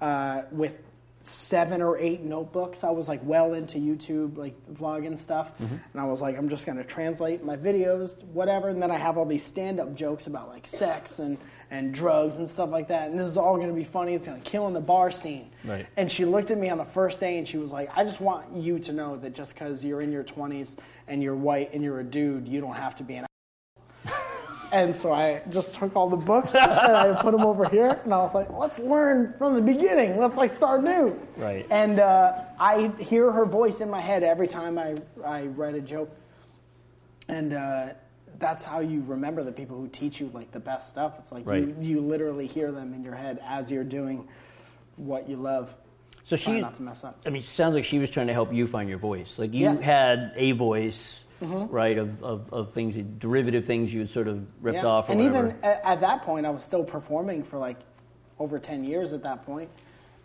uh, 0.00 0.42
with 0.50 0.76
seven 1.20 1.82
or 1.82 1.98
eight 1.98 2.22
notebooks. 2.22 2.84
I 2.84 2.90
was 2.90 3.08
like 3.08 3.20
well 3.24 3.54
into 3.54 3.78
YouTube, 3.78 4.36
like 4.36 4.54
vlogging 4.72 5.18
stuff, 5.18 5.52
and 5.58 5.80
I 5.96 6.04
was 6.04 6.22
like, 6.22 6.38
I'm 6.38 6.48
just 6.48 6.64
gonna 6.64 6.84
translate 6.84 7.44
my 7.44 7.56
videos, 7.56 8.22
whatever. 8.26 8.68
And 8.68 8.80
then 8.80 8.90
I 8.90 8.96
have 8.96 9.18
all 9.18 9.26
these 9.26 9.44
stand-up 9.44 9.94
jokes 9.94 10.26
about 10.26 10.48
like 10.48 10.66
sex 10.66 11.18
and 11.18 11.36
and 11.70 11.92
drugs 11.92 12.36
and 12.36 12.48
stuff 12.48 12.70
like 12.70 12.88
that. 12.88 13.10
And 13.10 13.18
this 13.18 13.26
is 13.26 13.36
all 13.36 13.56
gonna 13.58 13.72
be 13.72 13.84
funny. 13.84 14.14
It's 14.14 14.26
gonna 14.26 14.40
kill 14.40 14.66
in 14.66 14.72
the 14.72 14.80
bar 14.80 15.10
scene. 15.10 15.50
Right. 15.64 15.86
And 15.96 16.10
she 16.10 16.24
looked 16.24 16.50
at 16.50 16.58
me 16.58 16.70
on 16.70 16.78
the 16.78 16.84
first 16.84 17.20
day 17.20 17.38
and 17.38 17.46
she 17.46 17.58
was 17.58 17.72
like, 17.72 17.90
I 17.96 18.04
just 18.04 18.20
want 18.20 18.54
you 18.54 18.78
to 18.78 18.92
know 18.92 19.16
that 19.16 19.34
just 19.34 19.54
because 19.54 19.84
you're 19.84 20.00
in 20.00 20.10
your 20.12 20.24
20s 20.24 20.76
and 21.08 21.22
you're 21.22 21.36
white 21.36 21.72
and 21.72 21.82
you're 21.82 22.00
a 22.00 22.04
dude, 22.04 22.48
you 22.48 22.60
don't 22.60 22.76
have 22.76 22.94
to 22.96 23.02
be 23.02 23.16
an 23.16 23.28
and 24.72 24.94
so 24.94 25.12
I 25.12 25.42
just 25.50 25.74
took 25.74 25.96
all 25.96 26.08
the 26.08 26.16
books 26.16 26.54
and 26.54 26.70
I 26.70 27.20
put 27.22 27.32
them 27.32 27.42
over 27.42 27.68
here, 27.68 28.00
and 28.04 28.12
I 28.12 28.18
was 28.18 28.34
like, 28.34 28.50
"Let's 28.50 28.78
learn 28.78 29.34
from 29.38 29.54
the 29.54 29.62
beginning. 29.62 30.18
Let's 30.18 30.36
like 30.36 30.50
start 30.50 30.84
new." 30.84 31.18
Right. 31.36 31.66
And 31.70 32.00
uh, 32.00 32.44
I 32.58 32.92
hear 32.98 33.30
her 33.32 33.46
voice 33.46 33.80
in 33.80 33.90
my 33.90 34.00
head 34.00 34.22
every 34.22 34.48
time 34.48 34.78
I 34.78 34.96
I 35.24 35.46
write 35.46 35.74
a 35.74 35.80
joke, 35.80 36.14
and 37.28 37.54
uh, 37.54 37.90
that's 38.38 38.62
how 38.64 38.80
you 38.80 39.02
remember 39.06 39.42
the 39.42 39.52
people 39.52 39.76
who 39.76 39.88
teach 39.88 40.20
you 40.20 40.30
like 40.32 40.50
the 40.52 40.60
best 40.60 40.88
stuff. 40.88 41.14
It's 41.18 41.32
like 41.32 41.46
Right. 41.46 41.66
you 41.66 41.76
you 41.80 42.00
literally 42.00 42.46
hear 42.46 42.70
them 42.72 42.94
in 42.94 43.02
your 43.02 43.14
head 43.14 43.40
as 43.46 43.70
you're 43.70 43.84
doing 43.84 44.28
what 44.96 45.28
you 45.28 45.36
love. 45.36 45.74
So 46.24 46.36
she, 46.36 46.60
not 46.60 46.74
to 46.74 46.82
mess 46.82 47.04
up. 47.04 47.18
I 47.24 47.30
mean, 47.30 47.42
it 47.42 47.46
sounds 47.46 47.74
like 47.74 47.84
she 47.84 47.98
was 47.98 48.10
trying 48.10 48.26
to 48.26 48.34
help 48.34 48.52
you 48.52 48.66
find 48.66 48.88
your 48.88 48.98
voice. 48.98 49.32
Like 49.38 49.52
you 49.54 49.60
Yeah. 49.62 49.72
Mm-hmm. 49.72 49.82
had 49.82 50.32
a 50.36 50.52
voice, 50.52 50.98
right, 51.40 51.96
of, 51.96 52.22
of, 52.22 52.52
of 52.52 52.72
things, 52.74 52.94
derivative 53.18 53.64
things 53.64 53.92
you 53.92 54.00
had 54.00 54.10
sort 54.10 54.28
of 54.28 54.44
ripped 54.60 54.76
Yeah. 54.78 54.84
off 54.86 55.08
and 55.08 55.18
whatever. 55.20 55.48
even 55.48 55.58
at, 55.62 55.80
at 55.84 56.00
that 56.02 56.22
point, 56.22 56.44
I 56.46 56.50
was 56.50 56.64
still 56.64 56.84
performing 56.84 57.42
for 57.44 57.58
like 57.58 57.78
over 58.38 58.58
10 58.58 58.84
years 58.84 59.12
at 59.12 59.22
that 59.22 59.44
point, 59.46 59.70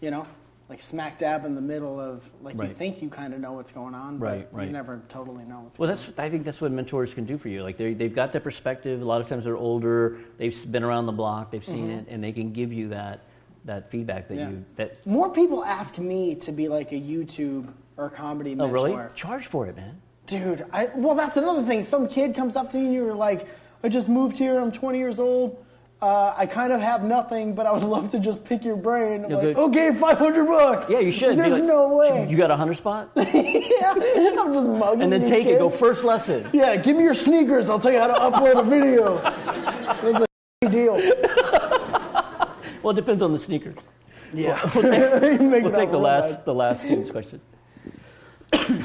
you 0.01 0.11
know, 0.11 0.27
like 0.69 0.81
smack 0.81 1.19
dab 1.19 1.45
in 1.45 1.55
the 1.55 1.61
middle 1.61 1.99
of 1.99 2.23
like 2.41 2.59
you 2.59 2.67
think 2.69 3.01
you 3.01 3.09
kind 3.09 3.33
of 3.33 3.39
know 3.39 3.51
what's 3.53 3.71
going 3.71 3.93
on, 3.93 4.17
Right, 4.19 4.47
but 4.51 4.57
right. 4.59 4.67
you 4.67 4.73
never 4.73 5.01
totally 5.09 5.43
know 5.45 5.59
what's 5.61 5.77
well, 5.77 5.89
that's 5.89 6.03
I 6.17 6.29
think 6.29 6.45
that's 6.45 6.61
what 6.61 6.71
mentors 6.71 7.13
can 7.13 7.25
do 7.25 7.37
for 7.37 7.49
you. 7.49 7.63
Like 7.63 7.77
they 7.77 7.93
they've 7.93 8.13
got 8.15 8.31
that 8.33 8.43
perspective. 8.43 9.01
A 9.01 9.05
lot 9.05 9.21
of 9.21 9.27
times 9.27 9.43
they're 9.43 9.57
older. 9.57 10.19
They've 10.37 10.71
been 10.71 10.83
around 10.83 11.05
the 11.05 11.11
block. 11.11 11.51
They've 11.51 11.65
seen 11.65 11.89
it, 11.89 12.05
and 12.09 12.23
they 12.23 12.31
can 12.31 12.53
give 12.53 12.71
you 12.71 12.89
that 12.89 13.21
that 13.65 13.89
feedback 13.91 14.27
that 14.29 14.35
Mm-hmm. 14.37 14.51
Yeah. 14.51 14.57
you 14.57 14.65
that. 14.77 15.05
More 15.05 15.29
people 15.29 15.63
ask 15.63 15.97
me 15.97 16.35
to 16.35 16.51
be 16.51 16.67
like 16.67 16.91
a 16.91 16.95
YouTube 16.99 17.71
or 17.97 18.09
comedy 18.09 18.53
Oh, 18.53 18.67
mentor. 18.67 18.73
really? 18.73 19.09
Charge 19.15 19.47
for 19.47 19.67
it, 19.67 19.75
man. 19.75 19.99
Dude, 20.25 20.65
I, 20.71 20.89
well, 20.95 21.15
that's 21.15 21.35
another 21.37 21.63
thing. 21.63 21.83
Some 21.83 22.07
kid 22.07 22.33
comes 22.33 22.55
up 22.55 22.69
to 22.71 22.79
you 22.79 22.85
and 22.85 22.93
you're 22.93 23.13
like, 23.13 23.45
I 23.83 23.89
just 23.89 24.07
moved 24.07 24.37
here, 24.37 24.57
I'm 24.59 24.71
20 24.71 24.97
years 24.97 25.19
old. 25.19 25.63
Uh, 26.03 26.33
I 26.35 26.45
kind 26.45 26.73
of 26.73 26.81
have 26.81 27.05
nothing, 27.05 27.55
but 27.55 27.65
I 27.65 27.71
would 27.71 27.81
love 27.85 28.11
to 28.11 28.19
just 28.19 28.43
pick 28.43 28.65
your 28.65 28.75
brain. 28.75 29.23
I'm 29.23 29.31
You'll 29.31 29.41
like, 29.41 29.55
do- 29.55 29.61
okay, 29.61 29.93
500 29.93 30.45
bucks. 30.45 30.89
Yeah, 30.89 30.99
you 30.99 31.13
should. 31.13 31.39
There's 31.39 31.53
like, 31.53 31.63
no 31.63 31.95
way. 31.95 32.27
You 32.29 32.35
got 32.35 32.51
a 32.51 32.57
hundred 32.57 32.75
spot, 32.75 33.09
yeah, 33.15 33.23
I'm 33.25 34.53
just 34.53 34.67
mugging 34.67 35.03
and 35.03 35.13
then 35.13 35.21
these 35.21 35.29
take 35.29 35.45
it. 35.45 35.59
Go 35.59 35.69
first 35.69 36.03
lesson. 36.03 36.49
Yeah, 36.51 36.75
give 36.75 36.97
me 36.97 37.03
your 37.03 37.13
sneakers. 37.13 37.69
I'll 37.69 37.79
tell 37.79 37.93
you 37.93 37.99
how 37.99 38.07
to 38.07 38.15
upload 38.15 38.59
a 38.59 38.65
video. 38.65 39.15
That's 40.01 40.25
a 40.63 40.69
deal. 40.69 40.95
Well, 42.83 42.91
it 42.91 42.95
depends 42.95 43.21
on 43.21 43.31
the 43.31 43.39
sneakers. 43.39 43.77
Yeah. 44.33 44.59
We'll 44.75 44.83
take 45.71 45.89
the 45.89 45.97
last 45.97 46.43
the 46.43 46.53
last 46.53 46.81
student's 46.81 47.11
question. 47.11 47.39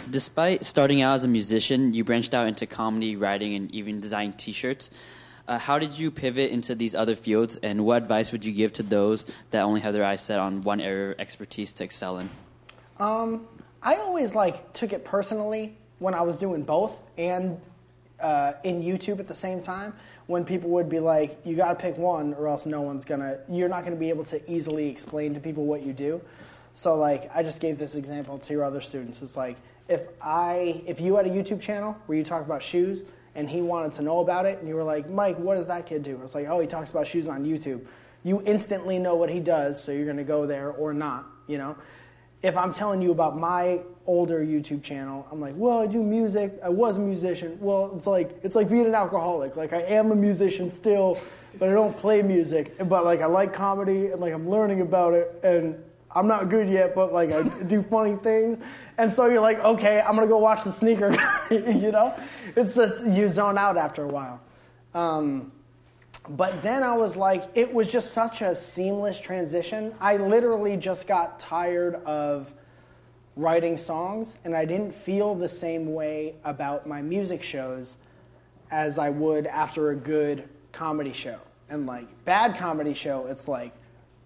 Despite 0.08 0.64
starting 0.64 1.02
out 1.02 1.14
as 1.14 1.24
a 1.24 1.28
musician, 1.28 1.94
you 1.94 2.04
branched 2.04 2.32
out 2.32 2.46
into 2.46 2.64
comedy, 2.64 3.16
writing, 3.16 3.54
and 3.54 3.74
even 3.74 3.98
designing 3.98 4.34
T-shirts. 4.34 4.90
Uh, 5.48 5.58
how 5.58 5.78
did 5.78 5.98
you 5.98 6.10
pivot 6.10 6.50
into 6.50 6.74
these 6.74 6.94
other 6.94 7.16
fields, 7.16 7.56
and 7.62 7.82
what 7.82 8.02
advice 8.02 8.32
would 8.32 8.44
you 8.44 8.52
give 8.52 8.70
to 8.74 8.82
those 8.82 9.24
that 9.50 9.62
only 9.62 9.80
have 9.80 9.94
their 9.94 10.04
eyes 10.04 10.20
set 10.20 10.38
on 10.38 10.60
one 10.60 10.78
area 10.78 11.12
of 11.12 11.18
expertise 11.18 11.72
to 11.72 11.82
excel 11.82 12.18
in? 12.18 12.28
I 13.82 13.94
always 13.96 14.34
like 14.34 14.70
took 14.74 14.92
it 14.92 15.06
personally 15.06 15.74
when 16.00 16.12
I 16.12 16.20
was 16.20 16.36
doing 16.36 16.62
both 16.62 17.00
and 17.16 17.58
uh, 18.20 18.52
in 18.62 18.82
YouTube 18.82 19.20
at 19.20 19.28
the 19.28 19.34
same 19.34 19.60
time. 19.60 19.94
When 20.26 20.44
people 20.44 20.68
would 20.70 20.90
be 20.90 21.00
like, 21.00 21.38
"You 21.46 21.56
got 21.56 21.68
to 21.68 21.74
pick 21.74 21.96
one, 21.96 22.34
or 22.34 22.46
else 22.46 22.66
no 22.66 22.82
one's 22.82 23.06
gonna. 23.06 23.38
You're 23.48 23.70
not 23.70 23.84
gonna 23.84 23.96
be 23.96 24.10
able 24.10 24.24
to 24.24 24.50
easily 24.50 24.86
explain 24.90 25.32
to 25.32 25.40
people 25.40 25.64
what 25.64 25.82
you 25.82 25.94
do." 25.94 26.20
So 26.74 26.94
like, 26.96 27.30
I 27.34 27.42
just 27.42 27.60
gave 27.60 27.78
this 27.78 27.94
example 27.94 28.38
to 28.38 28.52
your 28.52 28.64
other 28.64 28.82
students. 28.82 29.22
It's 29.22 29.36
like 29.36 29.56
if 29.88 30.02
I, 30.20 30.82
if 30.86 31.00
you 31.00 31.16
had 31.16 31.26
a 31.26 31.30
YouTube 31.30 31.62
channel 31.62 31.96
where 32.04 32.18
you 32.18 32.24
talk 32.24 32.44
about 32.44 32.62
shoes, 32.62 33.04
and 33.34 33.48
he 33.48 33.60
wanted 33.62 33.92
to 33.94 34.02
know 34.02 34.20
about 34.20 34.46
it, 34.46 34.58
and 34.58 34.68
you 34.68 34.74
were 34.74 34.82
like, 34.82 35.08
"Mike, 35.10 35.36
what 35.38 35.56
does 35.56 35.66
that 35.66 35.86
kid 35.86 36.02
do?" 36.02 36.20
It's 36.24 36.34
like, 36.34 36.46
"Oh, 36.48 36.60
he 36.60 36.66
talks 36.66 36.90
about 36.90 37.06
shoes 37.06 37.28
on 37.28 37.44
YouTube." 37.44 37.80
You 38.24 38.42
instantly 38.46 38.98
know 38.98 39.14
what 39.14 39.30
he 39.30 39.40
does, 39.40 39.80
so 39.82 39.92
you're 39.92 40.06
gonna 40.06 40.24
go 40.24 40.46
there 40.46 40.70
or 40.72 40.92
not. 40.92 41.26
You 41.46 41.58
know. 41.58 41.76
if 42.42 42.56
I'm 42.56 42.72
telling 42.72 43.02
you 43.02 43.10
about 43.10 43.36
my 43.36 43.80
older 44.06 44.44
YouTube 44.44 44.82
channel, 44.82 45.26
I'm 45.32 45.40
like, 45.40 45.54
well, 45.56 45.80
I 45.80 45.86
do 45.86 46.02
music. 46.02 46.52
I 46.62 46.68
was 46.68 46.96
a 46.96 47.00
musician. 47.00 47.58
Well, 47.60 47.92
it's 47.96 48.06
like 48.06 48.38
it's 48.44 48.54
like 48.54 48.68
being 48.68 48.86
an 48.86 48.94
alcoholic. 48.94 49.56
Like 49.56 49.72
I 49.72 49.82
am 49.82 50.12
a 50.12 50.16
musician 50.16 50.70
still, 50.70 51.18
but 51.58 51.68
I 51.68 51.72
don't 51.72 51.96
play 51.96 52.22
music. 52.22 52.76
But 52.88 53.04
like 53.04 53.20
I 53.22 53.26
like 53.26 53.52
comedy 53.52 54.06
and 54.12 54.20
like 54.20 54.32
I'm 54.32 54.48
learning 54.48 54.82
about 54.82 55.14
it 55.14 55.38
and 55.42 55.82
I'm 56.12 56.26
not 56.26 56.48
good 56.48 56.68
yet, 56.68 56.94
but 56.94 57.12
like 57.12 57.30
I 57.30 57.42
do 57.42 57.82
funny 57.82 58.16
things. 58.16 58.58
And 58.96 59.12
so 59.12 59.26
you're 59.26 59.40
like, 59.40 59.58
okay, 59.60 60.00
I'm 60.00 60.14
gonna 60.14 60.26
go 60.26 60.38
watch 60.38 60.64
the 60.64 60.72
sneaker 60.72 61.16
you 61.50 61.92
know, 61.92 62.14
it's 62.56 62.74
just 62.74 63.04
you 63.04 63.28
zone 63.28 63.58
out 63.58 63.76
after 63.76 64.04
a 64.04 64.08
while. 64.08 64.40
Um, 64.94 65.52
but 66.30 66.62
then 66.62 66.82
I 66.82 66.96
was 66.96 67.16
like, 67.16 67.44
it 67.54 67.72
was 67.72 67.88
just 67.88 68.12
such 68.12 68.42
a 68.42 68.54
seamless 68.54 69.18
transition. 69.20 69.94
I 70.00 70.16
literally 70.16 70.76
just 70.76 71.06
got 71.06 71.40
tired 71.40 71.96
of 72.04 72.52
writing 73.36 73.76
songs, 73.76 74.36
and 74.44 74.54
I 74.54 74.64
didn't 74.64 74.92
feel 74.94 75.34
the 75.34 75.48
same 75.48 75.94
way 75.94 76.34
about 76.44 76.86
my 76.86 77.00
music 77.00 77.42
shows 77.42 77.96
as 78.70 78.98
I 78.98 79.08
would 79.10 79.46
after 79.46 79.90
a 79.90 79.94
good 79.94 80.48
comedy 80.72 81.12
show. 81.12 81.38
And 81.70 81.86
like 81.86 82.06
bad 82.24 82.56
comedy 82.56 82.94
show, 82.94 83.26
it's 83.26 83.48
like 83.48 83.72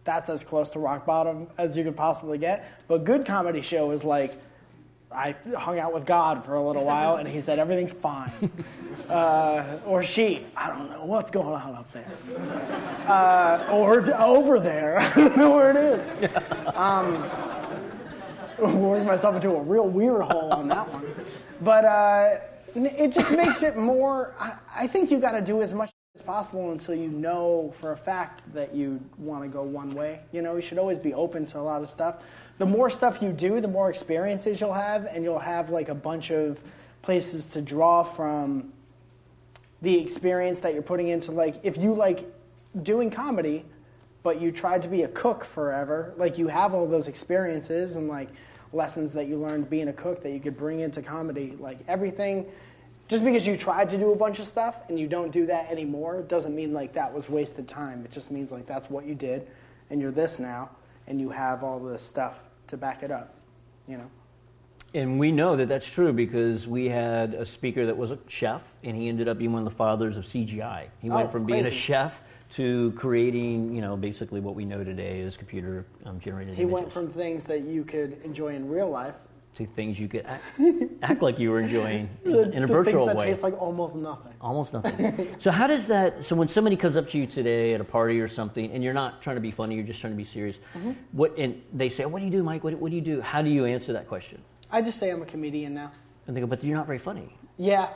that's 0.05 0.29
as 0.29 0.43
close 0.43 0.71
to 0.71 0.79
rock 0.79 1.07
bottom 1.07 1.47
as 1.59 1.77
you 1.77 1.85
could 1.85 1.97
possibly 1.97 2.39
get. 2.39 2.67
But 2.89 3.05
good 3.05 3.25
comedy 3.25 3.63
show 3.63 3.91
is 3.91 4.05
like 4.05 4.37
I 5.15 5.35
hung 5.57 5.79
out 5.79 5.93
with 5.93 6.07
God 6.07 6.45
for 6.45 6.55
a 6.55 6.67
little 6.67 6.85
while, 6.85 7.17
and 7.17 7.29
He 7.29 7.41
said 7.41 7.59
everything's 7.59 7.93
fine. 7.93 8.51
Uh, 9.09 9.79
or 9.85 10.03
she, 10.03 10.47
I 10.57 10.69
don't 10.69 10.89
know 10.89 11.05
what's 11.05 11.31
going 11.31 11.49
on 11.49 11.75
up 11.75 11.93
there, 11.93 12.07
uh, 13.07 13.67
or 13.71 14.11
over 14.15 14.59
there. 14.59 15.01
I 15.01 15.13
don't 15.15 15.37
know 15.37 15.51
where 15.51 15.71
it 15.71 15.77
is. 15.77 16.31
Um, 16.75 17.29
working 18.59 19.05
myself 19.05 19.35
into 19.35 19.51
a 19.51 19.61
real 19.61 19.87
weird 19.87 20.23
hole 20.23 20.51
on 20.53 20.69
that 20.69 20.91
one. 20.91 21.05
But 21.61 21.85
uh, 21.85 22.39
it 22.75 23.13
just 23.13 23.33
makes 23.33 23.63
it 23.63 23.77
more. 23.77 24.35
I, 24.39 24.55
I 24.75 24.87
think 24.87 25.11
you 25.11 25.19
got 25.19 25.33
to 25.33 25.43
do 25.43 25.61
as 25.61 25.75
much 25.75 25.92
as 26.15 26.21
possible 26.21 26.73
until 26.73 26.95
you 26.95 27.09
know 27.09 27.73
for 27.81 27.93
a 27.93 27.97
fact 27.97 28.43
that 28.53 28.75
you 28.75 29.01
want 29.17 29.43
to 29.43 29.49
go 29.49 29.63
one 29.63 29.95
way. 29.95 30.21
You 30.31 30.43
know, 30.43 30.57
you 30.57 30.61
should 30.61 30.77
always 30.77 30.99
be 30.99 31.15
open 31.15 31.47
to 31.47 31.59
a 31.59 31.63
lot 31.63 31.81
of 31.81 31.89
stuff. 31.89 32.17
The 32.59 32.67
more 32.67 32.91
stuff 32.91 33.23
you 33.23 33.33
do, 33.33 33.63
the 33.63 33.69
more 33.69 33.89
experiences 33.89 34.61
you'll 34.61 34.75
have, 34.75 35.07
and 35.07 35.25
you'll 35.25 35.39
have 35.39 35.71
like 35.71 35.89
a 35.89 35.95
bunch 35.95 36.31
of 36.31 36.61
places 37.01 37.47
to 37.47 37.63
draw 37.63 38.05
from 38.05 38.75
the 39.81 39.99
experience 39.99 40.61
that 40.61 40.75
you're 40.75 40.83
putting 40.83 41.09
into 41.09 41.33
like 41.33 41.57
if 41.65 41.77
you 41.77 41.93
like 41.93 42.31
doing 42.83 43.11
comedy 43.11 43.65
but 44.23 44.41
you 44.41 44.53
tried 44.53 44.81
to 44.83 44.87
be 44.87 45.03
a 45.03 45.09
cook 45.09 45.45
forever 45.45 46.15
like 46.17 46.39
you 46.39 46.47
have 46.47 46.73
all 46.73 46.87
those 46.87 47.09
experiences 47.09 47.97
and 47.97 48.07
like 48.07 48.29
lessons 48.73 49.13
that 49.13 49.27
you 49.27 49.37
learned 49.37 49.69
being 49.69 49.89
a 49.89 49.93
cook 49.93 50.23
that 50.23 50.31
you 50.31 50.39
could 50.39 50.57
bring 50.57 50.79
into 50.79 51.03
comedy 51.03 51.57
like 51.59 51.79
everything 51.89 52.47
just 53.09 53.25
because 53.25 53.47
you 53.47 53.57
tried 53.57 53.91
to 53.91 53.99
do 53.99 54.13
a 54.13 54.17
bunch 54.17 54.39
of 54.39 54.47
stuff 54.47 54.77
and 54.89 54.99
you 54.99 55.07
don't 55.07 55.31
do 55.33 55.45
that 55.47 55.71
anymore 55.71 56.23
doesn't 56.23 56.55
mean 56.55 56.73
like 56.73 56.93
that 56.95 57.13
was 57.13 57.29
wasted 57.29 57.69
time 57.69 58.05
it 58.05 58.11
just 58.11 58.31
means 58.31 58.51
like 58.53 58.67
that's 58.67 58.89
what 58.89 59.05
you 59.07 59.15
did 59.15 59.47
and 59.91 60.01
you're 60.01 60.11
this 60.13 60.39
now 60.39 60.71
and 61.09 61.21
you 61.21 61.29
have 61.29 61.63
all 61.63 61.79
the 61.79 61.99
stuff 61.99 62.39
to 62.69 62.77
back 62.77 63.03
it 63.03 63.11
up 63.11 63.35
you 63.89 63.97
know 63.97 64.09
And 64.95 65.19
we 65.19 65.33
know 65.33 65.57
that 65.57 65.69
that's 65.69 65.87
true 65.87 66.13
because 66.13 66.67
we 66.67 66.87
had 66.89 67.35
a 67.35 67.45
speaker 67.47 67.87
that 67.87 67.97
was 67.97 68.11
a 68.11 68.19
chef, 68.29 68.61
and 68.85 68.95
he 68.97 69.09
ended 69.09 69.27
up 69.27 69.39
being 69.39 69.53
one 69.53 69.67
of 69.67 69.71
the 69.73 69.77
fathers 69.77 70.17
of 70.19 70.25
CGI. 70.25 70.89
He 71.01 71.09
Oh, 71.11 71.15
went 71.17 71.33
from 71.33 71.45
being 71.47 71.65
a 71.67 71.71
chef 71.73 72.13
to 72.57 72.93
creating, 72.95 73.75
you 73.75 73.81
know, 73.81 73.97
basically 73.97 74.41
what 74.41 74.55
we 74.55 74.67
know 74.67 74.85
today 74.85 75.23
as 75.23 75.35
computer 75.37 75.87
um, 76.05 76.21
generated 76.21 76.55
he 76.55 76.63
images. 76.63 76.73
went 76.75 76.93
from 76.93 77.09
things 77.11 77.45
that 77.47 77.63
you 77.63 77.85
could 77.85 78.21
enjoy 78.23 78.55
in 78.55 78.69
real 78.69 78.91
life 78.91 79.15
to 79.57 79.67
things 79.67 79.99
you 79.99 80.09
could 80.09 80.25
act, 80.25 80.45
act 81.03 81.23
like 81.23 81.39
you 81.39 81.51
were 81.51 81.61
enjoying 81.61 82.09
in, 82.25 82.53
in 82.55 82.63
a 82.63 82.67
virtual 82.67 83.07
things 83.07 83.07
that 83.07 83.17
way. 83.17 83.31
taste 83.31 83.43
like 83.43 83.61
almost 83.61 83.97
nothing 83.97 84.33
Almost 84.41 84.73
nothing. 84.73 85.37
so 85.39 85.51
how 85.51 85.67
does 85.67 85.87
that? 85.87 86.25
So 86.27 86.35
when 86.35 86.49
somebody 86.49 86.77
comes 86.77 86.97
up 86.97 87.09
to 87.11 87.19
you 87.19 87.27
today 87.27 87.75
at 87.75 87.81
a 87.81 87.85
party 87.85 88.19
or 88.19 88.29
something, 88.29 88.71
and 88.73 88.83
you're 88.83 88.95
not 88.95 89.23
trying 89.23 89.37
to 89.37 89.41
be 89.41 89.51
funny, 89.51 89.77
you're 89.77 89.85
just 89.85 90.01
trying 90.01 90.13
to 90.13 90.17
be 90.17 90.25
serious. 90.25 90.57
Mm-hmm. 90.75 90.93
What 91.13 91.39
and 91.39 91.63
they 91.73 91.91
say, 91.91 92.05
"What 92.07 92.19
do 92.19 92.25
you 92.25 92.31
do, 92.31 92.43
Mike? 92.43 92.65
What, 92.65 92.75
what 92.75 92.91
do 92.91 92.97
you 92.97 93.03
do?" 93.03 93.21
How 93.21 93.41
do 93.43 93.51
you 93.51 93.65
answer 93.67 93.93
that 93.93 94.09
question? 94.09 94.43
I 94.71 94.83
just 94.83 94.99
say 94.99 95.11
I'm 95.11 95.23
a 95.23 95.27
comedian 95.27 95.75
now. 95.75 95.93
And 96.27 96.37
they 96.37 96.41
go, 96.41 96.47
"But 96.47 96.65
you're 96.65 96.77
not 96.77 96.87
very 96.87 96.99
funny." 96.99 97.37
Yeah, 97.59 97.91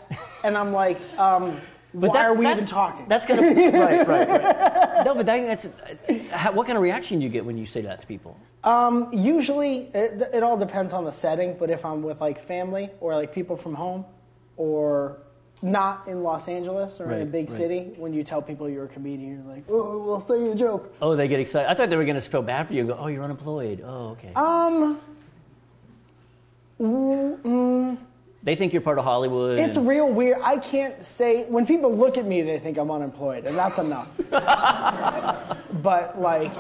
and 0.45 0.57
I'm 0.57 0.73
like, 0.73 0.99
um, 1.19 1.61
But 1.99 2.11
Why 2.11 2.25
are 2.25 2.35
we 2.35 2.47
even 2.47 2.67
talking? 2.67 3.07
That's 3.09 3.25
gonna 3.25 3.41
right, 3.43 4.07
right, 4.07 4.29
right. 4.29 5.05
No, 5.07 5.15
but 5.15 5.25
that, 5.25 5.47
that's 5.47 5.65
uh, 5.65 6.37
how, 6.37 6.53
what 6.53 6.67
kind 6.67 6.77
of 6.77 6.83
reaction 6.83 7.19
do 7.19 7.25
you 7.25 7.31
get 7.31 7.43
when 7.43 7.57
you 7.57 7.67
say 7.67 7.81
that 7.81 8.03
to 8.03 8.07
people? 8.07 8.39
Um, 8.65 9.09
usually, 9.13 9.89
it, 9.95 10.29
it 10.35 10.43
all 10.43 10.59
depends 10.59 10.93
on 10.93 11.05
the 11.05 11.11
setting. 11.11 11.57
But 11.59 11.71
if 11.71 11.87
I'm 11.87 12.03
with 12.03 12.21
like 12.21 12.45
family 12.45 12.91
or 13.01 13.15
like 13.15 13.33
people 13.33 13.57
from 13.57 13.75
home, 13.75 14.05
or 14.59 15.19
not 15.63 16.07
in 16.07 16.23
Los 16.23 16.49
Angeles 16.49 17.01
or 17.01 17.11
in 17.13 17.23
a 17.23 17.25
big 17.25 17.49
right. 17.49 17.57
city, 17.57 17.93
when 17.97 18.13
you 18.13 18.23
tell 18.23 18.43
people 18.43 18.69
you're 18.69 18.85
a 18.85 18.89
comedian, 18.89 19.43
you're 19.43 19.55
like, 19.55 19.65
oh, 19.71 19.99
we'll 19.99 20.21
say 20.21 20.39
you 20.39 20.53
a 20.53 20.55
joke. 20.55 20.95
Oh, 21.01 21.17
they 21.17 21.29
get 21.29 21.41
excited. 21.41 21.71
I 21.71 21.75
thought 21.75 21.89
they 21.89 21.97
were 21.97 22.05
gonna 22.05 22.21
feel 22.21 22.43
bad 22.43 22.67
for 22.67 22.75
you. 22.75 22.81
and 22.81 22.91
Go, 22.91 22.99
oh, 22.99 23.07
you're 23.07 23.25
unemployed. 23.25 23.83
Oh, 23.85 24.09
okay. 24.11 24.33
Um, 24.35 25.01
mm, 26.79 27.97
they 28.47 28.55
think 28.55 28.73
you're 28.73 28.81
part 28.81 28.97
of 28.99 29.05
Hollywood. 29.05 29.59
it's 29.59 29.77
and- 29.77 29.87
real 29.89 30.09
weird. 30.09 30.39
I 30.43 30.57
can't 30.57 31.03
say 31.05 31.45
when 31.49 31.67
people 31.67 31.95
look 31.95 32.17
at 32.17 32.25
me, 32.25 32.41
they 32.43 32.61
think 32.61 32.79
I'm 32.79 32.91
unemployed, 32.93 33.45
and 33.45 33.59
that's 33.59 33.79
enough. 33.79 34.09
but 35.83 36.21
like, 36.21 36.53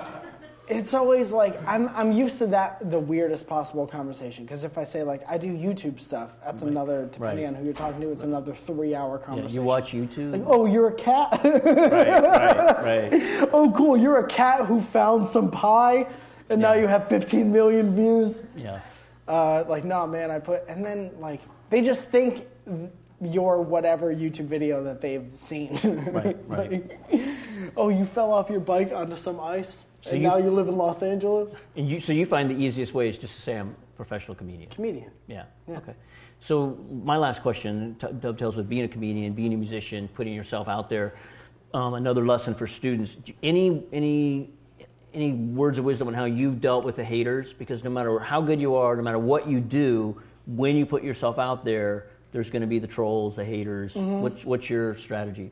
it's 0.68 0.94
always 0.94 1.30
like 1.30 1.56
I'm 1.64 1.88
I'm 1.94 2.10
used 2.10 2.38
to 2.38 2.46
that 2.48 2.90
the 2.90 2.98
weirdest 2.98 3.46
possible 3.46 3.86
conversation 3.86 4.44
because 4.44 4.64
if 4.64 4.76
I 4.76 4.82
say 4.82 5.04
like 5.04 5.22
I 5.28 5.38
do 5.38 5.46
YouTube 5.46 6.00
stuff, 6.00 6.32
that's 6.44 6.62
another 6.62 7.06
depending 7.12 7.44
Right. 7.44 7.48
on 7.50 7.54
who 7.54 7.64
you're 7.64 7.72
talking 7.72 8.00
to, 8.00 8.10
it's 8.10 8.24
another 8.24 8.52
three 8.52 8.92
hour 8.92 9.20
yeah, 9.20 9.26
conversation. 9.26 9.54
you 9.54 9.62
watch 9.62 9.92
YouTube. 9.92 10.32
Like, 10.32 10.42
oh, 10.44 10.66
you're 10.66 10.88
a 10.88 10.92
cat. 10.94 11.40
right, 11.44 11.64
right, 11.64 12.82
right. 13.12 13.48
oh, 13.52 13.72
cool. 13.76 13.96
You're 13.96 14.18
a 14.18 14.26
cat 14.26 14.66
who 14.66 14.80
found 14.82 15.28
some 15.28 15.52
pie, 15.52 16.08
and 16.50 16.60
now 16.60 16.72
you 16.72 16.88
have 16.88 17.08
15 17.08 17.52
million 17.52 17.94
views. 17.94 18.42
Yeah. 18.56 18.80
Uh, 19.28 19.64
like, 19.68 19.84
nah, 19.84 20.04
man, 20.06 20.32
I 20.32 20.40
put, 20.40 20.64
and 20.68 20.84
then 20.84 21.12
like 21.20 21.42
they 21.76 21.82
just 21.82 22.10
think 22.10 22.46
your 23.20 23.60
whatever 23.60 24.14
YouTube 24.14 24.46
video 24.46 24.82
that 24.82 25.02
they've 25.02 25.30
seen. 25.34 25.78
Right, 26.10 26.36
right. 26.48 26.90
Like, 27.12 27.70
oh, 27.76 27.90
you 27.90 28.06
fell 28.06 28.32
off 28.32 28.48
your 28.48 28.60
bike 28.60 28.92
onto 28.92 29.14
some 29.16 29.38
ice, 29.40 29.84
So 30.02 30.10
and 30.12 30.22
you- 30.22 30.28
now 30.28 30.36
you 30.38 30.50
live 30.50 30.68
in 30.68 30.76
Los 30.78 31.02
Angeles. 31.02 31.54
And 31.76 31.86
you, 31.86 32.00
so 32.00 32.12
you 32.14 32.24
find 32.24 32.48
the 32.50 32.54
easiest 32.54 32.94
way 32.94 33.10
is 33.10 33.18
just 33.18 33.34
to 33.36 33.42
say 33.42 33.58
I'm 33.58 33.70
a 33.70 33.96
professional 33.96 34.34
comedian. 34.34 34.70
Comedian. 34.70 35.10
Yeah. 35.26 35.44
Yeah. 35.68 35.76
Okay. 35.78 35.92
So 36.40 36.78
my 37.04 37.18
last 37.18 37.42
question 37.42 37.96
t- 38.00 38.06
dovetails 38.20 38.56
with 38.56 38.70
being 38.70 38.84
a 38.84 38.88
comedian, 38.88 39.34
being 39.34 39.52
a 39.52 39.56
musician, 39.58 40.08
putting 40.14 40.32
yourself 40.32 40.66
out 40.68 40.88
there. 40.88 41.14
Um, 41.74 41.92
another 41.94 42.24
lesson 42.24 42.54
for 42.54 42.66
students. 42.66 43.16
Any 43.42 43.82
any 43.92 44.48
any 45.12 45.32
words 45.32 45.76
of 45.78 45.84
wisdom 45.84 46.08
on 46.08 46.14
how 46.14 46.24
you've 46.24 46.60
dealt 46.62 46.84
with 46.84 46.96
the 46.96 47.04
haters? 47.04 47.52
Because 47.52 47.84
no 47.84 47.90
matter 47.90 48.18
how 48.18 48.40
good 48.40 48.60
you 48.62 48.74
are, 48.76 48.96
no 48.96 49.02
matter 49.02 49.18
what 49.18 49.46
you 49.48 49.60
do, 49.60 50.20
when 50.46 50.76
you 50.76 50.86
put 50.86 51.02
yourself 51.02 51.38
out 51.38 51.64
there, 51.64 52.06
there's 52.32 52.50
going 52.50 52.62
to 52.62 52.68
be 52.68 52.78
the 52.78 52.86
trolls, 52.86 53.36
the 53.36 53.44
haters. 53.44 53.94
Mm-hmm. 53.94 54.20
What's 54.20 54.44
what's 54.44 54.70
your 54.70 54.96
strategy? 54.96 55.50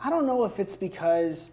I 0.00 0.10
don't 0.10 0.26
know 0.26 0.44
if 0.44 0.58
it's 0.58 0.76
because 0.76 1.50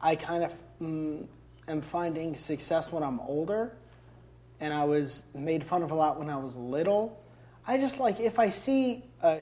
I 0.00 0.14
kind 0.14 0.44
of 0.44 0.54
mm, 0.80 1.26
am 1.68 1.82
finding 1.82 2.36
success 2.36 2.92
when 2.92 3.02
I'm 3.02 3.20
older, 3.20 3.72
and 4.60 4.72
I 4.72 4.84
was 4.84 5.24
made 5.34 5.64
fun 5.64 5.82
of 5.82 5.90
a 5.90 5.94
lot 5.94 6.18
when 6.18 6.30
I 6.30 6.36
was 6.36 6.56
little. 6.56 7.20
I 7.66 7.78
just 7.78 7.98
like 7.98 8.20
if 8.20 8.38
I 8.38 8.50
see 8.50 9.02
a 9.22 9.40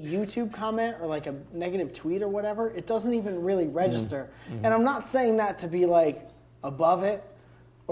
YouTube 0.00 0.52
comment 0.52 0.96
or 1.00 1.06
like 1.06 1.26
a 1.26 1.34
negative 1.52 1.92
tweet 1.92 2.22
or 2.22 2.28
whatever, 2.28 2.70
it 2.70 2.86
doesn't 2.86 3.12
even 3.12 3.42
really 3.42 3.66
register. 3.66 4.30
And 4.62 4.72
I'm 4.72 4.84
not 4.84 5.06
saying 5.06 5.36
that 5.36 5.58
to 5.60 5.68
be 5.68 5.84
like 5.84 6.28
above 6.64 7.02
it 7.02 7.22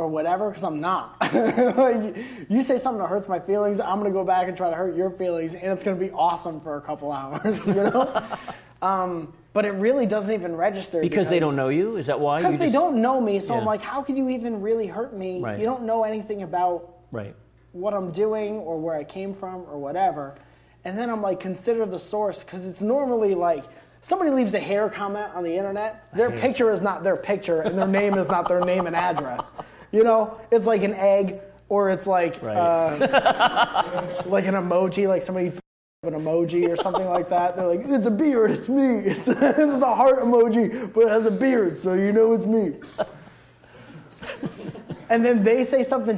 or 0.01 0.09
whatever, 0.09 0.49
because 0.49 0.65
I'm 0.65 0.81
not. 0.81 1.17
like, 1.77 2.17
you 2.49 2.63
say 2.63 2.79
something 2.79 3.01
that 3.03 3.09
hurts 3.09 3.29
my 3.29 3.39
feelings, 3.39 3.79
I'm 3.81 3.99
gonna 3.99 4.11
go 4.11 4.25
back 4.25 4.49
and 4.49 4.57
try 4.57 4.71
to 4.71 4.77
hurt 4.77 4.97
your 4.97 5.11
feelings, 5.11 5.55
and 5.55 5.65
it's 5.65 5.85
gonna 5.85 5.97
be 5.97 6.11
awesome 6.13 6.61
for 6.61 6.77
a 6.77 6.81
couple 6.81 7.13
hours, 7.21 7.59
you 7.67 7.75
know. 7.75 8.25
um, 8.83 9.33
but 9.53 9.65
it 9.65 9.73
really 9.73 10.07
doesn't 10.07 10.33
even 10.33 10.55
register 10.57 11.01
Because 11.01 11.29
they 11.29 11.39
don't 11.41 11.57
know 11.57 11.69
you. 11.69 11.97
Is 11.97 12.07
that 12.07 12.19
why? 12.19 12.39
Because 12.39 12.57
they 12.57 12.67
just- 12.67 12.73
don't 12.75 12.97
know 13.03 13.21
me, 13.21 13.41
so 13.41 13.55
I'm 13.55 13.67
like, 13.67 13.83
how 13.83 14.03
could 14.03 14.17
you 14.17 14.29
even 14.31 14.61
really 14.61 14.87
hurt 14.87 15.15
me? 15.15 15.41
Right. 15.41 15.59
You 15.59 15.67
don't 15.67 15.83
know 15.83 16.05
anything 16.05 16.43
about 16.43 16.95
Right. 17.13 17.35
what 17.73 17.93
I'm 17.93 18.11
doing 18.11 18.57
or 18.59 18.79
where 18.79 18.95
I 18.95 19.05
came 19.05 19.35
from 19.35 19.67
or 19.71 19.79
whatever. 19.79 20.37
And 20.85 20.97
then 20.97 21.11
I'm 21.11 21.21
like, 21.21 21.41
consider 21.41 21.85
the 21.85 21.99
source 21.99 22.43
because 22.43 22.65
it's 22.67 22.81
normally 22.81 23.35
like 23.35 23.65
somebody 24.01 24.31
leaves 24.31 24.55
a 24.55 24.59
hair 24.61 24.89
comment 24.89 25.31
on 25.35 25.43
the 25.45 25.55
internet. 25.55 26.07
Their 26.15 26.31
picture 26.31 26.71
is 26.71 26.81
not 26.81 27.03
their 27.03 27.17
picture 27.19 27.61
and 27.63 27.77
their 27.77 27.87
name 27.87 28.15
is 28.17 28.29
not 28.29 28.49
their 28.49 28.61
name 28.65 28.87
and 28.87 28.97
address. 28.97 29.53
You 29.93 30.05
know, 30.05 30.41
it's 30.51 30.67
like 30.67 30.83
an 30.83 30.95
egg 30.95 31.41
or 31.69 31.91
it's 31.91 32.07
like 32.07 32.41
Right. 32.43 32.57
uh, 32.57 34.23
like 34.27 34.47
an 34.47 34.55
emoji, 34.55 35.09
like 35.09 35.23
somebody 35.23 35.53
an 36.03 36.15
emoji 36.15 36.69
or 36.69 36.77
something 36.77 37.07
like 37.07 37.29
that. 37.29 37.57
They're 37.57 37.67
like, 37.67 37.83
it's 37.85 38.07
a 38.07 38.11
beard, 38.11 38.51
it's 38.51 38.69
me. 38.69 38.99
It's 39.05 39.25
the 39.27 39.35
heart 39.95 40.21
emoji, 40.23 40.93
but 40.93 41.05
it 41.05 41.11
has 41.11 41.27
a 41.27 41.31
beard, 41.31 41.77
so 41.77 41.95
you 41.95 42.13
know 42.13 42.33
it's 42.33 42.47
me. 42.47 42.75
and 45.11 45.25
then 45.25 45.43
they 45.43 45.65
say 45.65 45.83
something. 45.83 46.17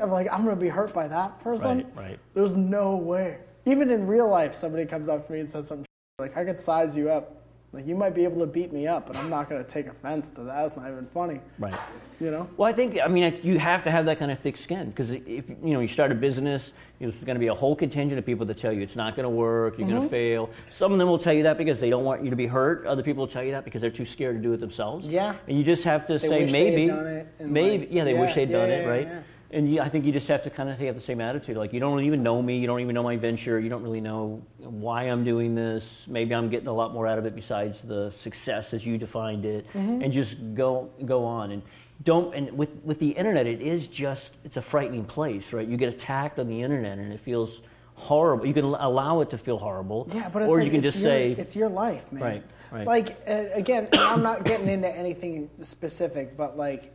I'm 0.00 0.10
like, 0.10 0.28
I'm 0.30 0.44
gonna 0.44 0.56
be 0.56 0.68
hurt 0.68 0.92
by 0.92 1.08
that 1.08 1.40
person. 1.40 1.78
Right, 1.78 1.96
right. 1.96 2.18
There's 2.34 2.56
no 2.56 2.96
way. 2.96 3.38
Even 3.66 3.90
in 3.90 4.06
real 4.06 4.28
life, 4.28 4.54
somebody 4.54 4.84
comes 4.84 5.08
up 5.08 5.26
to 5.26 5.32
me 5.32 5.40
and 5.40 5.48
says 5.48 5.66
something 5.68 5.86
like, 6.18 6.36
I 6.36 6.44
could 6.44 6.58
size 6.58 6.94
you 6.96 7.10
up. 7.10 7.43
Like 7.74 7.88
you 7.88 7.96
might 7.96 8.14
be 8.14 8.22
able 8.22 8.38
to 8.38 8.46
beat 8.46 8.72
me 8.72 8.86
up, 8.86 9.08
but 9.08 9.16
I'm 9.16 9.28
not 9.28 9.50
gonna 9.50 9.64
take 9.64 9.88
offense 9.88 10.30
to 10.32 10.42
that. 10.44 10.64
It's 10.64 10.76
not 10.76 10.88
even 10.88 11.08
funny. 11.12 11.40
Right. 11.58 11.74
You 12.20 12.30
know? 12.30 12.48
Well, 12.56 12.68
I 12.68 12.72
think 12.72 12.98
I 13.04 13.08
mean 13.08 13.40
you 13.42 13.58
have 13.58 13.82
to 13.84 13.90
have 13.90 14.04
that 14.06 14.20
kind 14.20 14.30
of 14.30 14.38
thick 14.38 14.56
skin 14.56 14.90
because 14.90 15.10
if 15.10 15.48
you 15.48 15.72
know 15.72 15.80
you 15.80 15.88
start 15.88 16.12
a 16.12 16.14
business, 16.14 16.70
there's 17.00 17.14
going 17.16 17.34
to 17.34 17.40
be 17.40 17.48
a 17.48 17.54
whole 17.54 17.74
contingent 17.74 18.16
of 18.18 18.24
people 18.24 18.46
that 18.46 18.58
tell 18.58 18.72
you 18.72 18.80
it's 18.80 18.94
not 18.94 19.16
going 19.16 19.24
to 19.24 19.30
work, 19.30 19.76
you're 19.76 19.88
going 19.88 20.00
to 20.00 20.06
mm-hmm. 20.06 20.10
fail. 20.10 20.50
Some 20.70 20.92
of 20.92 20.98
them 20.98 21.08
will 21.08 21.18
tell 21.18 21.32
you 21.32 21.42
that 21.42 21.58
because 21.58 21.80
they 21.80 21.90
don't 21.90 22.04
want 22.04 22.22
you 22.22 22.30
to 22.30 22.36
be 22.36 22.46
hurt. 22.46 22.86
Other 22.86 23.02
people 23.02 23.22
will 23.22 23.32
tell 23.32 23.42
you 23.42 23.50
that 23.50 23.64
because 23.64 23.80
they're 23.80 23.90
too 23.90 24.06
scared 24.06 24.36
to 24.36 24.42
do 24.42 24.52
it 24.52 24.60
themselves. 24.60 25.06
Yeah. 25.06 25.34
And 25.48 25.58
you 25.58 25.64
just 25.64 25.82
have 25.82 26.06
to 26.06 26.18
They 26.18 26.28
say 26.28 26.42
wish 26.44 26.52
they 26.52 26.64
had 26.64 26.74
maybe, 26.74 26.86
done 26.86 27.06
it 27.06 27.26
maybe, 27.40 27.78
like, 27.78 27.88
yeah, 27.90 28.04
they 28.04 28.14
yeah, 28.14 28.20
wish 28.20 28.34
they'd 28.36 28.48
yeah, 28.48 28.58
done 28.58 28.68
yeah, 28.68 28.76
it, 28.76 28.88
right? 28.88 29.24
And 29.54 29.72
you, 29.72 29.80
I 29.80 29.88
think 29.88 30.04
you 30.04 30.10
just 30.10 30.26
have 30.28 30.42
to 30.42 30.50
kind 30.50 30.68
of 30.68 30.78
have 30.80 30.96
the 30.96 31.00
same 31.00 31.20
attitude. 31.20 31.56
Like 31.56 31.72
you 31.72 31.78
don't 31.78 32.02
even 32.02 32.22
know 32.24 32.42
me, 32.42 32.58
you 32.58 32.66
don't 32.66 32.80
even 32.80 32.94
know 32.94 33.04
my 33.04 33.16
venture, 33.16 33.60
you 33.60 33.68
don't 33.68 33.84
really 33.84 34.00
know 34.00 34.42
why 34.58 35.04
I'm 35.04 35.22
doing 35.24 35.54
this. 35.54 35.84
Maybe 36.08 36.34
I'm 36.34 36.50
getting 36.50 36.66
a 36.66 36.72
lot 36.72 36.92
more 36.92 37.06
out 37.06 37.18
of 37.18 37.24
it 37.24 37.36
besides 37.36 37.80
the 37.82 38.10
success 38.20 38.74
as 38.74 38.84
you 38.84 38.98
defined 38.98 39.44
it, 39.44 39.64
Mm-hmm. 39.72 40.02
and 40.02 40.12
just 40.12 40.36
go 40.54 40.90
go 41.06 41.24
on 41.24 41.52
and 41.52 41.62
don't. 42.02 42.34
And 42.34 42.50
with 42.58 42.70
with 42.82 42.98
the 42.98 43.10
internet, 43.10 43.46
it 43.46 43.62
is 43.62 43.86
just 43.86 44.32
it's 44.44 44.56
a 44.56 44.62
frightening 44.62 45.04
place, 45.04 45.44
right? 45.52 45.66
You 45.68 45.76
get 45.76 45.88
attacked 45.88 46.38
on 46.40 46.48
the 46.48 46.60
internet, 46.60 46.98
and 46.98 47.12
it 47.12 47.20
feels 47.20 47.60
horrible. 47.94 48.46
You 48.46 48.54
can 48.54 48.64
allow 48.64 49.20
it 49.20 49.30
to 49.30 49.38
feel 49.38 49.58
horrible, 49.58 50.08
Yeah, 50.12 50.28
but 50.30 50.42
it's 50.42 50.48
or 50.50 50.56
like, 50.58 50.64
you 50.64 50.70
can 50.72 50.84
it's 50.84 50.94
just 50.94 51.04
your, 51.04 51.12
say, 51.12 51.30
it's 51.38 51.54
your 51.54 51.68
life, 51.68 52.02
man. 52.10 52.22
Right, 52.22 52.42
right. 52.72 52.86
Like 52.88 53.16
uh, 53.28 53.44
again, 53.52 53.88
I'm 53.92 54.22
not 54.22 54.42
getting 54.44 54.66
into 54.68 54.90
anything 54.90 55.48
specific, 55.60 56.36
but 56.36 56.56
like 56.58 56.92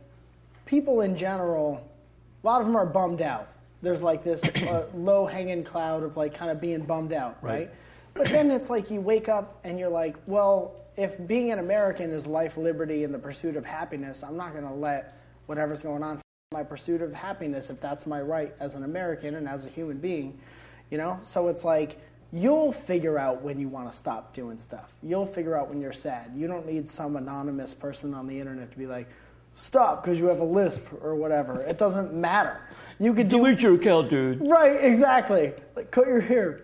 people 0.66 1.00
in 1.00 1.16
general, 1.16 1.82
a 2.42 2.46
lot 2.46 2.60
of 2.60 2.66
them 2.66 2.76
are 2.76 2.86
bummed 2.86 3.22
out. 3.22 3.48
There's 3.82 4.02
like 4.02 4.24
this 4.24 4.44
uh, 4.44 4.86
low 4.94 5.26
hanging 5.26 5.64
cloud 5.64 6.02
of 6.02 6.16
like 6.16 6.34
kind 6.34 6.50
of 6.50 6.60
being 6.60 6.82
bummed 6.82 7.12
out, 7.12 7.38
right? 7.42 7.52
Right. 7.52 7.70
But 8.14 8.28
then 8.28 8.50
it's 8.50 8.70
like 8.70 8.90
you 8.90 9.00
wake 9.00 9.28
up 9.28 9.60
and 9.64 9.78
you're 9.78 9.90
like, 9.90 10.16
well, 10.26 10.74
if 10.96 11.26
being 11.26 11.52
an 11.52 11.58
American 11.58 12.10
is 12.10 12.26
life, 12.26 12.56
liberty, 12.56 13.04
and 13.04 13.14
the 13.14 13.18
pursuit 13.18 13.56
of 13.56 13.64
happiness, 13.64 14.22
I'm 14.22 14.36
not 14.36 14.52
going 14.52 14.66
to 14.66 14.74
let 14.74 15.16
whatever's 15.46 15.82
going 15.82 16.02
on 16.02 16.20
my 16.52 16.62
pursuit 16.64 17.00
of 17.00 17.14
happiness 17.14 17.70
if 17.70 17.80
that's 17.80 18.06
my 18.06 18.20
right 18.20 18.52
as 18.58 18.74
an 18.74 18.82
American 18.82 19.36
and 19.36 19.48
as 19.48 19.66
a 19.66 19.68
human 19.68 19.98
being. 19.98 20.38
You 20.90 20.98
know? 20.98 21.18
So 21.22 21.46
it's 21.46 21.64
like 21.64 22.00
you'll 22.32 22.72
figure 22.72 23.18
out 23.18 23.42
when 23.42 23.58
you 23.60 23.68
want 23.68 23.90
to 23.90 23.96
stop 23.96 24.34
doing 24.34 24.58
stuff. 24.58 24.92
You'll 25.02 25.26
figure 25.26 25.56
out 25.56 25.68
when 25.68 25.80
you're 25.80 25.92
sad. 25.92 26.32
You 26.34 26.48
don't 26.48 26.66
need 26.66 26.88
some 26.88 27.16
anonymous 27.16 27.72
person 27.72 28.14
on 28.14 28.26
the 28.26 28.38
internet 28.38 28.70
to 28.72 28.78
be 28.78 28.86
like, 28.86 29.08
stop 29.54 30.02
because 30.02 30.18
you 30.18 30.26
have 30.26 30.40
a 30.40 30.44
lisp 30.44 30.82
or 31.02 31.14
whatever. 31.14 31.60
It 31.60 31.78
doesn't 31.78 32.12
matter. 32.12 32.60
You 32.98 33.14
could 33.14 33.28
do 33.28 33.38
delete 33.38 33.60
your 33.60 33.74
account, 33.74 34.10
dude. 34.10 34.40
Right, 34.46 34.82
exactly. 34.84 35.52
Like 35.74 35.90
cut 35.90 36.06
your 36.06 36.20
hair. 36.20 36.62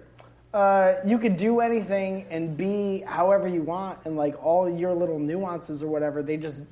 Uh, 0.53 1.01
you 1.05 1.19
could 1.19 1.37
do 1.37 1.61
anything 1.61 2.27
and 2.31 2.57
be 2.57 3.03
however 3.07 3.49
you 3.49 3.63
want, 3.63 3.99
and 4.05 4.17
like 4.17 4.43
all 4.43 4.69
your 4.69 4.95
little 4.95 5.19
nuances 5.19 5.83
or 5.83 5.89
whatever, 5.89 6.23
they 6.23 6.37
just 6.37 6.63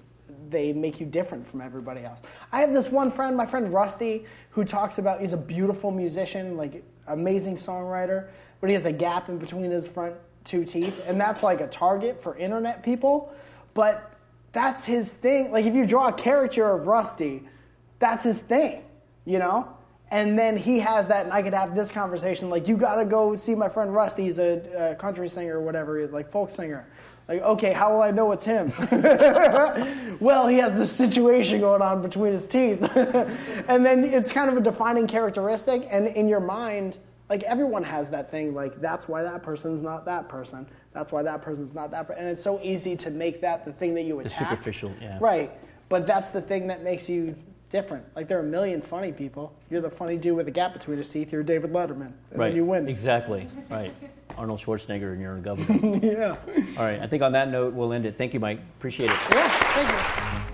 they 0.51 0.73
make 0.73 1.01
you 1.01 1.07
different 1.07 1.47
from 1.47 1.61
everybody 1.61 2.05
else. 2.05 2.21
I 2.53 2.61
have 2.61 2.73
this 2.73 2.89
one 2.89 3.11
friend, 3.11 3.37
my 3.37 3.47
friend 3.47 3.73
Rusty, 3.73 4.25
who 4.51 4.65
talks 4.65 4.99
about 4.99 5.21
he's 5.21 5.33
a 5.33 5.39
beautiful 5.39 5.91
musician, 5.91 6.57
like 6.57 6.83
amazing 7.09 7.57
songwriter, 7.57 8.29
but 8.61 8.69
he 8.71 8.75
has 8.75 8.85
a 8.85 8.93
gap 8.93 9.29
in 9.29 9.39
between 9.39 9.71
his 9.71 9.89
front 9.89 10.15
two 10.45 10.65
teeth, 10.65 10.95
and 11.07 11.21
that's 11.21 11.43
like 11.43 11.61
a 11.61 11.67
target 11.67 12.23
for 12.23 12.37
internet 12.37 12.83
people. 12.83 13.35
But 13.73 14.14
that's 14.55 14.85
his 14.85 15.13
thing. 15.13 15.53
Like 15.53 15.67
if 15.67 15.75
you 15.75 15.85
draw 15.85 16.09
a 16.09 16.13
caricature 16.13 16.71
of 16.71 16.87
Rusty, 16.87 17.43
that's 17.99 18.25
his 18.25 18.39
thing, 18.39 18.85
you 19.27 19.39
know? 19.39 19.69
And 20.11 20.39
then 20.39 20.57
he 20.57 20.79
has 20.79 21.09
that, 21.09 21.25
and 21.25 21.33
I 21.33 21.43
could 21.43 21.53
have 21.53 21.75
this 21.75 21.91
conversation 21.91 22.49
like, 22.49 22.69
you 22.69 22.77
gotta 22.77 23.05
go 23.05 23.35
see 23.35 23.55
my 23.55 23.69
friend 23.69 23.93
Rusty. 23.93 24.23
He's 24.23 24.39
a, 24.39 24.93
a 24.93 24.95
country 24.95 25.29
singer 25.29 25.59
or 25.59 25.63
whatever, 25.63 26.07
like 26.07 26.31
folk 26.31 26.51
singer. 26.51 26.87
Like, 27.27 27.41
okay, 27.41 27.73
how 27.73 27.91
will 27.93 28.03
I 28.03 28.11
know 28.11 28.33
it's 28.33 28.45
him? 28.45 28.73
well, 30.21 30.47
he 30.47 30.59
has 30.59 30.75
this 30.79 30.93
situation 30.93 31.61
going 31.61 31.81
on 31.81 32.03
between 32.03 32.33
his 32.33 32.47
teeth. 32.47 32.83
and 32.97 33.85
then 33.85 34.05
it's 34.05 34.31
kind 34.31 34.51
of 34.51 34.59
a 34.59 34.61
defining 34.61 35.07
characteristic, 35.07 35.89
and 35.91 36.07
in 36.09 36.29
your 36.29 36.41
mind, 36.41 36.99
like 37.31 37.43
everyone 37.45 37.83
has 37.83 38.11
that 38.11 38.31
thing, 38.31 38.55
like, 38.55 38.79
that's 38.81 39.09
why 39.09 39.23
that 39.23 39.43
person's 39.43 39.81
not 39.81 40.05
that 40.05 40.29
person. 40.29 40.67
That's 40.95 41.11
why 41.13 41.23
that 41.25 41.43
person's 41.43 41.75
not 41.75 41.91
that 41.91 42.07
person. 42.07 42.23
And 42.23 42.31
it's 42.33 42.43
so 42.43 42.61
easy 42.63 42.97
to 42.97 43.11
make 43.11 43.41
that 43.43 43.65
the 43.67 43.73
thing 43.73 43.95
that 43.95 44.03
you 44.03 44.15
The 44.19 44.27
attack. 44.27 44.49
superficial, 44.51 44.93
yeah. 45.03 45.19
Right. 45.21 45.51
But 45.89 46.07
that's 46.07 46.29
the 46.31 46.41
thing 46.41 46.67
that 46.69 46.83
makes 46.83 47.09
you 47.09 47.35
different. 47.69 48.05
Like 48.15 48.29
there 48.29 48.39
are 48.39 48.43
a 48.43 48.51
million 48.51 48.81
funny 48.81 49.11
people. 49.13 49.53
You're 49.71 49.81
the 49.81 49.91
funny 49.91 50.17
dude 50.17 50.37
with 50.37 50.47
a 50.47 50.53
gap 50.53 50.73
between 50.73 50.97
his 50.99 51.09
teeth. 51.09 51.33
You're 51.33 51.43
David 51.43 51.73
Letterman. 51.73 52.13
And 52.31 52.39
Right. 52.39 52.49
then 52.49 52.57
you 52.57 52.65
win. 52.65 52.89
Exactly. 52.89 53.49
Right. 53.69 53.93
Arnold 54.39 54.61
Schwarzenegger 54.61 55.13
and 55.13 55.21
you're 55.21 55.37
a 55.37 55.41
governor. 55.41 55.99
yeah. 56.03 56.37
All 56.79 56.85
right. 56.85 57.01
I 57.01 57.07
think 57.09 57.23
on 57.23 57.33
that 57.33 57.51
note, 57.51 57.75
we'll 57.75 57.93
end 57.93 58.07
it. 58.07 58.17
Thank 58.17 58.33
you, 58.33 58.41
Mike. 58.41 58.61
Appreciate 58.79 59.11
it. 59.11 59.17
Yeah. 59.31 59.49
Thank 59.49 60.49
you. 60.49 60.54